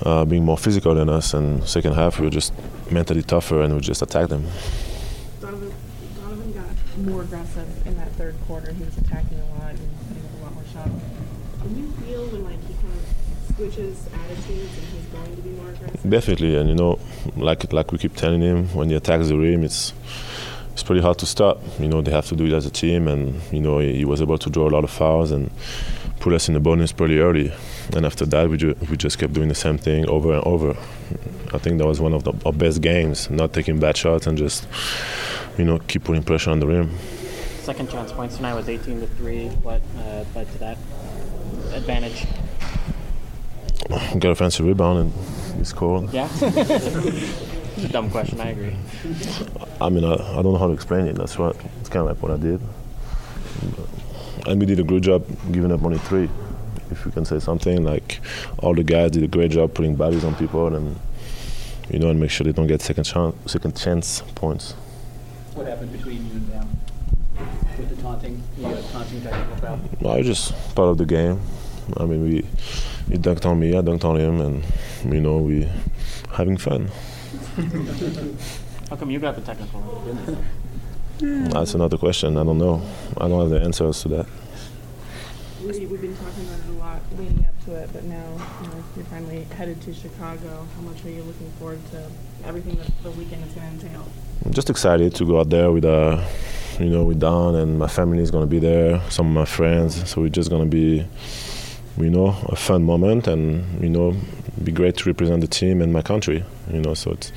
uh, 0.03 0.25
being 0.25 0.43
more 0.43 0.57
physical 0.57 0.95
than 0.95 1.07
us, 1.09 1.33
and 1.33 1.63
second 1.67 1.93
half 1.93 2.19
we 2.19 2.25
were 2.25 2.31
just 2.31 2.53
mentally 2.89 3.21
tougher, 3.21 3.61
and 3.61 3.75
we 3.75 3.81
just 3.81 4.01
attacked 4.01 4.29
them. 4.29 4.45
Donovan, 5.39 5.71
Donovan 6.19 6.53
got 6.53 6.97
more 6.97 7.21
aggressive 7.21 7.87
in 7.87 7.95
that 7.97 8.11
third 8.13 8.35
quarter. 8.47 8.73
He 8.73 8.83
was 8.83 8.97
attacking 8.97 9.39
a 9.39 9.45
lot 9.59 9.69
and 9.71 9.89
putting 10.07 10.25
up 10.25 10.33
a 10.39 10.43
lot 10.43 10.53
more 10.55 10.63
shots. 10.73 11.03
Can 11.61 11.77
you 11.77 11.91
feel 12.05 12.25
when 12.27 12.43
like 12.45 12.67
he 12.67 12.73
kind 12.73 12.93
of 12.97 13.55
switches 13.55 14.07
attitudes 14.07 14.77
and 14.77 14.87
he's 14.87 15.05
going 15.13 15.35
to 15.35 15.41
be 15.41 15.49
more 15.51 15.69
aggressive? 15.69 16.09
Definitely, 16.09 16.55
and 16.57 16.69
you 16.69 16.75
know, 16.75 16.97
like 17.37 17.71
like 17.71 17.91
we 17.91 17.99
keep 17.99 18.15
telling 18.15 18.41
him, 18.41 18.67
when 18.73 18.89
he 18.89 18.95
attacks 18.95 19.27
the 19.27 19.37
rim, 19.37 19.63
it's 19.63 19.93
it's 20.79 20.87
pretty 20.87 21.01
hard 21.01 21.17
to 21.17 21.25
stop. 21.25 21.59
You 21.77 21.89
know, 21.89 22.01
they 22.01 22.11
have 22.11 22.27
to 22.27 22.37
do 22.37 22.45
it 22.45 22.53
as 22.53 22.65
a 22.65 22.69
team, 22.69 23.09
and 23.09 23.41
you 23.51 23.59
know, 23.59 23.79
he, 23.79 23.97
he 23.97 24.05
was 24.05 24.21
able 24.21 24.37
to 24.37 24.49
draw 24.49 24.69
a 24.69 24.71
lot 24.71 24.85
of 24.85 24.89
fouls 24.89 25.29
and 25.29 25.51
put 26.21 26.31
us 26.31 26.47
in 26.47 26.53
the 26.53 26.61
bonus 26.61 26.93
pretty 26.93 27.19
early. 27.19 27.51
And 27.93 28.05
after 28.05 28.25
that, 28.27 28.49
we 28.49 28.55
ju- 28.55 28.77
we 28.89 28.95
just 28.95 29.19
kept 29.19 29.33
doing 29.33 29.49
the 29.49 29.55
same 29.55 29.77
thing 29.77 30.07
over 30.07 30.33
and 30.33 30.43
over. 30.45 30.71
I 31.53 31.57
think 31.57 31.79
that 31.79 31.85
was 31.85 31.99
one 31.99 32.13
of 32.13 32.23
the, 32.23 32.31
our 32.45 32.53
best 32.53 32.81
games, 32.81 33.29
not 33.29 33.51
taking 33.51 33.77
bad 33.81 33.97
shots 33.97 34.25
and 34.25 34.37
just 34.37 34.69
you 35.57 35.65
know 35.65 35.79
keep 35.79 36.05
putting 36.05 36.23
pressure 36.23 36.51
on 36.51 36.61
the 36.61 36.67
rim. 36.67 36.97
Second 37.59 37.89
chance 37.89 38.13
points 38.13 38.37
tonight 38.37 38.53
was 38.53 38.69
18 38.69 39.01
to 39.01 39.07
3. 39.07 39.47
What 39.61 39.81
uh, 39.97 40.23
led 40.33 40.49
to 40.49 40.57
that 40.59 40.77
advantage? 41.73 42.25
Got 44.17 44.31
a 44.31 44.35
fancy 44.35 44.63
rebound 44.63 44.99
and 44.99 45.57
he 45.57 45.65
scored. 45.65 46.13
Yeah? 46.13 46.29
it's 47.79 47.89
a 47.89 47.93
dumb 47.93 48.09
question, 48.09 48.41
I 48.41 48.49
agree. 48.49 48.75
I 49.79 49.89
mean, 49.89 50.03
I, 50.03 50.13
I 50.13 50.41
don't 50.41 50.51
know 50.51 50.57
how 50.57 50.67
to 50.67 50.73
explain 50.73 51.05
it. 51.05 51.15
That's 51.15 51.37
what 51.37 51.55
it's 51.79 51.87
kind 51.87 52.07
of 52.07 52.07
like 52.07 52.21
what 52.21 52.31
I 52.31 52.37
did. 52.37 52.61
And 54.47 54.59
we 54.59 54.65
did 54.65 54.79
a 54.79 54.83
good 54.83 55.03
job 55.03 55.25
giving 55.51 55.71
up 55.71 55.83
only 55.83 55.97
three. 55.99 56.29
If 56.91 57.05
we 57.05 57.11
can 57.11 57.23
say 57.23 57.39
something, 57.39 57.83
like 57.83 58.19
all 58.57 58.73
the 58.73 58.83
guys 58.83 59.11
did 59.11 59.23
a 59.23 59.27
great 59.27 59.51
job 59.51 59.73
putting 59.73 59.95
bodies 59.95 60.25
on 60.25 60.35
people 60.35 60.75
and 60.75 60.99
you 61.89 61.99
know 61.99 62.09
and 62.09 62.19
make 62.19 62.31
sure 62.31 62.43
they 62.45 62.51
don't 62.51 62.67
get 62.67 62.81
second 62.81 63.03
chance 63.03 63.35
second 63.51 63.77
chance 63.77 64.21
points. 64.35 64.73
What 65.53 65.67
happened 65.67 65.91
between 65.91 66.25
you 66.27 66.31
and 66.33 66.47
them? 66.49 66.79
With 67.77 67.95
the 67.95 68.01
taunting, 68.01 68.43
uh, 68.63 68.69
you 68.69 68.75
got 68.75 68.91
taunting 68.91 69.21
technical 69.21 69.55
foul? 69.57 69.79
Well, 70.01 70.15
it's 70.15 70.27
just 70.27 70.75
part 70.75 70.89
of 70.89 70.97
the 70.97 71.05
game. 71.05 71.39
I 71.95 72.05
mean, 72.05 72.23
we 72.23 72.45
he 73.07 73.17
dunked 73.17 73.45
on 73.45 73.59
me, 73.59 73.77
I 73.77 73.81
dunked 73.81 74.03
on 74.03 74.17
him, 74.17 74.41
and 74.41 75.13
you 75.13 75.21
know 75.21 75.37
we 75.37 75.69
having 76.31 76.57
fun. 76.57 76.89
How 78.89 78.95
come 78.95 79.11
you 79.11 79.19
got 79.19 79.35
the 79.35 79.41
technical? 79.41 79.81
That's 81.19 81.73
another 81.73 81.97
question. 81.97 82.37
I 82.37 82.43
don't 82.43 82.57
know. 82.57 82.81
I 83.17 83.27
don't 83.27 83.39
have 83.41 83.49
the 83.49 83.61
answers 83.61 84.01
to 84.03 84.07
that. 84.09 84.25
We, 85.61 85.85
we've 85.85 86.01
been 86.01 86.15
talking 86.15 86.45
about 86.47 86.59
it 86.59 86.69
a 86.69 86.71
lot 86.79 87.01
leading 87.17 87.45
up 87.45 87.65
to 87.65 87.75
it, 87.75 87.89
but 87.91 88.05
now 88.05 88.25
you 88.61 88.67
know, 88.67 88.83
you're 88.95 89.05
finally 89.05 89.43
headed 89.55 89.81
to 89.81 89.93
Chicago. 89.93 90.65
How 90.75 90.81
much 90.81 91.03
are 91.03 91.09
you 91.09 91.21
looking 91.23 91.51
forward 91.59 91.81
to 91.91 92.09
everything 92.45 92.75
that 92.77 92.89
the 93.03 93.11
weekend 93.11 93.45
is 93.45 93.53
going 93.53 93.79
to 93.79 93.85
entail? 93.85 94.05
I'm 94.45 94.53
just 94.53 94.69
excited 94.69 95.13
to 95.15 95.25
go 95.25 95.41
out 95.41 95.49
there 95.49 95.69
with 95.69 95.83
uh, 95.83 96.25
you 96.79 96.89
know, 96.89 97.03
with 97.03 97.19
Don 97.19 97.55
and 97.55 97.77
my 97.77 97.87
family 97.87 98.19
is 98.19 98.31
gonna 98.31 98.45
be 98.47 98.59
there, 98.59 99.01
some 99.09 99.27
of 99.27 99.33
my 99.33 99.45
friends. 99.45 100.09
So 100.09 100.21
we're 100.21 100.29
just 100.29 100.49
gonna 100.49 100.65
be, 100.65 101.05
you 101.99 102.09
know, 102.09 102.35
a 102.45 102.55
fun 102.55 102.83
moment 102.83 103.27
and 103.27 103.81
you 103.81 103.89
know, 103.89 104.15
be 104.63 104.71
great 104.71 104.97
to 104.97 105.09
represent 105.09 105.41
the 105.41 105.47
team 105.47 105.81
and 105.81 105.93
my 105.93 106.01
country. 106.01 106.43
You 106.71 106.81
know, 106.81 106.93
so 106.93 107.11
it's, 107.11 107.31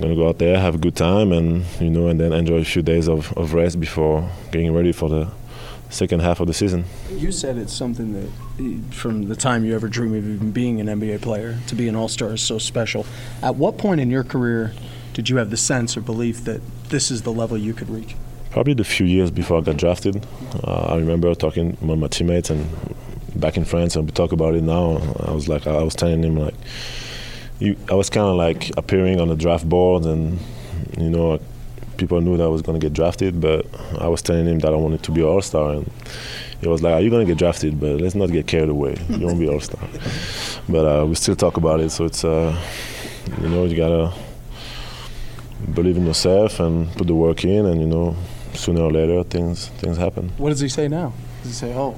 gonna 0.00 0.14
go 0.16 0.28
out 0.28 0.38
there, 0.38 0.58
have 0.58 0.74
a 0.74 0.78
good 0.78 0.96
time, 0.96 1.32
and 1.32 1.64
you 1.80 1.90
know, 1.90 2.08
and 2.08 2.18
then 2.18 2.32
enjoy 2.32 2.56
a 2.56 2.64
few 2.64 2.82
days 2.82 3.08
of, 3.08 3.32
of 3.36 3.52
rest 3.52 3.78
before 3.78 4.28
getting 4.50 4.72
ready 4.72 4.90
for 4.90 5.08
the 5.08 5.30
second 5.90 6.20
half 6.20 6.40
of 6.40 6.46
the 6.46 6.54
season. 6.54 6.84
You 7.10 7.30
said 7.30 7.58
it's 7.58 7.72
something 7.72 8.14
that, 8.14 8.94
from 8.94 9.28
the 9.28 9.36
time 9.36 9.64
you 9.64 9.74
ever 9.74 9.88
dreamed 9.88 10.16
of 10.16 10.26
even 10.26 10.50
being 10.50 10.80
an 10.80 10.86
NBA 10.86 11.20
player, 11.20 11.58
to 11.66 11.74
be 11.74 11.88
an 11.88 11.96
All 11.96 12.08
Star 12.08 12.32
is 12.32 12.40
so 12.40 12.58
special. 12.58 13.06
At 13.42 13.56
what 13.56 13.78
point 13.78 14.00
in 14.00 14.10
your 14.10 14.24
career 14.24 14.72
did 15.12 15.28
you 15.28 15.36
have 15.36 15.50
the 15.50 15.56
sense 15.56 15.96
or 15.96 16.00
belief 16.00 16.44
that 16.44 16.60
this 16.88 17.10
is 17.10 17.22
the 17.22 17.32
level 17.32 17.58
you 17.58 17.74
could 17.74 17.90
reach? 17.90 18.16
Probably 18.50 18.74
the 18.74 18.84
few 18.84 19.06
years 19.06 19.30
before 19.30 19.58
I 19.58 19.60
got 19.60 19.76
drafted, 19.76 20.26
uh, 20.64 20.86
I 20.90 20.96
remember 20.96 21.34
talking 21.34 21.76
with 21.80 21.98
my 21.98 22.08
teammates 22.08 22.50
and 22.50 22.66
back 23.34 23.56
in 23.56 23.64
France 23.64 23.96
and 23.96 24.06
we 24.06 24.12
talk 24.12 24.32
about 24.32 24.54
it 24.54 24.62
now. 24.62 24.98
I 25.20 25.30
was 25.30 25.48
like, 25.48 25.66
I 25.66 25.82
was 25.82 25.94
telling 25.94 26.22
him 26.22 26.36
like, 26.36 26.54
you, 27.62 27.76
I 27.88 27.94
was 27.94 28.10
kind 28.10 28.26
of 28.26 28.36
like 28.36 28.76
appearing 28.76 29.20
on 29.20 29.28
the 29.28 29.36
draft 29.36 29.68
board, 29.68 30.04
and 30.04 30.38
you 30.98 31.10
know, 31.10 31.40
people 31.96 32.20
knew 32.20 32.36
that 32.36 32.44
I 32.44 32.48
was 32.48 32.60
going 32.60 32.78
to 32.78 32.84
get 32.84 32.92
drafted, 32.92 33.40
but 33.40 33.66
I 34.00 34.08
was 34.08 34.20
telling 34.20 34.46
him 34.46 34.58
that 34.60 34.72
I 34.72 34.76
wanted 34.76 35.02
to 35.04 35.12
be 35.12 35.20
an 35.20 35.28
All 35.28 35.42
Star, 35.42 35.74
and 35.74 35.90
he 36.60 36.66
was 36.66 36.82
like, 36.82 36.94
"Are 36.94 37.00
you 37.00 37.08
going 37.08 37.24
to 37.24 37.30
get 37.30 37.38
drafted? 37.38 37.78
But 37.78 38.00
let's 38.00 38.16
not 38.16 38.32
get 38.32 38.48
carried 38.48 38.68
away. 38.68 38.96
You 39.08 39.26
won't 39.26 39.38
be 39.38 39.48
All 39.48 39.60
Star." 39.60 39.80
but 40.68 40.84
uh, 40.84 41.06
we 41.06 41.14
still 41.14 41.36
talk 41.36 41.56
about 41.56 41.78
it, 41.80 41.90
so 41.90 42.04
it's 42.06 42.24
uh, 42.24 42.60
you 43.40 43.48
know, 43.48 43.64
you 43.64 43.76
gotta 43.76 44.12
believe 45.74 45.96
in 45.96 46.04
yourself 46.04 46.58
and 46.58 46.92
put 46.96 47.06
the 47.06 47.14
work 47.14 47.44
in, 47.44 47.66
and 47.66 47.80
you 47.80 47.86
know, 47.86 48.16
sooner 48.54 48.80
or 48.82 48.90
later 48.90 49.22
things 49.22 49.68
things 49.68 49.96
happen. 49.96 50.30
What 50.36 50.50
does 50.50 50.60
he 50.60 50.68
say 50.68 50.88
now? 50.88 51.12
Does 51.42 51.52
he 51.52 51.66
say, 51.66 51.74
"Oh"? 51.74 51.96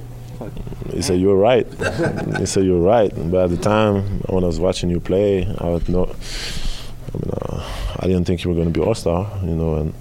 He 0.91 1.01
said 1.01 1.19
"You're 1.19 1.37
right. 1.37 1.67
he 2.37 2.45
said 2.45 2.65
"You're 2.65 2.81
right. 2.81 3.11
But 3.15 3.45
at 3.45 3.49
the 3.49 3.57
time 3.57 4.21
when 4.29 4.43
I 4.43 4.47
was 4.47 4.59
watching 4.59 4.89
you 4.89 4.99
play, 4.99 5.45
I 5.59 5.69
was 5.69 5.87
no. 5.89 6.03
I 6.03 7.17
mean, 7.17 7.31
uh, 7.41 7.97
I 7.99 8.07
didn't 8.07 8.25
think 8.25 8.43
you 8.43 8.49
were 8.49 8.55
going 8.55 8.71
to 8.71 8.79
be 8.79 8.85
all 8.85 8.95
star. 8.95 9.31
You 9.41 9.55
know, 9.55 9.75
and 9.75 9.93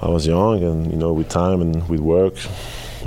I 0.00 0.08
was 0.08 0.26
young, 0.26 0.62
and 0.62 0.90
you 0.90 0.98
know, 0.98 1.12
with 1.12 1.28
time 1.28 1.60
and 1.60 1.88
with 1.88 2.00
work, 2.00 2.34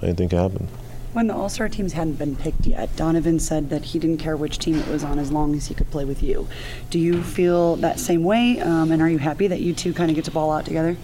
anything 0.03 0.29
can 0.29 0.39
happen. 0.39 0.67
When 1.15 1.27
the 1.27 1.33
All 1.33 1.47
Star 1.47 1.69
teams 1.69 1.93
hadn't 1.93 2.15
been 2.15 2.35
picked 2.35 2.67
yet, 2.67 2.93
Donovan 2.97 3.39
said 3.39 3.69
that 3.69 3.85
he 3.85 3.99
didn't 3.99 4.17
care 4.17 4.35
which 4.35 4.59
team 4.59 4.75
it 4.75 4.87
was 4.89 5.01
on 5.01 5.17
as 5.17 5.31
long 5.31 5.55
as 5.55 5.67
he 5.67 5.73
could 5.73 5.89
play 5.89 6.03
with 6.03 6.21
you. 6.21 6.45
Do 6.89 6.99
you 6.99 7.23
feel 7.23 7.77
that 7.77 8.01
same 8.01 8.25
way? 8.25 8.59
Um, 8.59 8.91
and 8.91 9.01
are 9.01 9.07
you 9.09 9.19
happy 9.19 9.47
that 9.47 9.61
you 9.61 9.73
two 9.73 9.93
kind 9.93 10.11
of 10.11 10.15
get 10.15 10.25
to 10.25 10.31
ball 10.31 10.51
out 10.51 10.65
together? 10.65 10.97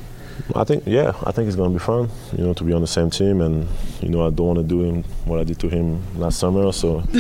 I 0.56 0.64
think, 0.64 0.84
yeah, 0.86 1.14
I 1.24 1.32
think 1.32 1.48
it's 1.48 1.56
going 1.56 1.72
to 1.72 1.80
be 1.80 1.84
fun. 1.84 2.10
You 2.38 2.46
know, 2.46 2.54
to 2.54 2.64
be 2.64 2.74
on 2.74 2.82
the 2.82 2.88
same 2.88 3.10
team, 3.10 3.42
and 3.42 3.68
you 4.02 4.10
know, 4.10 4.26
I 4.26 4.30
don't 4.30 4.48
want 4.48 4.60
to 4.60 4.64
do 4.64 4.84
him 4.84 5.04
what 5.26 5.40
I 5.40 5.44
did 5.44 5.60
to 5.60 5.70
him 5.70 6.02
last 6.18 6.40
summer. 6.40 6.72
So, 6.72 7.04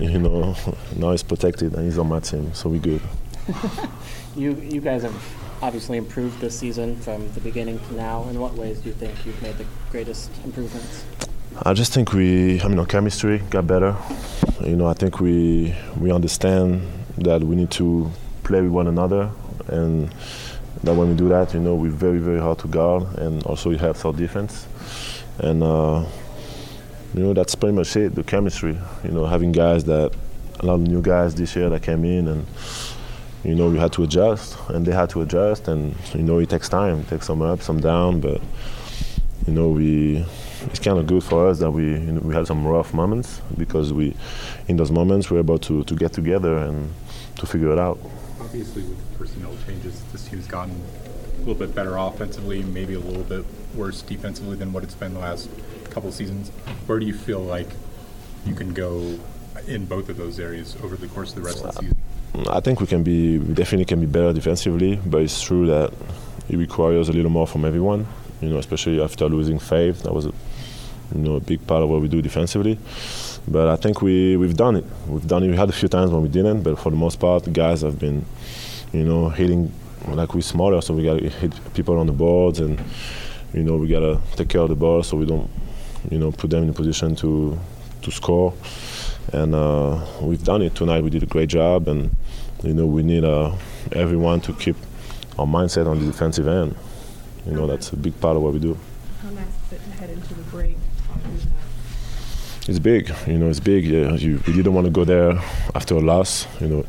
you 0.00 0.18
know, 0.18 0.56
now 0.96 1.10
he's 1.12 1.22
protected 1.22 1.74
and 1.74 1.84
he's 1.84 1.98
on 1.98 2.08
my 2.08 2.20
team, 2.20 2.52
so 2.54 2.68
we're 2.68 2.80
good. 2.80 3.02
You 4.36 4.56
you 4.56 4.80
guys 4.80 5.02
have 5.02 5.14
obviously 5.62 5.96
improved 5.96 6.40
this 6.40 6.58
season 6.58 6.96
from 6.96 7.30
the 7.34 7.40
beginning 7.40 7.78
to 7.78 7.94
now. 7.94 8.26
In 8.28 8.40
what 8.40 8.54
ways 8.54 8.80
do 8.80 8.88
you 8.88 8.94
think 8.94 9.24
you've 9.24 9.40
made 9.42 9.56
the 9.58 9.66
greatest 9.92 10.28
improvements? 10.44 11.04
I 11.62 11.72
just 11.72 11.92
think 11.92 12.12
we, 12.12 12.60
I 12.60 12.66
mean, 12.66 12.80
our 12.80 12.86
chemistry 12.86 13.38
got 13.50 13.68
better. 13.68 13.94
You 14.60 14.74
know, 14.74 14.88
I 14.88 14.94
think 14.94 15.20
we 15.20 15.72
we 16.00 16.10
understand 16.10 16.82
that 17.18 17.44
we 17.44 17.54
need 17.54 17.70
to 17.72 18.10
play 18.42 18.60
with 18.60 18.72
one 18.72 18.88
another, 18.88 19.30
and 19.68 20.12
that 20.84 20.94
when 20.94 21.08
we 21.08 21.14
do 21.14 21.28
that, 21.28 21.54
you 21.54 21.60
know, 21.60 21.74
we're 21.74 21.90
very 21.90 22.18
very 22.18 22.40
hard 22.40 22.58
to 22.60 22.68
guard, 22.68 23.04
and 23.18 23.42
also 23.44 23.70
it 23.70 23.80
helps 23.80 24.04
our 24.04 24.12
defense. 24.12 24.66
And 25.38 25.62
uh, 25.62 26.04
you 27.14 27.22
know, 27.22 27.34
that's 27.34 27.54
pretty 27.54 27.74
much 27.74 27.96
it. 27.96 28.14
The 28.14 28.22
chemistry. 28.22 28.78
You 29.02 29.10
know, 29.10 29.26
having 29.26 29.52
guys 29.52 29.84
that 29.84 30.12
a 30.60 30.66
lot 30.66 30.74
of 30.74 30.80
new 30.82 31.02
guys 31.02 31.34
this 31.34 31.54
year 31.56 31.68
that 31.70 31.82
came 31.82 32.04
in 32.04 32.28
and. 32.28 32.46
You 33.46 33.54
know, 33.54 33.68
we 33.68 33.76
had 33.76 33.92
to 33.92 34.04
adjust, 34.04 34.56
and 34.70 34.86
they 34.86 34.92
had 34.92 35.10
to 35.10 35.20
adjust, 35.20 35.68
and 35.68 35.94
you 36.14 36.22
know, 36.22 36.38
it 36.38 36.48
takes 36.48 36.66
time. 36.66 37.00
It 37.00 37.08
takes 37.08 37.26
some 37.26 37.42
up, 37.42 37.60
some 37.60 37.78
down, 37.78 38.22
but 38.22 38.40
you 39.46 39.52
know, 39.52 39.68
we 39.68 40.24
it's 40.66 40.78
kind 40.78 40.98
of 40.98 41.06
good 41.06 41.22
for 41.22 41.48
us 41.48 41.58
that 41.58 41.70
we 41.70 41.84
you 41.84 42.12
know, 42.12 42.20
we 42.20 42.34
had 42.34 42.46
some 42.46 42.66
rough 42.66 42.94
moments 42.94 43.40
because 43.56 43.92
we, 43.92 44.14
in 44.68 44.76
those 44.76 44.90
moments, 44.90 45.30
we're 45.30 45.40
able 45.40 45.58
to, 45.58 45.84
to 45.84 45.94
get 45.94 46.12
together 46.12 46.56
and 46.58 46.92
to 47.36 47.46
figure 47.46 47.70
it 47.70 47.78
out. 47.78 47.98
Obviously, 48.54 48.84
with 48.84 49.18
personnel 49.18 49.52
changes, 49.66 50.00
this 50.12 50.28
team's 50.28 50.46
gotten 50.46 50.80
a 51.34 51.38
little 51.40 51.56
bit 51.56 51.74
better 51.74 51.96
offensively, 51.96 52.62
maybe 52.62 52.94
a 52.94 53.00
little 53.00 53.24
bit 53.24 53.44
worse 53.74 54.00
defensively 54.00 54.54
than 54.54 54.72
what 54.72 54.84
it's 54.84 54.94
been 54.94 55.12
the 55.12 55.18
last 55.18 55.50
couple 55.90 56.12
seasons. 56.12 56.50
Where 56.86 57.00
do 57.00 57.04
you 57.04 57.14
feel 57.14 57.40
like 57.40 57.66
you 58.46 58.54
can 58.54 58.72
go 58.72 59.18
in 59.66 59.86
both 59.86 60.08
of 60.08 60.18
those 60.18 60.38
areas 60.38 60.76
over 60.84 60.94
the 60.94 61.08
course 61.08 61.30
of 61.30 61.34
the 61.34 61.42
rest 61.42 61.64
of 61.64 61.74
the 61.74 61.80
season? 61.80 61.96
I 62.48 62.60
think 62.60 62.80
we 62.80 62.86
can 62.86 63.02
be 63.02 63.38
we 63.38 63.54
definitely 63.54 63.86
can 63.86 63.98
be 63.98 64.06
better 64.06 64.32
defensively, 64.32 65.00
but 65.04 65.22
it's 65.22 65.42
true 65.42 65.66
that 65.66 65.92
it 66.48 66.56
requires 66.56 67.08
a 67.08 67.12
little 67.12 67.32
more 67.32 67.48
from 67.48 67.64
everyone. 67.64 68.06
You 68.40 68.50
know, 68.50 68.58
especially 68.58 69.02
after 69.02 69.28
losing 69.28 69.58
Faith, 69.58 70.04
that 70.04 70.12
was 70.12 70.26
a 70.26 70.32
you 71.12 71.22
know 71.22 71.34
a 71.34 71.40
big 71.40 71.66
part 71.66 71.82
of 71.82 71.88
what 71.88 72.00
we 72.00 72.06
do 72.06 72.22
defensively. 72.22 72.78
But 73.46 73.68
I 73.68 73.76
think 73.76 74.00
we 74.00 74.36
we've 74.36 74.56
done 74.56 74.76
it. 74.76 74.84
We've 75.06 75.26
done 75.26 75.42
it. 75.44 75.50
We 75.50 75.56
had 75.56 75.68
a 75.68 75.72
few 75.72 75.88
times 75.88 76.10
when 76.10 76.22
we 76.22 76.28
didn't, 76.28 76.62
but 76.62 76.78
for 76.78 76.90
the 76.90 76.96
most 76.96 77.20
part, 77.20 77.44
the 77.44 77.50
guys 77.50 77.82
have 77.82 77.98
been, 77.98 78.24
you 78.94 79.04
know, 79.04 79.28
hitting 79.28 79.72
like 80.08 80.34
we're 80.34 80.40
smaller, 80.42 80.80
so 80.80 80.94
we 80.94 81.02
got 81.02 81.18
to 81.18 81.28
hit 81.28 81.52
people 81.74 81.98
on 81.98 82.06
the 82.06 82.12
boards, 82.12 82.60
and 82.60 82.80
you 83.52 83.62
know 83.62 83.76
we 83.76 83.88
got 83.88 84.00
to 84.00 84.20
take 84.36 84.48
care 84.48 84.60
of 84.60 84.68
the 84.68 84.76
ball 84.76 85.02
so 85.02 85.16
we 85.16 85.26
don't, 85.26 85.50
you 86.10 86.18
know, 86.18 86.30
put 86.30 86.50
them 86.50 86.62
in 86.62 86.70
a 86.70 86.72
position 86.72 87.16
to 87.16 87.58
to 88.02 88.10
score. 88.10 88.54
And 89.32 89.54
uh, 89.54 90.04
we've 90.20 90.44
done 90.44 90.62
it 90.62 90.74
tonight. 90.74 91.02
We 91.02 91.10
did 91.10 91.22
a 91.22 91.26
great 91.26 91.48
job, 91.48 91.88
and 91.88 92.14
you 92.62 92.72
know 92.72 92.86
we 92.86 93.02
need 93.02 93.24
uh, 93.24 93.56
everyone 93.92 94.40
to 94.42 94.52
keep 94.52 94.76
our 95.38 95.46
mindset 95.46 95.86
on 95.86 95.98
the 95.98 96.06
defensive 96.06 96.46
end. 96.46 96.76
You 97.46 97.52
know 97.52 97.66
that's 97.66 97.92
a 97.92 97.96
big 97.96 98.18
part 98.20 98.36
of 98.36 98.42
what 98.42 98.52
we 98.52 98.60
do. 98.60 98.78
How 99.22 99.30
nice 99.30 99.46
to 99.70 99.76
head 99.98 100.10
into 100.10 100.34
the 100.34 100.42
break? 100.44 100.76
It's 102.66 102.78
big, 102.78 103.12
you 103.26 103.38
know. 103.38 103.50
It's 103.50 103.60
big. 103.60 103.84
Yeah, 103.84 104.14
you, 104.14 104.40
we 104.46 104.54
didn't 104.54 104.72
want 104.72 104.86
to 104.86 104.90
go 104.90 105.04
there 105.04 105.32
after 105.74 105.96
a 105.96 106.00
loss. 106.00 106.46
You 106.60 106.68
know, 106.68 106.86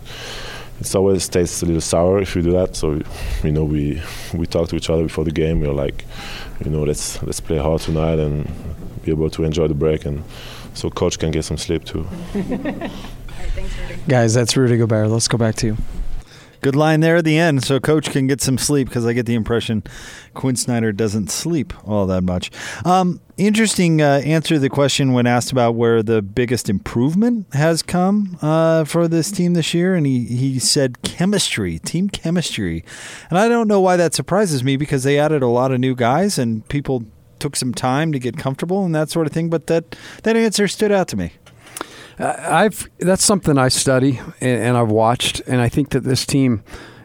it's 0.80 0.96
always 0.96 1.28
tastes 1.30 1.62
a 1.62 1.66
little 1.66 1.82
sour 1.82 2.22
if 2.22 2.36
you 2.36 2.42
do 2.42 2.52
that. 2.52 2.76
So, 2.76 3.02
you 3.44 3.52
know, 3.52 3.64
we 3.64 4.02
we 4.34 4.46
talked 4.46 4.70
to 4.72 4.76
each 4.76 4.90
other 4.90 5.04
before 5.04 5.24
the 5.24 5.32
game. 5.32 5.62
We're 5.62 5.72
like, 5.74 6.06
you 6.64 6.72
know, 6.72 6.84
let's 6.84 7.22
let's 7.24 7.40
play 7.40 7.58
hard 7.58 7.82
tonight 7.82 8.20
and 8.20 8.50
be 9.04 9.12
able 9.12 9.30
to 9.30 9.44
enjoy 9.44 9.68
the 9.68 9.74
break, 9.74 10.06
and 10.06 10.24
so 10.74 10.90
coach 10.90 11.20
can 11.20 11.32
get 11.32 11.44
some 11.46 11.58
sleep 11.58 11.86
too. 11.86 12.08
Guys, 14.08 14.34
that's 14.34 14.56
Rudy 14.56 14.78
Gobert. 14.78 15.10
Let's 15.10 15.28
go 15.28 15.38
back 15.38 15.56
to 15.56 15.68
you. 15.68 15.78
Good 16.66 16.76
line 16.76 17.02
there 17.02 17.18
at 17.18 17.26
the 17.26 17.38
end, 17.38 17.64
so 17.64 17.80
coach 17.80 18.10
can 18.10 18.26
get 18.26 18.42
some 18.42 18.58
sleep 18.58 18.88
because 18.88 19.06
I 19.06 19.14
get 19.14 19.28
the 19.28 19.36
impression 19.36 19.84
Quinn 20.34 20.56
Snyder 20.56 20.92
doesn't 20.92 21.30
sleep 21.30 21.72
all 21.88 22.08
that 22.08 22.24
much. 22.24 22.50
Um, 22.84 23.22
interesting 23.38 24.02
uh, 24.02 24.24
answer 24.26 24.56
to 24.56 24.60
the 24.60 24.68
question 24.68 25.14
when 25.14 25.28
asked 25.28 25.52
about 25.52 25.76
where 25.76 26.02
the 26.02 26.24
biggest 26.24 26.68
improvement 26.68 27.46
has 27.54 27.84
come 27.84 28.40
uh, 28.42 28.84
for 28.84 29.08
this 29.08 29.30
team 29.30 29.54
this 29.54 29.76
year, 29.76 29.94
and 29.94 30.08
he, 30.08 30.24
he 30.24 30.58
said 30.58 31.04
chemistry, 31.04 31.78
team 31.78 32.10
chemistry. 32.10 32.84
And 33.30 33.38
I 33.38 33.48
don't 33.48 33.68
know 33.68 33.80
why 33.80 33.96
that 33.98 34.16
surprises 34.16 34.64
me 34.64 34.76
because 34.76 35.04
they 35.04 35.20
added 35.20 35.44
a 35.44 35.48
lot 35.48 35.72
of 35.72 35.80
new 35.80 35.94
guys 35.94 36.40
and 36.40 36.68
people 36.68 37.06
took 37.38 37.56
some 37.56 37.76
time 37.76 38.12
to 38.12 38.18
get 38.18 38.38
comfortable 38.38 38.84
and 38.84 38.96
that 38.96 39.12
sort 39.12 39.28
of 39.28 39.34
thing, 39.34 39.52
but 39.52 39.68
that, 39.68 39.96
that 40.24 40.36
answer 40.36 40.68
stood 40.68 40.92
out 40.92 41.08
to 41.10 41.16
me. 41.16 41.34
I've 42.18 42.90
that's 43.00 43.24
something 43.24 43.58
I 43.58 43.68
study 43.68 44.20
and, 44.40 44.62
and 44.62 44.78
I've 44.78 44.92
watched, 44.92 45.42
and 45.48 45.62
I 45.62 45.70
think 45.70 45.90
that 45.90 46.02
this 46.02 46.26
team, 46.26 46.64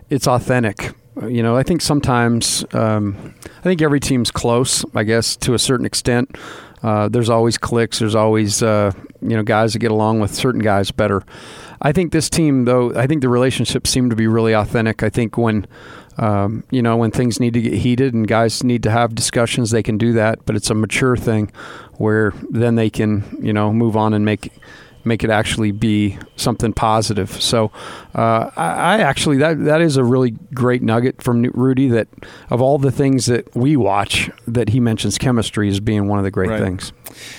it's 0.09 0.27
authentic. 0.27 0.95
You 1.27 1.43
know, 1.43 1.57
I 1.57 1.63
think 1.63 1.83
sometimes 1.83 2.65
um, 2.73 3.35
I 3.45 3.63
think 3.63 3.83
every 3.83 4.01
team's 4.01 4.31
close. 4.31 4.85
I 4.95 5.05
guess 5.05 5.37
to 5.39 5.55
a 5.55 5.59
certain 5.59 5.87
extent. 5.87 6.37
Uh, 6.83 7.09
there's 7.09 7.29
always 7.29 7.59
clicks. 7.59 7.99
There's 7.99 8.15
always 8.15 8.63
uh, 8.63 8.93
you 9.21 9.37
know 9.37 9.43
guys 9.43 9.75
that 9.75 9.81
get 9.81 9.91
along 9.91 10.21
with 10.21 10.35
certain 10.35 10.63
guys 10.63 10.91
better. 10.91 11.23
I 11.83 11.93
think 11.93 12.13
this 12.13 12.29
team, 12.29 12.65
though, 12.65 12.95
I 12.95 13.07
think 13.07 13.23
the 13.23 13.29
relationships 13.29 13.91
seem 13.91 14.11
to 14.11 14.17
be 14.17 14.27
really 14.27 14.55
authentic. 14.55 15.03
I 15.03 15.11
think 15.11 15.37
when 15.37 15.67
um, 16.19 16.65
you 16.71 16.83
know 16.83 16.97
when 16.97 17.11
things 17.11 17.39
need 17.39 17.55
to 17.55 17.61
get 17.61 17.75
heated 17.75 18.15
and 18.15 18.27
guys 18.27 18.63
need 18.65 18.83
to 18.85 18.91
have 18.91 19.15
discussions, 19.15 19.71
they 19.71 19.83
can 19.83 19.99
do 19.99 20.13
that. 20.15 20.45
But 20.47 20.57
it's 20.57 20.71
a 20.71 20.75
mature 20.75 21.17
thing 21.17 21.53
where 21.95 22.33
then 22.49 22.77
they 22.77 22.89
can 22.89 23.39
you 23.43 23.53
know 23.53 23.73
move 23.73 23.97
on 23.97 24.15
and 24.15 24.25
make 24.25 24.53
make 25.05 25.25
it 25.25 25.31
actually 25.31 25.73
be 25.73 26.19
something 26.37 26.73
positive. 26.73 27.31
So 27.43 27.71
uh, 28.15 28.51
I, 28.57 28.67
I 28.67 28.99
actually 28.99 29.37
that 29.39 29.65
that 29.65 29.81
is 29.81 29.97
a 29.97 30.05
really 30.05 30.33
great 30.55 30.83
nugget 30.83 31.23
from 31.23 31.43
Rudy 31.43 31.89
that 31.89 32.09
of 32.51 32.61
all 32.61 32.79
the 32.79 32.91
things 32.91 33.27
that 33.27 33.55
we 33.57 33.77
watch 33.77 34.31
that 34.47 34.71
he 34.71 34.81
mentions 34.81 35.19
chemistry 35.19 35.69
as 35.69 35.81
being 35.81 36.09
one 36.09 36.19
of 36.19 36.25
the 36.25 36.31
great 36.31 36.51
Right. 36.51 36.61
things. 36.61 36.93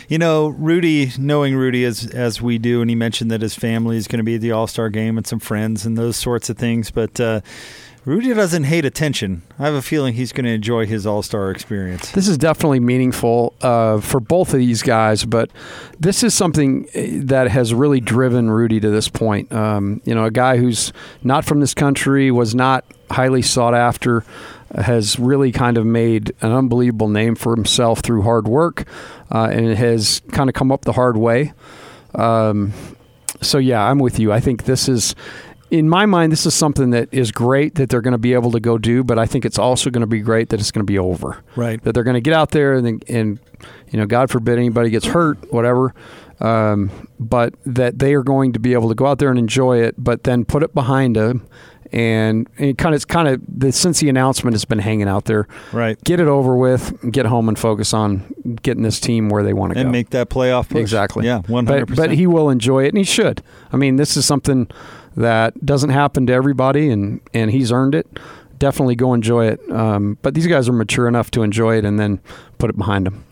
You 0.10 0.18
know, 0.18 0.48
Rudy, 0.48 1.12
knowing 1.18 1.56
Rudy 1.56 1.86
as 1.86 2.06
as 2.08 2.42
we 2.42 2.58
do, 2.58 2.82
and 2.82 2.90
he 2.90 2.96
mentioned 2.96 3.32
that 3.32 3.42
his 3.42 3.56
family 3.56 3.98
is 3.98 4.08
going 4.08 4.18
to 4.20 4.24
be 4.24 4.36
at 4.36 4.42
the 4.42 4.52
All 4.52 4.68
Star 4.68 4.90
game 4.90 5.18
and 5.18 5.26
some 5.26 5.40
friends 5.40 5.86
and 5.86 5.98
those 5.98 6.18
sorts 6.18 6.50
of 6.50 6.58
things. 6.58 6.92
But 6.92 7.20
uh, 7.20 7.42
Rudy 8.04 8.34
doesn't 8.34 8.64
hate 8.64 8.84
attention. 8.84 9.44
I 9.60 9.66
have 9.66 9.76
a 9.76 9.82
feeling 9.82 10.16
he's 10.16 10.32
going 10.34 10.46
to 10.46 10.52
enjoy 10.52 10.88
his 10.88 11.06
All 11.06 11.22
Star 11.22 11.52
experience. 11.52 12.12
This 12.12 12.28
is 12.28 12.36
definitely 12.36 12.80
meaningful 12.80 13.54
uh, 13.62 14.00
for 14.00 14.20
both 14.20 14.54
of 14.54 14.60
these 14.60 14.82
guys, 14.82 15.24
but 15.24 15.52
this 16.00 16.24
is 16.24 16.34
something 16.34 16.88
eh, 16.96 17.20
that 17.24 17.50
has 17.50 17.76
really 17.76 18.00
driven 18.00 18.50
Rudy 18.50 18.80
to 18.80 18.90
this 18.90 19.08
point. 19.08 19.52
Um, 19.54 20.02
you 20.04 20.16
know, 20.16 20.26
a 20.26 20.32
guy 20.32 20.58
who's 20.58 20.92
not 21.24 21.46
from 21.46 21.60
this 21.60 21.76
country, 21.76 22.32
was 22.32 22.56
not 22.56 22.86
highly 23.12 23.44
sought 23.44 23.76
after, 23.76 24.24
has 24.74 25.20
really 25.20 25.52
kind 25.52 25.78
of 25.78 25.86
made 25.86 26.34
an 26.42 26.52
unbelievable 26.52 27.10
name 27.10 27.36
for 27.36 27.56
himself 27.56 28.00
through 28.00 28.24
hard 28.24 28.48
work, 28.48 28.88
uh, 29.30 29.50
and 29.52 29.78
has 29.78 30.24
kind 30.32 30.50
of 30.50 30.56
come 30.56 30.72
up 30.72 30.86
the 30.86 30.94
hard 30.94 31.18
way. 31.18 31.54
Um, 32.16 32.74
so 33.42 33.60
yeah, 33.60 33.84
I'm 33.84 34.00
with 34.00 34.20
you. 34.20 34.32
I 34.32 34.40
think 34.40 34.64
this 34.66 34.90
is, 34.90 35.16
in 35.72 35.90
my 35.90 36.06
mind, 36.06 36.32
this 36.32 36.46
is 36.46 36.54
something 36.54 36.92
that 36.92 37.10
is 37.12 37.32
great 37.32 37.76
that 37.76 37.90
they're 37.90 38.02
going 38.02 38.12
to 38.12 38.18
be 38.20 38.34
able 38.34 38.52
to 38.52 38.60
go 38.60 38.78
do. 38.78 39.04
But 39.04 39.18
I 39.18 39.26
think 39.26 39.46
it's 39.46 39.58
also 39.58 39.90
going 39.90 40.02
to 40.02 40.08
be 40.08 40.20
great 40.20 40.50
that 40.50 40.60
it's 40.60 40.70
going 40.70 40.86
to 40.86 40.92
be 40.92 41.00
over. 41.00 41.44
Right. 41.56 41.82
That 41.84 41.94
they're 41.94 42.04
going 42.04 42.14
to 42.16 42.22
get 42.22 42.34
out 42.34 42.52
there 42.52 42.74
and 42.76 43.04
and 43.10 43.40
you 43.92 44.00
know, 44.00 44.06
God 44.06 44.30
forbid 44.30 44.58
anybody 44.58 44.90
gets 44.90 45.06
hurt, 45.06 45.52
whatever. 45.52 45.94
um, 46.42 47.08
but 47.20 47.54
that 47.66 48.00
they 48.00 48.14
are 48.14 48.24
going 48.24 48.54
to 48.54 48.60
be 48.60 48.74
able 48.74 48.90
to 48.90 48.96
go 48.96 49.06
out 49.06 49.20
there 49.20 49.30
and 49.30 49.40
enjoy 49.40 49.82
it, 49.82 49.96
but 49.98 50.24
then 50.24 50.44
put 50.44 50.64
it 50.64 50.74
behind 50.74 51.16
them. 51.16 51.48
And, 51.94 52.48
and 52.58 52.78
kind 52.78 52.96
of, 52.96 52.98
it's 52.98 53.06
kind 53.06 53.28
of 53.28 53.42
the, 53.48 53.74
since 53.74 54.00
the 54.00 54.08
announcement 54.08 54.54
has 54.54 54.64
been 54.64 54.80
hanging 54.80 55.10
out 55.10 55.26
there. 55.26 55.46
Right. 55.74 56.02
Get 56.06 56.22
it 56.22 56.28
over 56.28 56.56
with. 56.56 57.12
Get 57.12 57.26
home 57.26 57.50
and 57.50 57.60
focus 57.60 57.94
on 57.94 58.34
getting 58.62 58.84
this 58.84 59.00
team 59.00 59.28
where 59.28 59.44
they 59.44 59.52
want 59.52 59.74
to 59.74 59.80
and 59.80 59.84
go. 59.84 59.88
And 59.88 59.92
make 59.92 60.12
that 60.12 60.30
playoff 60.30 60.70
push. 60.70 60.80
Exactly. 60.80 61.26
Yeah, 61.26 61.42
one 61.48 61.68
hundred 61.68 61.94
but 61.96 62.12
he 62.12 62.28
will 62.28 62.50
enjoy 62.50 62.86
it, 62.86 62.90
and 62.90 62.98
he 62.98 63.04
should. 63.04 63.44
I 63.74 63.78
mean, 63.78 63.98
this 63.98 64.16
is 64.16 64.26
something 64.26 64.70
that 65.16 65.66
doesn't 65.66 65.90
happen 65.90 66.28
to 66.28 66.34
everybody, 66.34 66.90
and 66.90 67.22
and 67.34 67.52
he's 67.52 67.72
earned 67.72 67.96
it. 67.96 68.08
Definitely 68.62 68.96
go 68.96 69.16
enjoy 69.16 69.48
it. 69.48 69.72
Um, 69.72 70.20
but 70.22 70.36
these 70.36 70.46
guys 70.46 70.70
are 70.70 70.72
mature 70.72 71.08
enough 71.08 71.32
to 71.32 71.42
enjoy 71.42 71.80
it, 71.80 71.84
and 71.84 72.00
then 72.00 72.22
put 72.60 72.70
it 72.70 72.78
behind 72.78 73.08
them. 73.08 73.26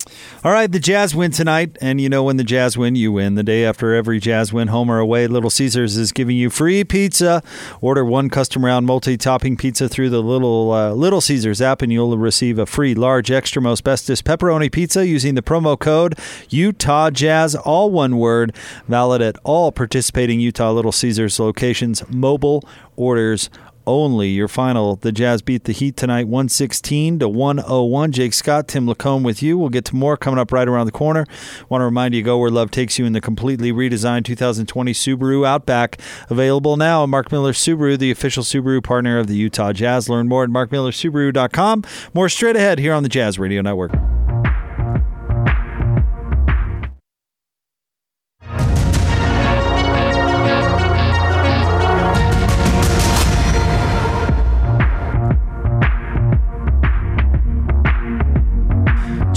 All 0.43 0.51
right, 0.51 0.71
the 0.71 0.79
Jazz 0.79 1.13
win 1.13 1.29
tonight, 1.29 1.77
and 1.81 2.01
you 2.01 2.09
know 2.09 2.23
when 2.23 2.37
the 2.37 2.43
Jazz 2.43 2.75
win, 2.79 2.95
you 2.95 3.11
win. 3.11 3.35
The 3.35 3.43
day 3.43 3.63
after 3.63 3.93
every 3.93 4.19
Jazz 4.19 4.51
win, 4.51 4.69
home 4.69 4.89
or 4.89 4.97
away, 4.97 5.27
Little 5.27 5.51
Caesars 5.51 5.97
is 5.97 6.11
giving 6.11 6.35
you 6.35 6.49
free 6.49 6.83
pizza. 6.83 7.43
Order 7.79 8.03
one 8.03 8.31
custom 8.31 8.65
round 8.65 8.87
multi-topping 8.87 9.57
pizza 9.57 9.87
through 9.87 10.09
the 10.09 10.23
Little 10.23 10.71
uh, 10.71 10.93
Little 10.93 11.21
Caesars 11.21 11.61
app, 11.61 11.83
and 11.83 11.93
you'll 11.93 12.17
receive 12.17 12.57
a 12.57 12.65
free 12.65 12.95
large 12.95 13.29
extra 13.29 13.61
most 13.61 13.83
bestest 13.83 14.25
pepperoni 14.25 14.71
pizza 14.71 15.05
using 15.05 15.35
the 15.35 15.43
promo 15.43 15.77
code 15.77 16.17
Utah 16.49 17.11
Jazz, 17.11 17.53
all 17.53 17.91
one 17.91 18.17
word, 18.17 18.55
valid 18.87 19.21
at 19.21 19.37
all 19.43 19.71
participating 19.71 20.39
Utah 20.39 20.71
Little 20.71 20.91
Caesars 20.91 21.39
locations. 21.39 22.03
Mobile 22.09 22.63
orders 22.95 23.51
only. 23.89 24.29
Your 24.29 24.47
final, 24.47 24.95
the 24.95 25.11
Jazz 25.11 25.41
beat 25.41 25.63
the 25.63 25.73
Heat 25.73 25.97
tonight 25.97 26.27
116 26.27 27.19
to 27.19 27.27
101. 27.27 28.11
Jake 28.11 28.33
Scott, 28.33 28.67
Tim 28.67 28.85
LaComb 28.85 29.23
with 29.23 29.41
you. 29.41 29.57
We'll 29.57 29.69
get 29.69 29.85
to 29.85 29.95
more 29.95 30.15
coming 30.15 30.39
up 30.39 30.51
right 30.51 30.67
around 30.67 30.85
the 30.85 30.91
corner. 30.91 31.25
Want 31.67 31.81
to 31.81 31.85
remind 31.85 32.13
you, 32.13 32.21
go 32.21 32.37
where 32.37 32.51
love 32.51 32.71
takes 32.71 32.99
you 32.99 33.05
in 33.05 33.13
the 33.13 33.21
completely 33.21 33.71
redesigned 33.73 34.25
2020 34.25 34.93
Subaru 34.93 35.45
Outback. 35.45 35.99
Available 36.29 36.77
now. 36.77 37.05
Mark 37.05 37.31
Miller 37.31 37.53
Subaru, 37.53 37.97
the 37.97 38.11
official 38.11 38.43
Subaru 38.43 38.83
partner 38.83 39.17
of 39.17 39.27
the 39.27 39.35
Utah 39.35 39.73
Jazz. 39.73 40.07
Learn 40.07 40.27
more 40.27 40.43
at 40.43 40.49
markmillersubaru.com. 40.49 41.83
More 42.13 42.29
straight 42.29 42.55
ahead 42.55 42.79
here 42.79 42.93
on 42.93 43.03
the 43.03 43.09
Jazz 43.09 43.39
Radio 43.39 43.61
Network. 43.61 44.08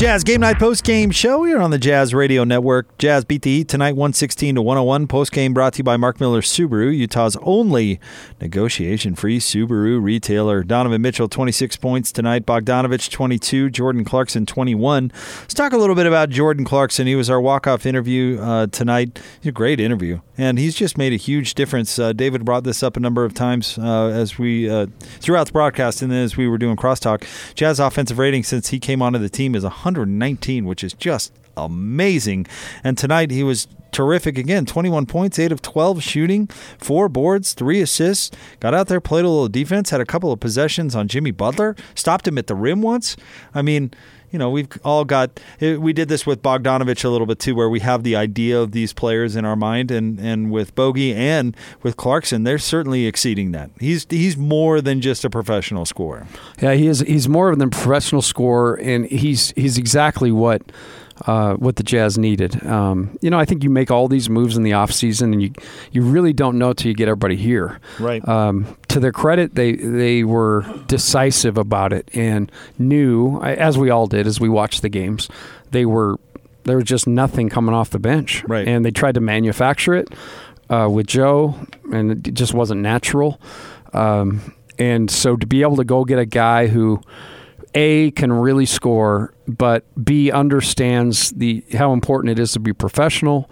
Jazz 0.03 0.25
Game 0.25 0.41
Night 0.41 0.59
Post 0.59 0.83
Game 0.83 1.13
Show 1.13 1.45
here 1.45 1.61
on 1.61 1.71
the 1.71 1.79
Jazz 1.79 2.13
Radio 2.13 2.43
Network. 2.43 2.99
Jazz 2.99 3.25
beat 3.25 3.43
the 3.43 3.59
Heat 3.59 3.69
tonight 3.69 3.93
116 3.93 4.57
to 4.57 4.61
101. 4.61 5.07
Post 5.07 5.31
game 5.31 5.55
brought 5.55 5.75
to 5.75 5.79
you 5.79 5.85
by 5.85 5.97
Mark 5.97 6.19
Miller 6.19 6.41
Subaru, 6.41 6.93
Utah's 6.93 7.37
only 7.41 8.01
negotiation 8.41 9.15
free 9.15 9.39
Subaru 9.39 10.03
retailer. 10.03 10.65
Donovan 10.65 11.03
Mitchell 11.03 11.29
26 11.29 11.77
points 11.77 12.11
tonight, 12.11 12.45
Bogdanovic 12.45 13.13
22, 13.13 13.71
Jordan 13.71 14.05
Clarkson 14.05 14.45
21. 14.45 15.13
Let's 15.43 15.55
talk 15.55 15.73
a 15.73 15.77
little 15.77 15.95
bit 15.95 16.07
about 16.07 16.31
Jordan 16.31 16.65
Clarkson. 16.65 17.07
He 17.07 17.15
was 17.15 17.31
our 17.31 17.41
walk-off 17.41 17.87
interview 17.87 18.41
uh, 18.41 18.67
tonight. 18.67 19.21
He's 19.41 19.51
a 19.51 19.53
great 19.53 19.79
interview, 19.79 20.21
and 20.37 20.59
he's 20.59 20.75
just 20.75 20.99
made 20.99 21.13
a 21.13 21.17
huge 21.17 21.55
difference. 21.55 21.97
Uh, 21.97 22.13
David 22.13 22.45
brought 22.45 22.65
this 22.65 22.83
up 22.83 22.97
a 22.97 23.01
number 23.01 23.25
of 23.25 23.35
times 23.35 23.79
uh, 23.79 24.07
as 24.09 24.37
we 24.37 24.69
uh, 24.69 24.89
throughout 24.99 25.47
the 25.47 25.53
broadcast, 25.53 26.03
and 26.03 26.13
as 26.13 26.37
we 26.37 26.49
were 26.49 26.59
doing 26.59 26.75
crosstalk. 26.75 27.25
Jazz 27.55 27.79
offensive 27.79 28.19
rating 28.19 28.43
since 28.43 28.71
he 28.71 28.81
came 28.81 29.01
onto 29.01 29.21
the 29.21 29.29
team 29.29 29.55
is 29.55 29.63
119, 29.97 30.65
which 30.65 30.83
is 30.85 30.93
just 30.93 31.33
amazing. 31.57 32.47
And 32.83 32.97
tonight 32.97 33.31
he 33.31 33.43
was 33.43 33.69
terrific 33.93 34.39
again 34.39 34.65
21 34.65 35.05
points, 35.07 35.39
8 35.39 35.53
of 35.53 35.61
12 35.61 36.03
shooting, 36.03 36.47
4 36.79 37.09
boards, 37.09 37.53
3 37.53 37.81
assists. 37.81 38.31
Got 38.59 38.75
out 38.75 38.89
there, 38.89 39.01
played 39.01 39.25
a 39.25 39.29
little 39.29 39.49
defense, 39.49 39.91
had 39.91 40.01
a 40.01 40.07
couple 40.07 40.33
of 40.33 40.41
possessions 40.41 40.95
on 40.95 41.09
Jimmy 41.09 41.31
Butler, 41.31 41.77
stopped 41.95 42.27
him 42.27 42.39
at 42.39 42.47
the 42.47 42.55
rim 42.55 42.81
once. 42.81 43.17
I 43.55 43.63
mean, 43.63 43.93
you 44.33 44.39
know, 44.39 44.51
we've 44.51 44.69
all 44.85 45.05
got. 45.05 45.39
eh, 45.61 45.77
We 45.77 45.93
did 45.93 46.09
this 46.09 46.27
with 46.27 46.43
Bogdanovic 46.43 47.05
a 47.05 47.09
little 47.09 47.27
bit 47.27 47.39
too, 47.39 47.55
where 47.55 47.69
we 47.69 47.81
have 47.81 48.03
the 48.03 48.17
idea 48.17 48.59
of 48.61 48.73
these 48.73 48.93
players 48.93 49.37
in 49.37 49.45
our 49.45 49.57
mind, 49.57 49.91
and 49.91 50.19
and 50.19 50.51
with 50.51 50.75
Bogey 50.75 51.15
and 51.15 51.57
with 51.83 51.97
Clarkson, 51.97 52.45
they're 52.45 52.59
certainly 52.59 53.07
exceeding 53.07 53.53
that. 53.53 53.71
He's 53.79 54.07
he's 54.11 54.37
more 54.37 54.81
than 54.81 55.01
just 55.01 55.25
a 55.25 55.31
professional 55.31 55.85
scorer. 55.85 56.27
Yeah, 56.61 56.75
he 56.75 56.87
is. 56.87 57.01
He's 57.01 57.29
more 57.29 57.55
than 57.55 57.69
a 57.69 57.71
professional 57.71 58.23
scorer, 58.23 58.75
and 58.75 59.07
he's 59.07 59.53
he's 59.57 59.77
exactly 59.79 60.33
what 60.33 60.63
uh, 61.27 61.55
what 61.55 61.77
the 61.77 61.83
Jazz 61.83 62.19
needed. 62.19 62.65
Um, 62.67 63.19
you 63.21 63.31
know, 63.31 63.39
I 63.39 63.45
think 63.45 63.63
you 63.65 63.71
make 63.71 63.91
all 63.91 64.09
these 64.09 64.29
moves 64.29 64.57
in 64.57 64.63
the 64.63 64.73
offseason, 64.73 65.33
and 65.33 65.43
you 65.43 65.53
you 65.93 66.03
really 66.03 66.33
don't 66.33 66.59
know 66.59 66.73
till 66.73 66.89
you 66.89 66.95
get 66.95 67.09
everybody 67.09 67.37
here. 67.37 67.81
Right. 67.99 68.27
Um, 68.27 68.77
to 68.89 69.01
their 69.01 69.13
credit, 69.13 69.55
they 69.55 69.73
they 69.73 70.25
were 70.25 70.65
decisive 70.87 71.59
about 71.59 71.93
it 71.93 72.09
and 72.15 72.51
knew, 72.79 73.41
as 73.43 73.79
we 73.79 73.91
all 73.91 74.07
did 74.07 74.27
as 74.27 74.41
we 74.41 74.49
watched 74.49 74.83
the 74.83 74.89
games, 74.89 75.29
they 75.71 75.87
were 75.87 76.19
there 76.65 76.77
was 76.77 76.85
just 76.85 77.07
nothing 77.07 77.49
coming 77.49 77.75
off 77.75 77.91
the 77.91 77.99
bench. 77.99 78.45
Right. 78.45 78.67
And 78.67 78.85
they 78.85 78.91
tried 78.91 79.15
to 79.15 79.21
manufacture 79.21 79.95
it 79.95 80.09
uh, 80.71 80.89
with 80.91 81.07
Joe, 81.07 81.55
and 81.93 82.27
it 82.27 82.35
just 82.35 82.55
wasn't 82.55 82.81
natural. 82.81 83.41
Um, 83.93 84.55
and 84.79 85.11
so 85.11 85.37
to 85.37 85.47
be 85.47 85.63
able 85.63 85.77
to 85.77 85.85
go 85.85 86.05
get 86.05 86.19
a 86.19 86.27
guy 86.27 86.67
who 86.67 87.01
a 87.75 88.11
can 88.13 88.33
really 88.33 88.67
score, 88.67 89.33
but 89.49 89.85
B 90.05 90.31
understands 90.31 91.31
the 91.31 91.65
how 91.73 91.93
important 91.93 92.31
it 92.31 92.39
is 92.39 92.53
to 92.53 92.61
be 92.61 92.73
professional. 92.73 93.51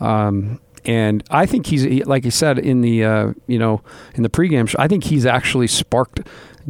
Um, 0.00 0.60
and 0.84 1.22
I 1.30 1.46
think 1.46 1.66
he's 1.66 1.82
he- 1.82 2.04
like 2.04 2.24
he 2.24 2.30
said 2.30 2.58
in 2.58 2.80
the 2.80 3.04
uh, 3.04 3.32
you 3.46 3.58
know 3.58 3.82
in 4.14 4.22
the 4.22 4.28
pregame 4.28 4.68
show. 4.68 4.76
I 4.78 4.88
think 4.88 5.04
he's 5.04 5.24
actually 5.26 5.68
sparked 5.68 6.20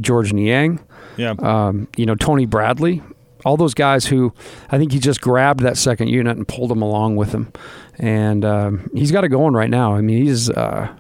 Georges 0.01 0.33
Niang. 0.33 0.81
Yeah. 1.17 1.35
Um, 1.39 1.89
you 1.97 2.07
know 2.07 2.15
Tony 2.15 2.47
Bradley. 2.47 3.03
All 3.45 3.57
those 3.57 3.75
guys 3.75 4.07
who 4.07 4.33
I 4.71 4.79
think 4.79 4.93
he 4.93 4.99
just 5.01 5.21
grabbed 5.21 5.61
that 5.61 5.77
second 5.77 6.09
unit 6.09 6.37
and 6.37 6.47
pulled 6.47 6.71
them 6.71 6.81
along 6.83 7.17
with 7.17 7.33
him, 7.33 7.53
and 7.99 8.45
um, 8.45 8.89
he's 8.95 9.11
got 9.11 9.25
it 9.25 9.29
going 9.31 9.55
right 9.55 9.71
now. 9.71 9.95
I 9.95 10.01
mean, 10.01 10.25
he's 10.25 10.49
uh, 10.49 10.95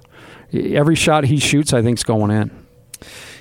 every 0.52 0.96
shot 0.96 1.24
he 1.24 1.38
shoots, 1.38 1.72
I 1.72 1.82
think, 1.82 1.98
is 1.98 2.02
going 2.02 2.30
in. 2.32 2.61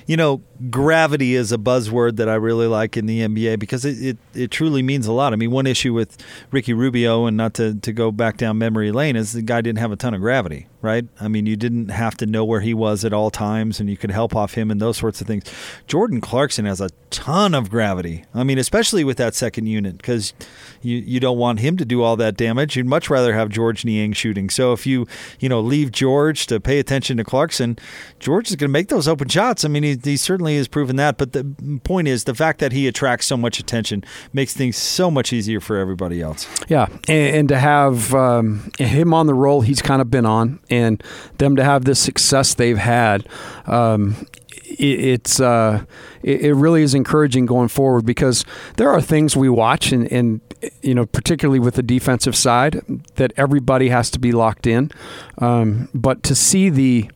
You 0.06 0.16
know, 0.16 0.42
gravity 0.70 1.34
is 1.34 1.52
a 1.52 1.58
buzzword 1.58 2.16
that 2.16 2.28
I 2.28 2.34
really 2.34 2.66
like 2.66 2.96
in 2.96 3.06
the 3.06 3.20
NBA 3.20 3.58
because 3.58 3.84
it, 3.84 4.02
it, 4.02 4.18
it 4.34 4.50
truly 4.50 4.82
means 4.82 5.06
a 5.06 5.12
lot. 5.12 5.32
I 5.32 5.36
mean, 5.36 5.50
one 5.50 5.66
issue 5.66 5.92
with 5.92 6.16
Ricky 6.50 6.72
Rubio, 6.72 7.26
and 7.26 7.36
not 7.36 7.54
to, 7.54 7.74
to 7.74 7.92
go 7.92 8.10
back 8.10 8.36
down 8.36 8.58
memory 8.58 8.92
lane, 8.92 9.16
is 9.16 9.32
the 9.32 9.42
guy 9.42 9.60
didn't 9.60 9.78
have 9.78 9.92
a 9.92 9.96
ton 9.96 10.14
of 10.14 10.20
gravity, 10.20 10.66
right? 10.82 11.06
I 11.20 11.28
mean, 11.28 11.46
you 11.46 11.56
didn't 11.56 11.88
have 11.88 12.16
to 12.18 12.26
know 12.26 12.44
where 12.44 12.60
he 12.60 12.74
was 12.74 13.04
at 13.04 13.12
all 13.12 13.30
times, 13.30 13.80
and 13.80 13.88
you 13.88 13.96
could 13.96 14.10
help 14.10 14.36
off 14.36 14.54
him 14.54 14.70
and 14.70 14.80
those 14.80 14.98
sorts 14.98 15.20
of 15.20 15.26
things. 15.26 15.44
Jordan 15.86 16.20
Clarkson 16.20 16.64
has 16.64 16.80
a 16.80 16.90
ton 17.10 17.54
of 17.54 17.70
gravity. 17.70 18.24
I 18.34 18.42
mean, 18.42 18.58
especially 18.58 19.04
with 19.04 19.16
that 19.18 19.34
second 19.34 19.66
unit, 19.66 19.96
because 19.96 20.34
you, 20.82 20.98
you 20.98 21.20
don't 21.20 21.38
want 21.38 21.60
him 21.60 21.76
to 21.76 21.84
do 21.84 22.02
all 22.02 22.16
that 22.16 22.36
damage. 22.36 22.76
You'd 22.76 22.86
much 22.86 23.08
rather 23.08 23.34
have 23.34 23.48
Georges 23.48 23.84
Niang 23.84 24.12
shooting. 24.12 24.50
So 24.50 24.72
if 24.72 24.86
you, 24.86 25.06
you 25.38 25.48
know, 25.48 25.60
leave 25.60 25.92
Georges 25.92 26.46
to 26.46 26.60
pay 26.60 26.78
attention 26.78 27.16
to 27.18 27.24
Clarkson, 27.24 27.78
Georges 28.18 28.50
is 28.52 28.56
going 28.56 28.68
to 28.68 28.72
make 28.72 28.88
those 28.88 29.06
open 29.06 29.28
shots. 29.28 29.64
I 29.64 29.68
mean, 29.68 29.82
he, 29.82 29.98
he 30.02 30.16
certainly 30.16 30.56
has 30.56 30.68
proven 30.68 30.96
that. 30.96 31.18
But 31.18 31.32
the 31.32 31.80
point 31.84 32.08
is, 32.08 32.24
the 32.24 32.34
fact 32.34 32.58
that 32.60 32.72
he 32.72 32.88
attracts 32.88 33.26
so 33.26 33.36
much 33.36 33.58
attention 33.58 34.04
makes 34.32 34.54
things 34.54 34.76
so 34.76 35.10
much 35.10 35.32
easier 35.32 35.60
for 35.60 35.76
everybody 35.76 36.20
else. 36.20 36.48
Yeah, 36.68 36.86
and, 37.08 37.36
and 37.36 37.48
to 37.48 37.58
have 37.58 38.14
um, 38.14 38.72
him 38.78 39.14
on 39.14 39.26
the 39.26 39.34
role 39.34 39.60
he's 39.60 39.82
kind 39.82 40.00
of 40.00 40.10
been 40.10 40.26
on, 40.26 40.60
and 40.72 41.02
them 41.38 41.54
to 41.56 41.62
have 41.62 41.84
this 41.84 42.00
success 42.00 42.54
they've 42.54 42.78
had, 42.78 43.28
um, 43.66 44.26
it, 44.64 45.00
it's 45.00 45.38
uh, 45.38 45.84
it, 46.22 46.40
it 46.40 46.54
really 46.54 46.82
is 46.82 46.94
encouraging 46.94 47.46
going 47.46 47.68
forward 47.68 48.06
because 48.06 48.44
there 48.76 48.90
are 48.90 49.00
things 49.02 49.36
we 49.36 49.48
watch, 49.48 49.92
and, 49.92 50.10
and 50.10 50.40
you 50.80 50.94
know, 50.94 51.04
particularly 51.06 51.60
with 51.60 51.74
the 51.74 51.82
defensive 51.82 52.34
side, 52.34 52.80
that 53.16 53.32
everybody 53.36 53.90
has 53.90 54.10
to 54.10 54.18
be 54.18 54.32
locked 54.32 54.66
in. 54.66 54.90
Um, 55.38 55.88
but 55.94 56.22
to 56.24 56.34
see 56.34 56.70
the 56.70 57.10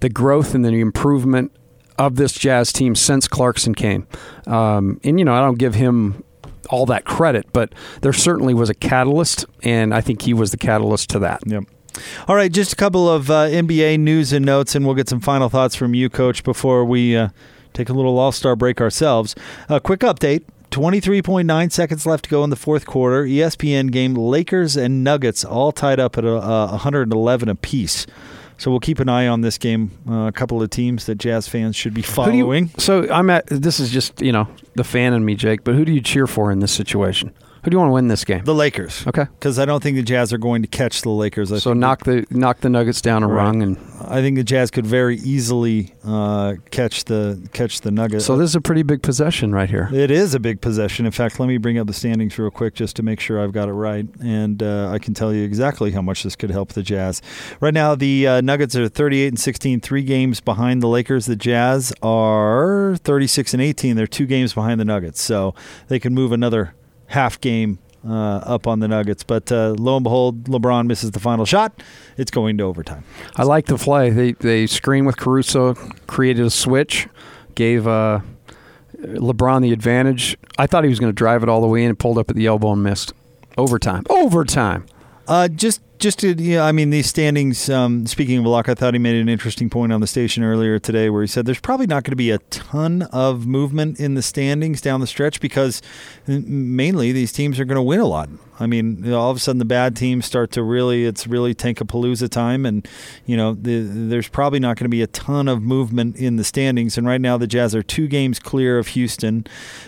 the 0.00 0.08
growth 0.08 0.54
and 0.54 0.64
the 0.64 0.72
improvement 0.80 1.50
of 1.98 2.14
this 2.16 2.32
Jazz 2.32 2.72
team 2.72 2.94
since 2.94 3.26
Clarkson 3.26 3.74
came, 3.74 4.06
um, 4.46 5.00
and 5.02 5.18
you 5.18 5.24
know, 5.24 5.34
I 5.34 5.40
don't 5.40 5.58
give 5.58 5.74
him 5.74 6.22
all 6.70 6.84
that 6.86 7.06
credit, 7.06 7.46
but 7.54 7.74
there 8.02 8.12
certainly 8.12 8.52
was 8.52 8.68
a 8.68 8.74
catalyst, 8.74 9.46
and 9.62 9.94
I 9.94 10.02
think 10.02 10.20
he 10.20 10.34
was 10.34 10.50
the 10.50 10.58
catalyst 10.58 11.08
to 11.10 11.18
that. 11.20 11.40
Yep. 11.46 11.64
All 12.26 12.34
right, 12.36 12.50
just 12.52 12.72
a 12.72 12.76
couple 12.76 13.08
of 13.08 13.30
uh, 13.30 13.46
NBA 13.48 13.98
news 14.00 14.32
and 14.32 14.44
notes, 14.44 14.74
and 14.74 14.84
we'll 14.86 14.94
get 14.94 15.08
some 15.08 15.20
final 15.20 15.48
thoughts 15.48 15.74
from 15.74 15.94
you, 15.94 16.08
Coach, 16.08 16.44
before 16.44 16.84
we 16.84 17.16
uh, 17.16 17.28
take 17.72 17.88
a 17.88 17.92
little 17.92 18.18
All 18.18 18.32
Star 18.32 18.56
break 18.56 18.80
ourselves. 18.80 19.34
A 19.68 19.80
quick 19.80 20.00
update. 20.00 20.44
23.9 20.70 21.72
seconds 21.72 22.04
left 22.04 22.24
to 22.24 22.30
go 22.30 22.44
in 22.44 22.50
the 22.50 22.56
fourth 22.56 22.84
quarter. 22.86 23.24
ESPN 23.24 23.90
game 23.90 24.14
Lakers 24.14 24.76
and 24.76 25.02
Nuggets 25.02 25.42
all 25.42 25.72
tied 25.72 25.98
up 25.98 26.18
at 26.18 26.24
a, 26.24 26.36
uh, 26.36 26.68
111 26.72 27.48
apiece. 27.48 28.06
So 28.58 28.70
we'll 28.70 28.80
keep 28.80 28.98
an 28.98 29.08
eye 29.08 29.26
on 29.26 29.40
this 29.40 29.56
game. 29.56 29.92
Uh, 30.08 30.26
a 30.26 30.32
couple 30.32 30.60
of 30.60 30.68
teams 30.68 31.06
that 31.06 31.14
Jazz 31.14 31.48
fans 31.48 31.74
should 31.76 31.94
be 31.94 32.02
do 32.02 32.08
you- 32.08 32.12
following. 32.14 32.70
so 32.76 33.08
I'm 33.10 33.30
at. 33.30 33.46
This 33.46 33.80
is 33.80 33.90
just 33.90 34.20
you 34.20 34.32
know 34.32 34.48
the 34.74 34.84
fan 34.84 35.14
in 35.14 35.24
me, 35.24 35.36
Jake. 35.36 35.62
But 35.64 35.74
who 35.74 35.84
do 35.84 35.92
you 35.92 36.00
cheer 36.00 36.26
for 36.26 36.50
in 36.50 36.58
this 36.58 36.72
situation? 36.72 37.32
Who 37.64 37.70
do 37.70 37.74
you 37.74 37.78
want 37.78 37.90
to 37.90 37.94
win 37.94 38.08
this 38.08 38.24
game? 38.24 38.44
The 38.44 38.54
Lakers. 38.54 39.06
Okay. 39.06 39.24
Because 39.38 39.58
I 39.58 39.64
don't 39.64 39.82
think 39.82 39.96
the 39.96 40.02
Jazz 40.02 40.32
are 40.32 40.38
going 40.38 40.62
to 40.62 40.68
catch 40.68 41.02
the 41.02 41.10
Lakers. 41.10 41.52
I 41.52 41.58
So 41.58 41.72
knock 41.72 42.04
the 42.04 42.26
knock 42.30 42.60
the 42.60 42.68
Nuggets 42.68 43.00
down 43.00 43.22
a 43.22 43.28
Right. 43.28 43.44
rung, 43.44 43.62
and 43.62 43.76
I 44.00 44.20
think 44.20 44.36
the 44.36 44.44
Jazz 44.44 44.70
could 44.70 44.86
very 44.86 45.16
easily 45.18 45.92
uh, 46.04 46.54
catch 46.70 47.04
the 47.04 47.46
catch 47.52 47.80
the 47.80 47.90
Nuggets. 47.90 48.24
so 48.24 48.36
this 48.36 48.50
is 48.50 48.54
a 48.56 48.60
pretty 48.60 48.82
big 48.82 49.02
possession 49.02 49.52
right 49.52 49.68
here. 49.68 49.88
It 49.92 50.10
is 50.10 50.34
a 50.34 50.40
big 50.40 50.60
possession. 50.60 51.04
In 51.06 51.12
fact, 51.12 51.38
let 51.40 51.46
me 51.46 51.58
bring 51.58 51.78
up 51.78 51.86
the 51.86 51.92
standings 51.92 52.38
real 52.38 52.50
quick 52.50 52.74
just 52.74 52.96
to 52.96 53.02
make 53.02 53.20
sure 53.20 53.40
I've 53.42 53.52
got 53.52 53.68
it 53.68 53.72
right, 53.72 54.06
and 54.22 54.62
uh, 54.62 54.90
I 54.92 54.98
can 54.98 55.14
tell 55.14 55.32
you 55.34 55.42
exactly 55.44 55.90
how 55.90 56.02
much 56.02 56.22
this 56.22 56.36
could 56.36 56.50
help 56.50 56.72
the 56.72 56.82
Jazz. 56.82 57.20
Right 57.60 57.74
now, 57.74 57.94
the 57.94 58.26
uh, 58.26 58.40
Nuggets 58.40 58.76
are 58.76 58.88
38 58.88 59.28
and 59.28 59.38
16, 59.40 59.80
three 59.80 60.02
games 60.02 60.40
behind 60.40 60.82
the 60.82 60.88
Lakers. 60.88 61.26
The 61.26 61.36
Jazz 61.36 61.92
are 62.02 62.96
36 63.02 63.52
and 63.54 63.62
18. 63.62 63.96
They're 63.96 64.06
two 64.06 64.26
games 64.26 64.54
behind 64.54 64.80
the 64.80 64.84
Nuggets, 64.84 65.20
so 65.20 65.54
they 65.88 65.98
can 65.98 66.14
move 66.14 66.32
another 66.32 66.74
half 67.08 67.40
game. 67.40 67.78
Uh, 68.08 68.36
up 68.44 68.68
on 68.68 68.78
the 68.78 68.86
Nuggets, 68.86 69.24
but 69.24 69.50
uh, 69.50 69.74
lo 69.76 69.96
and 69.96 70.04
behold, 70.04 70.44
LeBron 70.44 70.86
misses 70.86 71.10
the 71.10 71.18
final 71.18 71.44
shot. 71.44 71.82
It's 72.16 72.30
going 72.30 72.56
to 72.58 72.64
overtime. 72.64 73.02
I 73.34 73.42
like 73.42 73.66
the 73.66 73.76
play. 73.76 74.10
They 74.10 74.32
they 74.32 74.68
screen 74.68 75.04
with 75.04 75.16
Caruso, 75.16 75.74
created 76.06 76.46
a 76.46 76.50
switch, 76.50 77.08
gave 77.56 77.88
uh, 77.88 78.20
LeBron 79.00 79.62
the 79.62 79.72
advantage. 79.72 80.38
I 80.56 80.66
thought 80.68 80.84
he 80.84 80.90
was 80.90 81.00
going 81.00 81.10
to 81.10 81.14
drive 81.14 81.42
it 81.42 81.48
all 81.48 81.60
the 81.60 81.66
way 81.66 81.82
in 81.82 81.90
and 81.90 81.98
pulled 81.98 82.18
up 82.18 82.30
at 82.30 82.36
the 82.36 82.46
elbow 82.46 82.72
and 82.72 82.84
missed. 82.84 83.12
Overtime. 83.56 84.04
Overtime. 84.08 84.86
Uh, 85.26 85.48
just, 85.48 85.82
just 85.98 86.20
to, 86.20 86.32
yeah, 86.34 86.64
I 86.64 86.72
mean, 86.72 86.90
these 86.90 87.08
standings. 87.08 87.68
Um, 87.68 88.06
speaking 88.06 88.38
of 88.38 88.44
Locke, 88.44 88.68
I 88.68 88.74
thought 88.74 88.94
he 88.94 88.98
made 88.98 89.16
an 89.16 89.28
interesting 89.28 89.68
point 89.68 89.92
on 89.92 90.00
the 90.00 90.06
station 90.06 90.44
earlier 90.44 90.78
today, 90.78 91.10
where 91.10 91.22
he 91.22 91.26
said 91.28 91.46
there's 91.46 91.60
probably 91.60 91.86
not 91.86 92.04
going 92.04 92.12
to 92.12 92.16
be 92.16 92.30
a 92.30 92.38
ton 92.38 93.02
of 93.12 93.46
movement 93.46 93.98
in 93.98 94.14
the 94.14 94.22
standings 94.22 94.80
down 94.80 95.00
the 95.00 95.06
stretch 95.06 95.40
because 95.40 95.82
mainly 96.26 97.12
these 97.12 97.32
teams 97.32 97.58
are 97.58 97.64
going 97.64 97.76
to 97.76 97.82
win 97.82 98.00
a 98.00 98.06
lot. 98.06 98.28
I 98.60 98.66
mean, 98.66 99.12
all 99.12 99.30
of 99.30 99.36
a 99.36 99.40
sudden 99.40 99.58
the 99.58 99.64
bad 99.64 99.94
teams 99.96 100.26
start 100.26 100.50
to 100.52 100.62
really, 100.62 101.04
it's 101.04 101.26
really 101.26 101.54
Tankapalooza 101.54 102.28
time, 102.28 102.64
and 102.66 102.86
you 103.26 103.36
know, 103.36 103.54
the, 103.54 103.80
there's 103.80 104.28
probably 104.28 104.60
not 104.60 104.76
going 104.76 104.84
to 104.84 104.90
be 104.90 105.02
a 105.02 105.06
ton 105.08 105.48
of 105.48 105.62
movement 105.62 106.16
in 106.16 106.36
the 106.36 106.44
standings. 106.44 106.98
And 106.98 107.06
right 107.06 107.20
now, 107.20 107.36
the 107.36 107.46
Jazz 107.46 107.74
are 107.74 107.82
two 107.82 108.08
games 108.08 108.38
clear 108.38 108.78
of 108.78 108.88
Houston. 108.88 109.46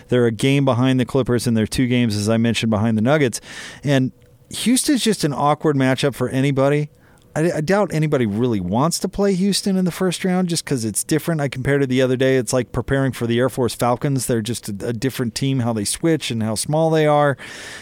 They're 0.09 0.25
a 0.25 0.31
game 0.31 0.65
behind 0.65 0.99
the 0.99 1.05
Clippers, 1.05 1.47
and 1.47 1.55
they're 1.55 1.67
two 1.67 1.87
games, 1.87 2.15
as 2.15 2.29
I 2.29 2.37
mentioned, 2.37 2.69
behind 2.69 2.97
the 2.97 3.01
Nuggets. 3.01 3.41
And 3.83 4.11
Houston's 4.53 5.03
just 5.03 5.23
an 5.23 5.33
awkward 5.33 5.75
matchup 5.75 6.15
for 6.15 6.29
anybody. 6.29 6.89
I, 7.35 7.51
I 7.51 7.61
doubt 7.61 7.93
anybody 7.93 8.25
really 8.25 8.59
wants 8.59 8.99
to 8.99 9.09
play 9.09 9.33
Houston 9.33 9.77
in 9.77 9.85
the 9.85 9.91
first 9.91 10.25
round 10.25 10.49
just 10.49 10.65
because 10.65 10.83
it's 10.83 11.03
different. 11.03 11.39
I 11.39 11.47
compared 11.47 11.81
it 11.81 11.87
the 11.87 12.01
other 12.01 12.17
day. 12.17 12.37
It's 12.37 12.51
like 12.51 12.71
preparing 12.71 13.13
for 13.13 13.25
the 13.25 13.39
Air 13.39 13.49
Force 13.49 13.73
Falcons. 13.73 14.25
They're 14.25 14.41
just 14.41 14.67
a, 14.67 14.87
a 14.87 14.93
different 14.93 15.33
team, 15.33 15.59
how 15.59 15.71
they 15.71 15.85
switch 15.85 16.29
and 16.29 16.43
how 16.43 16.55
small 16.55 16.89
they 16.89 17.07
are. 17.07 17.37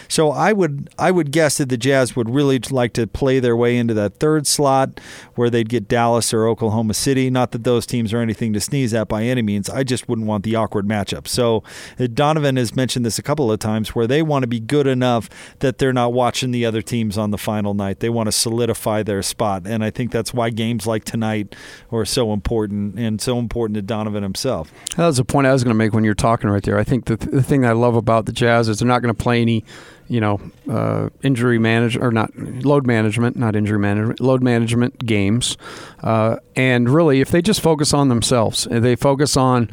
So 0.08 0.30
I 0.30 0.52
would 0.52 0.90
I 0.98 1.10
would 1.10 1.32
guess 1.32 1.58
that 1.58 1.68
the 1.68 1.76
Jazz 1.76 2.14
would 2.14 2.30
really 2.30 2.58
like 2.70 2.92
to 2.92 3.06
play 3.06 3.40
their 3.40 3.56
way 3.56 3.76
into 3.76 3.94
that 3.94 4.18
third 4.18 4.46
slot 4.46 5.00
where 5.34 5.50
they'd 5.50 5.68
get 5.68 5.88
Dallas 5.88 6.32
or 6.32 6.46
Oklahoma 6.46 6.94
City. 6.94 7.28
Not 7.28 7.50
that 7.52 7.64
those 7.64 7.86
teams 7.86 8.12
are 8.12 8.20
anything 8.20 8.52
to 8.52 8.60
sneeze 8.60 8.94
at 8.94 9.08
by 9.08 9.24
any 9.24 9.42
means. 9.42 9.68
I 9.68 9.82
just 9.82 10.08
wouldn't 10.08 10.28
want 10.28 10.44
the 10.44 10.54
awkward 10.54 10.86
matchup. 10.86 11.26
So 11.26 11.64
uh, 11.98 12.06
Donovan 12.12 12.56
has 12.56 12.76
mentioned 12.76 13.04
this 13.04 13.18
a 13.18 13.22
couple 13.22 13.50
of 13.50 13.58
times 13.58 13.94
where 13.94 14.06
they 14.06 14.22
want 14.22 14.44
to 14.44 14.46
be 14.46 14.60
good 14.60 14.86
enough 14.86 15.28
that 15.58 15.78
they're 15.78 15.92
not 15.92 16.12
watching 16.12 16.52
the 16.52 16.64
other 16.64 16.82
teams 16.82 17.18
on 17.18 17.32
the 17.32 17.38
final 17.38 17.74
night. 17.74 17.98
They 17.98 18.08
want 18.08 18.28
to 18.28 18.32
solidify 18.32 19.02
their 19.02 19.22
spot. 19.22 19.39
And 19.40 19.82
I 19.82 19.90
think 19.90 20.12
that's 20.12 20.34
why 20.34 20.50
games 20.50 20.86
like 20.86 21.04
tonight 21.04 21.54
are 21.90 22.04
so 22.04 22.32
important 22.32 22.98
and 22.98 23.20
so 23.20 23.38
important 23.38 23.74
to 23.76 23.82
Donovan 23.82 24.22
himself. 24.22 24.72
That 24.96 25.06
was 25.06 25.16
the 25.16 25.24
point 25.24 25.46
I 25.46 25.52
was 25.52 25.64
going 25.64 25.74
to 25.74 25.78
make 25.78 25.92
when 25.92 26.04
you 26.04 26.10
were 26.10 26.14
talking 26.14 26.50
right 26.50 26.62
there. 26.62 26.78
I 26.78 26.84
think 26.84 27.06
the, 27.06 27.16
the 27.16 27.42
thing 27.42 27.64
I 27.64 27.72
love 27.72 27.96
about 27.96 28.26
the 28.26 28.32
Jazz 28.32 28.68
is 28.68 28.78
they're 28.78 28.88
not 28.88 29.02
going 29.02 29.14
to 29.14 29.22
play 29.22 29.40
any, 29.40 29.64
you 30.08 30.20
know, 30.20 30.40
uh, 30.70 31.08
injury 31.22 31.58
manage 31.58 31.96
or 31.96 32.10
not 32.10 32.36
load 32.36 32.86
management, 32.86 33.36
not 33.36 33.56
injury 33.56 33.78
management, 33.78 34.20
load 34.20 34.42
management 34.42 35.04
games. 35.04 35.56
Uh, 36.02 36.36
and 36.56 36.88
really, 36.88 37.20
if 37.20 37.30
they 37.30 37.42
just 37.42 37.60
focus 37.60 37.94
on 37.94 38.08
themselves, 38.08 38.68
they 38.70 38.96
focus 38.96 39.36
on 39.36 39.70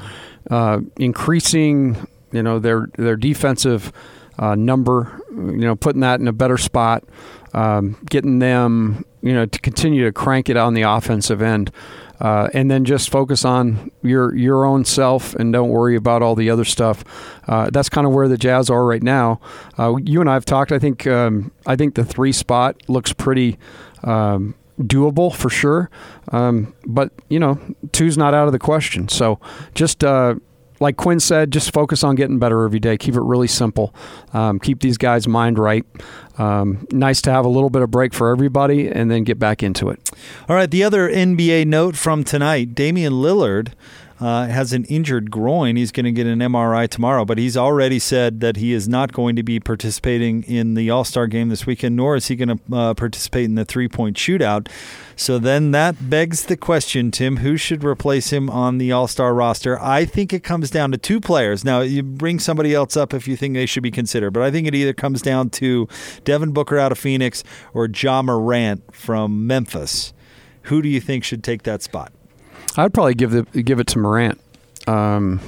uh, 0.50 0.80
increasing, 0.98 2.08
you 2.32 2.44
know, 2.44 2.60
their 2.60 2.88
their 2.98 3.16
defensive 3.16 3.92
uh, 4.40 4.56
number, 4.56 5.22
you 5.32 5.58
know, 5.58 5.76
putting 5.76 6.02
that 6.02 6.20
in 6.20 6.28
a 6.28 6.34
better 6.34 6.58
spot, 6.58 7.04
um, 7.54 7.98
getting 8.10 8.40
them, 8.40 9.04
you 9.22 9.34
know, 9.34 9.46
to 9.46 9.60
continue 9.60 10.04
to 10.06 10.12
crank 10.12 10.50
it 10.50 10.58
on 10.58 10.74
the 10.74 10.84
offensive 10.84 11.42
end. 11.42 11.72
Uh, 12.20 12.50
and 12.54 12.72
then 12.72 12.84
just 12.84 13.12
focus 13.12 13.46
on 13.46 13.92
your 14.02 14.36
your 14.36 14.66
own 14.66 14.84
self 14.84 15.36
and 15.36 15.54
don't 15.54 15.70
worry 15.70 15.96
about 15.96 16.24
all 16.24 16.34
the 16.34 16.50
other 16.50 16.66
stuff. 16.66 17.04
Uh, 17.48 17.70
that's 17.72 17.90
kind 17.90 18.08
of 18.08 18.14
where 18.14 18.28
the 18.28 18.38
Jazz 18.38 18.72
are 18.72 18.86
right 18.86 19.04
now. 19.04 19.40
Uh, 19.78 19.96
you 19.98 20.20
and 20.20 20.28
I 20.28 20.34
have 20.34 20.46
talked. 20.46 20.72
I 20.72 20.80
think 20.80 21.06
um, 21.06 21.52
I 21.68 21.76
think 21.76 21.94
the 21.94 22.04
three 22.04 22.32
spot 22.32 22.82
looks 22.88 23.14
pretty 23.14 23.60
um, 24.04 24.56
doable 24.82 25.34
for 25.34 25.50
sure. 25.50 25.92
Um, 26.32 26.74
but 26.88 27.12
you 27.30 27.40
know, 27.40 27.60
two's 27.92 28.18
not 28.18 28.34
out 28.34 28.48
of 28.48 28.52
the 28.52 28.60
question. 28.60 29.08
So 29.10 29.40
just 29.76 30.04
uh, 30.04 30.36
like 30.80 30.98
Quinn 30.98 31.20
said, 31.20 31.52
just 31.52 31.74
focus 31.74 32.04
on 32.04 32.16
getting 32.16 32.40
better 32.40 32.64
every 32.64 32.80
day. 32.80 32.98
Keep 32.98 33.16
it 33.16 33.22
really 33.22 33.48
simple. 33.48 33.94
Um, 34.34 34.60
keep 34.60 34.82
these 34.82 34.98
guys' 34.98 35.28
mind 35.28 35.58
right. 35.58 35.86
Um, 36.38 36.88
nice 36.92 37.22
to 37.24 37.32
have 37.32 37.46
a 37.46 37.50
little 37.50 37.70
bit 37.70 37.82
of 37.82 37.90
break 37.90 38.14
for 38.14 38.30
everybody 38.30 38.88
and 38.88 39.10
then 39.10 39.24
get 39.24 39.40
back 39.40 39.64
into 39.64 39.90
it. 39.90 40.12
All 40.48 40.56
right, 40.56 40.70
the 40.70 40.84
other 40.84 41.10
NBA 41.10 41.66
note 41.66 41.96
from 41.96 42.24
tonight 42.24 42.76
Damian 42.76 43.14
Lillard. 43.14 43.74
Uh, 44.20 44.48
has 44.48 44.74
an 44.74 44.84
injured 44.86 45.30
groin. 45.30 45.76
He's 45.76 45.92
going 45.92 46.06
to 46.06 46.12
get 46.12 46.26
an 46.26 46.40
MRI 46.40 46.90
tomorrow, 46.90 47.24
but 47.24 47.38
he's 47.38 47.56
already 47.56 48.00
said 48.00 48.40
that 48.40 48.56
he 48.56 48.74
is 48.74 48.88
not 48.88 49.12
going 49.12 49.36
to 49.36 49.44
be 49.44 49.60
participating 49.60 50.42
in 50.42 50.74
the 50.74 50.90
All 50.90 51.04
Star 51.04 51.28
game 51.28 51.50
this 51.50 51.68
weekend, 51.68 51.96
nor 51.96 52.16
is 52.16 52.28
he 52.28 52.36
going 52.36 52.58
to 52.58 52.76
uh, 52.76 52.94
participate 52.96 53.46
in 53.46 53.54
the 53.54 53.64
three 53.64 53.88
point 53.88 54.18
shootout. 54.18 54.70
So 55.20 55.40
then 55.40 55.72
that 55.72 56.10
begs 56.12 56.46
the 56.46 56.56
question, 56.56 57.10
Tim, 57.10 57.38
who 57.38 57.58
should 57.58 57.84
replace 57.84 58.30
him 58.30 58.52
on 58.52 58.78
the 58.78 58.92
All 58.92 59.08
Star 59.08 59.34
roster? 59.34 59.82
I 59.82 60.06
think 60.06 60.32
it 60.32 60.44
comes 60.44 60.70
down 60.70 60.92
to 60.92 60.98
two 60.98 61.20
players. 61.20 61.66
Now, 61.66 61.82
you 61.82 62.04
bring 62.04 62.38
somebody 62.38 62.76
else 62.76 62.96
up 62.96 63.16
if 63.16 63.28
you 63.28 63.36
think 63.36 63.56
they 63.56 63.66
should 63.66 63.82
be 63.82 63.90
considered, 63.90 64.32
but 64.32 64.44
I 64.44 64.52
think 64.52 64.68
it 64.68 64.76
either 64.76 64.94
comes 64.94 65.24
down 65.24 65.50
to 65.52 65.88
Devin 66.24 66.52
Booker 66.52 66.78
out 66.78 66.92
of 66.92 67.00
Phoenix 67.00 67.44
or 67.74 67.90
Ja 67.90 68.22
Morant 68.22 68.94
from 68.94 69.48
Memphis. 69.48 70.14
Who 70.64 70.84
do 70.84 70.88
you 70.88 71.02
think 71.02 71.24
should 71.24 71.44
take 71.44 71.64
that 71.64 71.82
spot? 71.82 72.14
I'd 72.78 72.94
probably 72.94 73.16
give 73.16 73.32
the 73.32 73.64
give 73.64 73.80
it 73.80 73.88
to 73.88 74.00
Morant. 74.00 74.40
Um, 74.86 75.40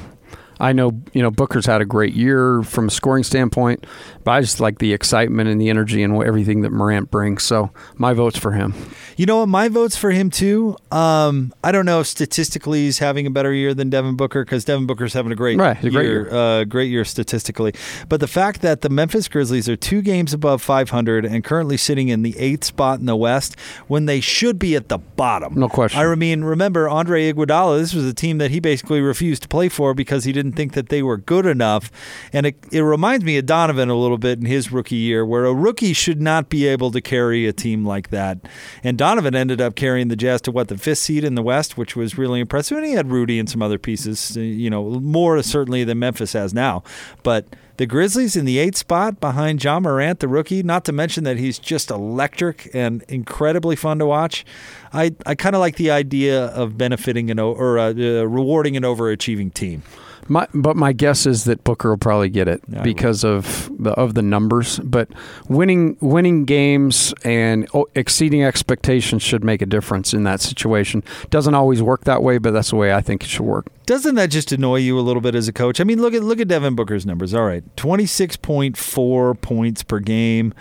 I 0.59 0.73
know 0.73 1.01
you 1.13 1.21
know 1.21 1.31
Booker's 1.31 1.65
had 1.65 1.81
a 1.81 1.85
great 1.85 2.13
year 2.13 2.61
from 2.63 2.87
a 2.87 2.91
scoring 2.91 3.23
standpoint, 3.23 3.85
but 4.23 4.31
I 4.31 4.41
just 4.41 4.59
like 4.59 4.79
the 4.79 4.93
excitement 4.93 5.49
and 5.49 5.59
the 5.59 5.69
energy 5.69 6.03
and 6.03 6.21
everything 6.23 6.61
that 6.61 6.71
Morant 6.71 7.09
brings. 7.11 7.43
So 7.43 7.71
my 7.95 8.13
vote's 8.13 8.37
for 8.37 8.51
him. 8.51 8.73
You 9.15 9.25
know 9.25 9.39
what? 9.39 9.47
My 9.47 9.69
vote's 9.69 9.95
for 9.95 10.11
him 10.11 10.29
too. 10.29 10.77
Um, 10.91 11.53
I 11.63 11.71
don't 11.71 11.85
know 11.85 12.01
if 12.01 12.07
statistically 12.07 12.79
he's 12.85 12.99
having 12.99 13.25
a 13.27 13.29
better 13.29 13.53
year 13.53 13.73
than 13.73 13.89
Devin 13.89 14.15
Booker 14.15 14.43
because 14.43 14.65
Devin 14.65 14.85
Booker's 14.85 15.13
having 15.13 15.31
a 15.31 15.35
great, 15.35 15.57
Right, 15.57 15.81
a 15.83 15.89
great 15.89 16.05
year. 16.05 16.33
Uh, 16.33 16.63
great 16.63 16.89
year 16.89 17.05
statistically. 17.05 17.73
But 18.07 18.19
the 18.19 18.27
fact 18.27 18.61
that 18.61 18.81
the 18.81 18.89
Memphis 18.89 19.27
Grizzlies 19.27 19.67
are 19.69 19.75
two 19.75 20.01
games 20.01 20.33
above 20.33 20.61
500 20.61 21.25
and 21.25 21.43
currently 21.43 21.77
sitting 21.77 22.09
in 22.09 22.21
the 22.21 22.37
eighth 22.37 22.65
spot 22.65 22.99
in 22.99 23.05
the 23.05 23.15
West 23.15 23.57
when 23.87 24.05
they 24.05 24.19
should 24.19 24.59
be 24.59 24.75
at 24.75 24.89
the 24.89 24.97
bottom. 24.97 25.53
No 25.55 25.69
question. 25.69 25.99
I 25.99 26.15
mean, 26.15 26.43
remember 26.43 26.89
Andre 26.89 27.31
Iguodala? 27.31 27.79
This 27.79 27.93
was 27.93 28.05
a 28.05 28.13
team 28.13 28.37
that 28.39 28.51
he 28.51 28.59
basically 28.59 29.01
refused 29.01 29.43
to 29.43 29.47
play 29.47 29.69
for 29.69 29.93
because 29.93 30.23
he 30.23 30.31
didn't 30.31 30.48
think 30.55 30.73
that 30.73 30.89
they 30.89 31.01
were 31.01 31.17
good 31.17 31.45
enough. 31.45 31.91
And 32.33 32.45
it, 32.45 32.55
it 32.71 32.81
reminds 32.81 33.25
me 33.25 33.37
of 33.37 33.45
Donovan 33.45 33.89
a 33.89 33.95
little 33.95 34.17
bit 34.17 34.39
in 34.39 34.45
his 34.45 34.71
rookie 34.71 34.95
year, 34.95 35.25
where 35.25 35.45
a 35.45 35.53
rookie 35.53 35.93
should 35.93 36.21
not 36.21 36.49
be 36.49 36.67
able 36.67 36.91
to 36.91 37.01
carry 37.01 37.47
a 37.47 37.53
team 37.53 37.85
like 37.85 38.09
that. 38.09 38.39
And 38.83 38.97
Donovan 38.97 39.35
ended 39.35 39.61
up 39.61 39.75
carrying 39.75 40.07
the 40.07 40.15
Jazz 40.15 40.41
to 40.41 40.51
what 40.51 40.67
the 40.67 40.77
fifth 40.77 40.99
seed 40.99 41.23
in 41.23 41.35
the 41.35 41.43
West, 41.43 41.77
which 41.77 41.95
was 41.95 42.17
really 42.17 42.39
impressive. 42.39 42.77
And 42.77 42.85
he 42.85 42.93
had 42.93 43.11
Rudy 43.11 43.39
and 43.39 43.49
some 43.49 43.61
other 43.61 43.77
pieces, 43.77 44.35
uh, 44.37 44.41
you 44.41 44.69
know, 44.69 44.99
more 44.99 45.41
certainly 45.43 45.83
than 45.83 45.99
Memphis 45.99 46.33
has 46.33 46.53
now. 46.53 46.83
But 47.23 47.45
the 47.77 47.85
Grizzlies 47.85 48.35
in 48.35 48.43
the 48.43 48.59
eighth 48.59 48.75
spot 48.75 49.21
behind 49.21 49.63
Ja 49.63 49.79
Morant, 49.79 50.19
the 50.19 50.27
rookie, 50.27 50.61
not 50.63 50.83
to 50.83 50.91
mention 50.91 51.23
that 51.23 51.37
he's 51.37 51.57
just 51.57 51.89
electric 51.89 52.69
and 52.73 53.03
incredibly 53.07 53.77
fun 53.77 53.99
to 53.99 54.05
watch. 54.05 54.45
I, 54.91 55.15
I 55.25 55.35
kind 55.35 55.55
of 55.55 55.61
like 55.61 55.77
the 55.77 55.89
idea 55.89 56.47
of 56.47 56.77
benefiting 56.77 57.31
an 57.31 57.39
or 57.39 57.79
uh, 57.79 57.93
uh, 57.93 58.27
rewarding 58.27 58.75
an 58.75 58.83
overachieving 58.83 59.53
team. 59.53 59.83
My, 60.29 60.47
but 60.53 60.75
my 60.75 60.93
guess 60.93 61.25
is 61.25 61.45
that 61.45 61.63
Booker 61.63 61.89
will 61.89 61.97
probably 61.97 62.29
get 62.29 62.47
it 62.47 62.61
Yeah, 62.67 62.83
because 62.83 63.23
of 63.23 63.69
the 63.77 63.91
of 63.91 64.13
the 64.13 64.21
numbers. 64.21 64.79
But 64.79 65.09
winning 65.47 65.97
winning 65.99 66.45
games 66.45 67.13
and 67.23 67.67
oh, 67.73 67.87
exceeding 67.95 68.43
expectations 68.43 69.23
should 69.23 69.43
make 69.43 69.61
a 69.61 69.65
difference 69.65 70.13
in 70.13 70.23
that 70.23 70.39
situation. 70.39 71.03
Doesn't 71.29 71.55
always 71.55 71.81
work 71.81 72.03
that 72.05 72.21
way, 72.21 72.37
but 72.37 72.51
that's 72.51 72.69
the 72.69 72.75
way 72.75 72.93
I 72.93 73.01
think 73.01 73.23
it 73.23 73.29
should 73.29 73.45
work. 73.45 73.67
Doesn't 73.85 74.15
that 74.15 74.29
just 74.29 74.51
annoy 74.51 74.77
you 74.77 74.99
a 74.99 75.01
little 75.01 75.21
bit 75.21 75.33
as 75.33 75.47
a 75.47 75.53
coach? 75.53 75.81
I 75.81 75.83
mean, 75.83 75.99
look 75.99 76.13
at 76.13 76.23
look 76.23 76.39
at 76.39 76.47
Devin 76.47 76.75
Booker's 76.75 77.05
numbers. 77.07 77.33
All 77.33 77.45
right, 77.45 77.63
twenty 77.75 78.05
six 78.05 78.37
point 78.37 78.77
four 78.77 79.33
points 79.33 79.81
per 79.81 79.99
game. 79.99 80.53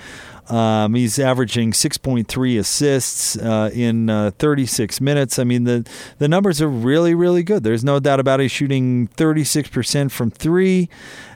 Um, 0.48 0.94
he's 0.94 1.18
averaging 1.18 1.72
6.3 1.72 2.58
assists 2.58 3.36
uh, 3.36 3.70
in 3.74 4.08
uh, 4.08 4.30
36 4.38 5.00
minutes. 5.00 5.38
I 5.38 5.44
mean, 5.44 5.64
the, 5.64 5.86
the 6.18 6.28
numbers 6.28 6.62
are 6.62 6.68
really, 6.68 7.14
really 7.14 7.42
good. 7.42 7.64
There's 7.64 7.84
no 7.84 8.00
doubt 8.00 8.18
about 8.18 8.40
it. 8.40 8.44
He's 8.44 8.52
shooting 8.52 9.08
36% 9.08 10.10
from 10.10 10.30
three. 10.30 10.88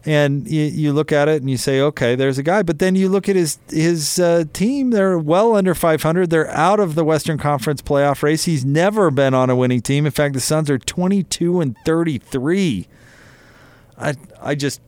And 0.06 0.48
you, 0.48 0.62
you 0.62 0.92
look 0.94 1.12
at 1.12 1.28
it 1.28 1.42
and 1.42 1.50
you 1.50 1.58
say, 1.58 1.80
okay, 1.80 2.14
there's 2.14 2.38
a 2.38 2.42
guy. 2.42 2.62
But 2.62 2.78
then 2.78 2.94
you 2.94 3.10
look 3.10 3.28
at 3.28 3.36
his, 3.36 3.58
his 3.68 4.18
uh, 4.18 4.44
team. 4.54 4.90
They're 4.90 5.18
well 5.18 5.56
under 5.56 5.74
500. 5.74 6.30
They're 6.30 6.50
out 6.50 6.80
of 6.80 6.94
the 6.94 7.04
Western 7.04 7.36
Conference 7.36 7.82
playoff 7.82 8.22
race. 8.22 8.44
He's 8.44 8.64
never 8.64 9.10
been 9.10 9.34
on 9.34 9.50
a 9.50 9.56
winning 9.56 9.82
team. 9.82 10.06
In 10.06 10.12
fact, 10.12 10.32
the 10.32 10.40
Suns 10.40 10.70
are 10.70 10.78
22 10.78 11.60
and 11.60 11.76
33. 11.84 12.88
I, 13.98 14.14
I 14.40 14.54
just 14.54 14.80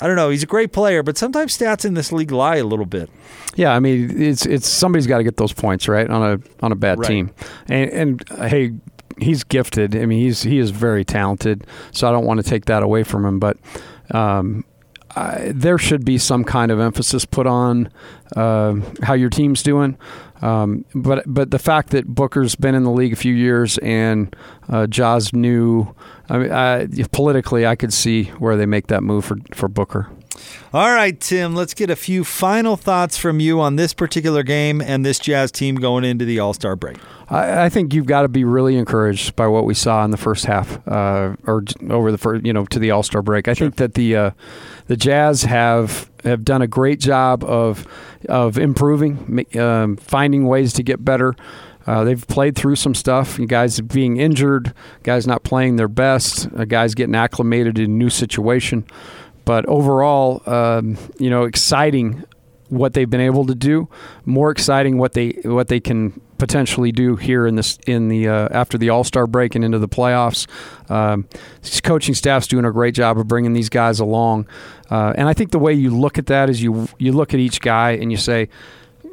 I 0.00 0.06
don't 0.06 0.16
know. 0.16 0.30
He's 0.30 0.42
a 0.42 0.46
great 0.46 0.72
player, 0.72 1.02
but 1.02 1.18
sometimes 1.18 1.56
stats 1.56 1.84
in 1.84 1.94
this 1.94 2.10
league 2.12 2.30
lie 2.32 2.56
a 2.56 2.64
little 2.64 2.86
bit. 2.86 3.10
Yeah, 3.54 3.74
I 3.74 3.80
mean, 3.80 4.20
it's 4.20 4.46
it's 4.46 4.66
somebody's 4.68 5.06
got 5.06 5.18
to 5.18 5.24
get 5.24 5.36
those 5.36 5.52
points 5.52 5.88
right 5.88 6.08
on 6.08 6.22
a 6.22 6.64
on 6.64 6.72
a 6.72 6.76
bad 6.76 6.98
Right. 7.00 7.08
team, 7.08 7.30
and 7.68 7.90
and 7.90 8.30
uh, 8.30 8.48
hey, 8.48 8.72
he's 9.18 9.44
gifted. 9.44 9.94
I 9.96 10.06
mean, 10.06 10.20
he's 10.20 10.42
he 10.42 10.58
is 10.58 10.70
very 10.70 11.04
talented. 11.04 11.66
So 11.92 12.08
I 12.08 12.12
don't 12.12 12.24
want 12.24 12.42
to 12.42 12.48
take 12.48 12.64
that 12.66 12.82
away 12.82 13.02
from 13.04 13.24
him, 13.24 13.38
but. 13.38 13.56
Um, 14.12 14.64
I, 15.16 15.50
there 15.52 15.76
should 15.76 16.04
be 16.04 16.18
some 16.18 16.44
kind 16.44 16.70
of 16.70 16.78
emphasis 16.78 17.24
put 17.24 17.44
on 17.44 17.90
uh, 18.36 18.76
how 19.02 19.14
your 19.14 19.28
team's 19.28 19.60
doing, 19.60 19.98
um, 20.42 20.84
but 20.94 21.24
but 21.26 21.50
the 21.50 21.58
fact 21.58 21.90
that 21.90 22.06
Booker's 22.06 22.54
been 22.54 22.74
in 22.74 22.84
the 22.84 22.90
league 22.90 23.12
a 23.12 23.16
few 23.16 23.34
years 23.34 23.78
and 23.78 24.34
uh, 24.68 24.86
Ja's 24.86 25.32
new, 25.32 25.94
I 26.28 26.38
mean, 26.38 26.50
I, 26.50 26.86
politically, 27.12 27.66
I 27.66 27.76
could 27.76 27.92
see 27.92 28.24
where 28.38 28.56
they 28.56 28.66
make 28.66 28.86
that 28.88 29.02
move 29.02 29.24
for 29.24 29.38
for 29.54 29.68
Booker. 29.68 30.08
All 30.72 30.92
right, 30.92 31.18
Tim, 31.18 31.54
let's 31.54 31.74
get 31.74 31.90
a 31.90 31.96
few 31.96 32.22
final 32.22 32.76
thoughts 32.76 33.16
from 33.16 33.40
you 33.40 33.60
on 33.60 33.76
this 33.76 33.92
particular 33.92 34.42
game 34.42 34.80
and 34.80 35.04
this 35.04 35.18
Jazz 35.18 35.50
team 35.50 35.74
going 35.74 36.04
into 36.04 36.24
the 36.24 36.38
All 36.38 36.54
Star 36.54 36.76
break. 36.76 36.96
I, 37.28 37.64
I 37.64 37.68
think 37.68 37.92
you've 37.92 38.06
got 38.06 38.22
to 38.22 38.28
be 38.28 38.44
really 38.44 38.76
encouraged 38.76 39.34
by 39.36 39.46
what 39.46 39.64
we 39.64 39.74
saw 39.74 40.04
in 40.04 40.10
the 40.10 40.16
first 40.16 40.46
half, 40.46 40.86
uh, 40.86 41.34
or 41.46 41.64
over 41.88 42.12
the 42.12 42.18
first, 42.18 42.46
you 42.46 42.52
know, 42.52 42.66
to 42.66 42.78
the 42.78 42.90
All 42.90 43.02
Star 43.02 43.22
break. 43.22 43.48
I 43.48 43.54
think 43.54 43.76
that 43.76 43.94
the 43.94 44.16
uh, 44.16 44.30
the 44.86 44.96
Jazz 44.96 45.42
have 45.42 46.10
have 46.24 46.44
done 46.44 46.62
a 46.62 46.68
great 46.68 47.00
job 47.00 47.42
of 47.44 47.86
of 48.28 48.58
improving, 48.58 49.44
um, 49.58 49.96
finding 49.96 50.46
ways 50.46 50.72
to 50.74 50.82
get 50.82 51.04
better. 51.04 51.34
Uh, 51.86 52.04
they've 52.04 52.26
played 52.28 52.54
through 52.54 52.76
some 52.76 52.94
stuff. 52.94 53.38
Guys 53.46 53.80
being 53.80 54.18
injured, 54.18 54.74
guys 55.02 55.26
not 55.26 55.42
playing 55.42 55.76
their 55.76 55.88
best, 55.88 56.48
uh, 56.54 56.64
guys 56.64 56.94
getting 56.94 57.14
acclimated 57.14 57.78
in 57.78 57.86
a 57.86 57.88
new 57.88 58.10
situation. 58.10 58.84
But 59.44 59.66
overall, 59.66 60.42
um, 60.46 60.96
you 61.18 61.30
know, 61.30 61.44
exciting 61.44 62.24
what 62.70 62.94
they've 62.94 63.10
been 63.10 63.20
able 63.20 63.46
to 63.46 63.54
do. 63.54 63.88
More 64.24 64.50
exciting 64.50 64.96
what 64.96 65.12
they 65.12 65.30
what 65.44 65.68
they 65.68 65.80
can 65.80 66.20
potentially 66.38 66.92
do 66.92 67.16
here 67.16 67.46
in 67.46 67.56
this 67.56 67.78
in 67.86 68.08
the 68.08 68.28
uh, 68.28 68.48
after 68.50 68.78
the 68.78 68.88
All 68.90 69.04
Star 69.04 69.26
break 69.26 69.54
and 69.54 69.64
into 69.64 69.78
the 69.78 69.88
playoffs. 69.88 70.46
Um, 70.90 71.28
coaching 71.84 72.14
staff's 72.14 72.46
doing 72.46 72.64
a 72.64 72.72
great 72.72 72.94
job 72.94 73.18
of 73.18 73.28
bringing 73.28 73.52
these 73.52 73.68
guys 73.68 74.00
along, 74.00 74.46
uh, 74.90 75.12
and 75.16 75.28
I 75.28 75.34
think 75.34 75.50
the 75.50 75.58
way 75.58 75.74
you 75.74 75.90
look 75.90 76.18
at 76.18 76.26
that 76.26 76.48
is 76.48 76.62
you 76.62 76.88
you 76.98 77.12
look 77.12 77.34
at 77.34 77.40
each 77.40 77.60
guy 77.60 77.92
and 77.92 78.10
you 78.10 78.16
say 78.16 78.48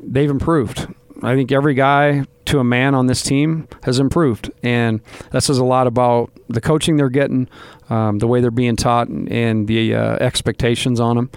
they've 0.02 0.30
improved. 0.30 0.88
I 1.24 1.36
think 1.36 1.52
every 1.52 1.74
guy 1.74 2.26
to 2.46 2.60
a 2.60 2.64
man 2.64 2.96
on 2.96 3.08
this 3.08 3.22
team 3.22 3.68
has 3.84 4.00
improved, 4.00 4.52
and 4.64 5.02
that 5.32 5.44
says 5.44 5.58
a 5.58 5.66
lot 5.66 5.88
about 5.88 6.32
the 6.48 6.62
coaching 6.62 6.98
they're 6.98 7.10
getting, 7.10 7.50
um, 7.90 8.20
the 8.20 8.28
way 8.28 8.42
they're 8.42 8.52
being 8.52 8.76
taught, 8.76 9.08
and, 9.08 9.68
the 9.68 9.96
uh, 9.96 10.16
expectations 10.16 11.00
on 11.00 11.16
them. 11.16 11.30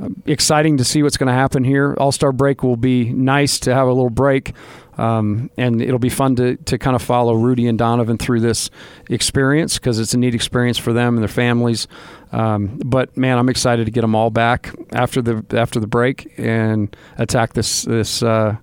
Um, 0.00 0.22
exciting 0.26 0.78
to 0.78 0.84
see 0.84 1.02
what's 1.02 1.16
going 1.16 1.28
to 1.28 1.34
happen 1.34 1.62
here. 1.62 1.94
All 1.98 2.10
Star 2.10 2.32
break 2.32 2.62
will 2.62 2.76
be 2.76 3.12
nice 3.12 3.60
to 3.60 3.74
have 3.74 3.86
a 3.86 3.92
little 3.92 4.10
break, 4.10 4.52
um, 4.98 5.50
and 5.56 5.80
it'll 5.80 6.00
be 6.00 6.08
fun 6.08 6.34
to 6.36 6.56
to 6.56 6.78
kind 6.78 6.96
of 6.96 7.02
follow 7.02 7.34
Rudy 7.34 7.68
and 7.68 7.78
Donovan 7.78 8.18
through 8.18 8.40
this 8.40 8.70
experience 9.08 9.78
because 9.78 10.00
it's 10.00 10.12
a 10.12 10.18
neat 10.18 10.34
experience 10.34 10.78
for 10.78 10.92
them 10.92 11.14
and 11.14 11.22
their 11.22 11.28
families. 11.28 11.86
Um, 12.32 12.80
but 12.84 13.16
man, 13.16 13.38
I'm 13.38 13.48
excited 13.48 13.84
to 13.84 13.92
get 13.92 14.00
them 14.00 14.16
all 14.16 14.30
back 14.30 14.74
after 14.92 15.22
the 15.22 15.44
after 15.56 15.78
the 15.78 15.86
break 15.86 16.32
and 16.38 16.94
attack 17.16 17.52
this 17.52 17.82
this 17.82 18.20
uh, 18.20 18.56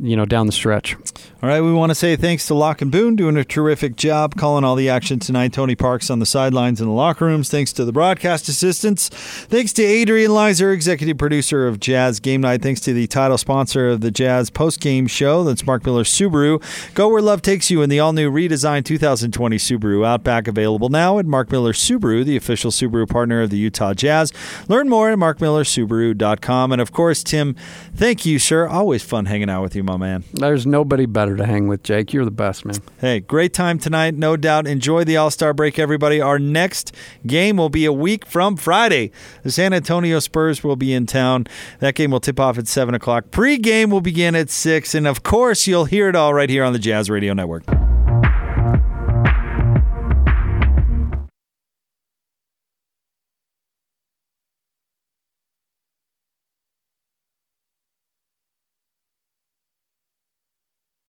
you 0.00 0.16
know 0.16 0.24
down 0.24 0.46
the 0.46 0.52
stretch. 0.52 0.96
All 1.42 1.48
right, 1.48 1.60
we 1.60 1.72
want 1.72 1.90
to 1.90 1.96
say 1.96 2.14
thanks 2.14 2.46
to 2.46 2.54
Locke 2.54 2.82
and 2.82 2.92
Boone 2.92 3.16
doing 3.16 3.36
a 3.36 3.44
terrific 3.44 3.96
job 3.96 4.36
calling 4.36 4.62
all 4.62 4.76
the 4.76 4.88
action 4.88 5.18
tonight. 5.18 5.52
Tony 5.52 5.74
Parks 5.74 6.08
on 6.08 6.20
the 6.20 6.26
sidelines 6.26 6.80
in 6.80 6.86
the 6.86 6.92
locker 6.92 7.24
rooms. 7.24 7.50
Thanks 7.50 7.72
to 7.72 7.84
the 7.84 7.90
broadcast 7.90 8.48
assistants. 8.48 9.08
Thanks 9.08 9.72
to 9.72 9.82
Adrian 9.82 10.30
Leiser, 10.30 10.72
executive 10.72 11.18
producer 11.18 11.66
of 11.66 11.80
Jazz 11.80 12.20
Game 12.20 12.42
Night. 12.42 12.62
Thanks 12.62 12.80
to 12.82 12.92
the 12.92 13.08
title 13.08 13.38
sponsor 13.38 13.88
of 13.88 14.02
the 14.02 14.12
Jazz 14.12 14.50
post 14.50 14.80
game 14.80 15.08
show. 15.08 15.42
That's 15.42 15.66
Mark 15.66 15.84
Miller 15.84 16.04
Subaru. 16.04 16.62
Go 16.94 17.08
where 17.08 17.20
love 17.20 17.42
takes 17.42 17.72
you 17.72 17.82
in 17.82 17.90
the 17.90 17.98
all 17.98 18.12
new 18.12 18.30
redesigned 18.30 18.84
2020 18.84 19.56
Subaru 19.56 20.06
Outback, 20.06 20.46
available 20.46 20.90
now 20.90 21.18
at 21.18 21.26
Mark 21.26 21.50
Miller 21.50 21.72
Subaru, 21.72 22.24
the 22.24 22.36
official 22.36 22.70
Subaru 22.70 23.08
partner 23.08 23.42
of 23.42 23.50
the 23.50 23.58
Utah 23.58 23.94
Jazz. 23.94 24.32
Learn 24.68 24.88
more 24.88 25.10
at 25.10 25.18
markmillersubaru.com. 25.18 26.70
And 26.70 26.80
of 26.80 26.92
course, 26.92 27.24
Tim, 27.24 27.56
thank 27.94 28.24
you, 28.24 28.38
sir. 28.38 28.68
Always 28.68 29.02
fun 29.02 29.26
hanging 29.26 29.50
out 29.50 29.62
with 29.62 29.74
you, 29.82 29.86
my 29.86 29.96
man. 29.96 30.24
There's 30.32 30.66
nobody 30.66 31.06
better 31.06 31.36
to 31.36 31.44
hang 31.44 31.68
with, 31.68 31.82
Jake. 31.82 32.12
You're 32.12 32.24
the 32.24 32.30
best, 32.30 32.64
man. 32.64 32.76
Hey, 33.00 33.20
great 33.20 33.52
time 33.52 33.78
tonight, 33.78 34.14
no 34.14 34.36
doubt. 34.36 34.66
Enjoy 34.66 35.04
the 35.04 35.16
All 35.16 35.30
Star 35.30 35.52
break, 35.52 35.78
everybody. 35.78 36.20
Our 36.20 36.38
next 36.38 36.94
game 37.26 37.56
will 37.56 37.68
be 37.68 37.84
a 37.84 37.92
week 37.92 38.24
from 38.26 38.56
Friday. 38.56 39.10
The 39.42 39.50
San 39.50 39.72
Antonio 39.72 40.18
Spurs 40.20 40.62
will 40.62 40.76
be 40.76 40.92
in 40.92 41.06
town. 41.06 41.46
That 41.80 41.94
game 41.94 42.10
will 42.10 42.20
tip 42.20 42.40
off 42.40 42.58
at 42.58 42.68
7 42.68 42.94
o'clock. 42.94 43.30
Pre 43.30 43.58
game 43.58 43.90
will 43.90 44.00
begin 44.00 44.34
at 44.34 44.50
6. 44.50 44.94
And 44.94 45.06
of 45.06 45.22
course, 45.22 45.66
you'll 45.66 45.86
hear 45.86 46.08
it 46.08 46.16
all 46.16 46.34
right 46.34 46.48
here 46.48 46.64
on 46.64 46.72
the 46.72 46.78
Jazz 46.78 47.10
Radio 47.10 47.34
Network. 47.34 47.64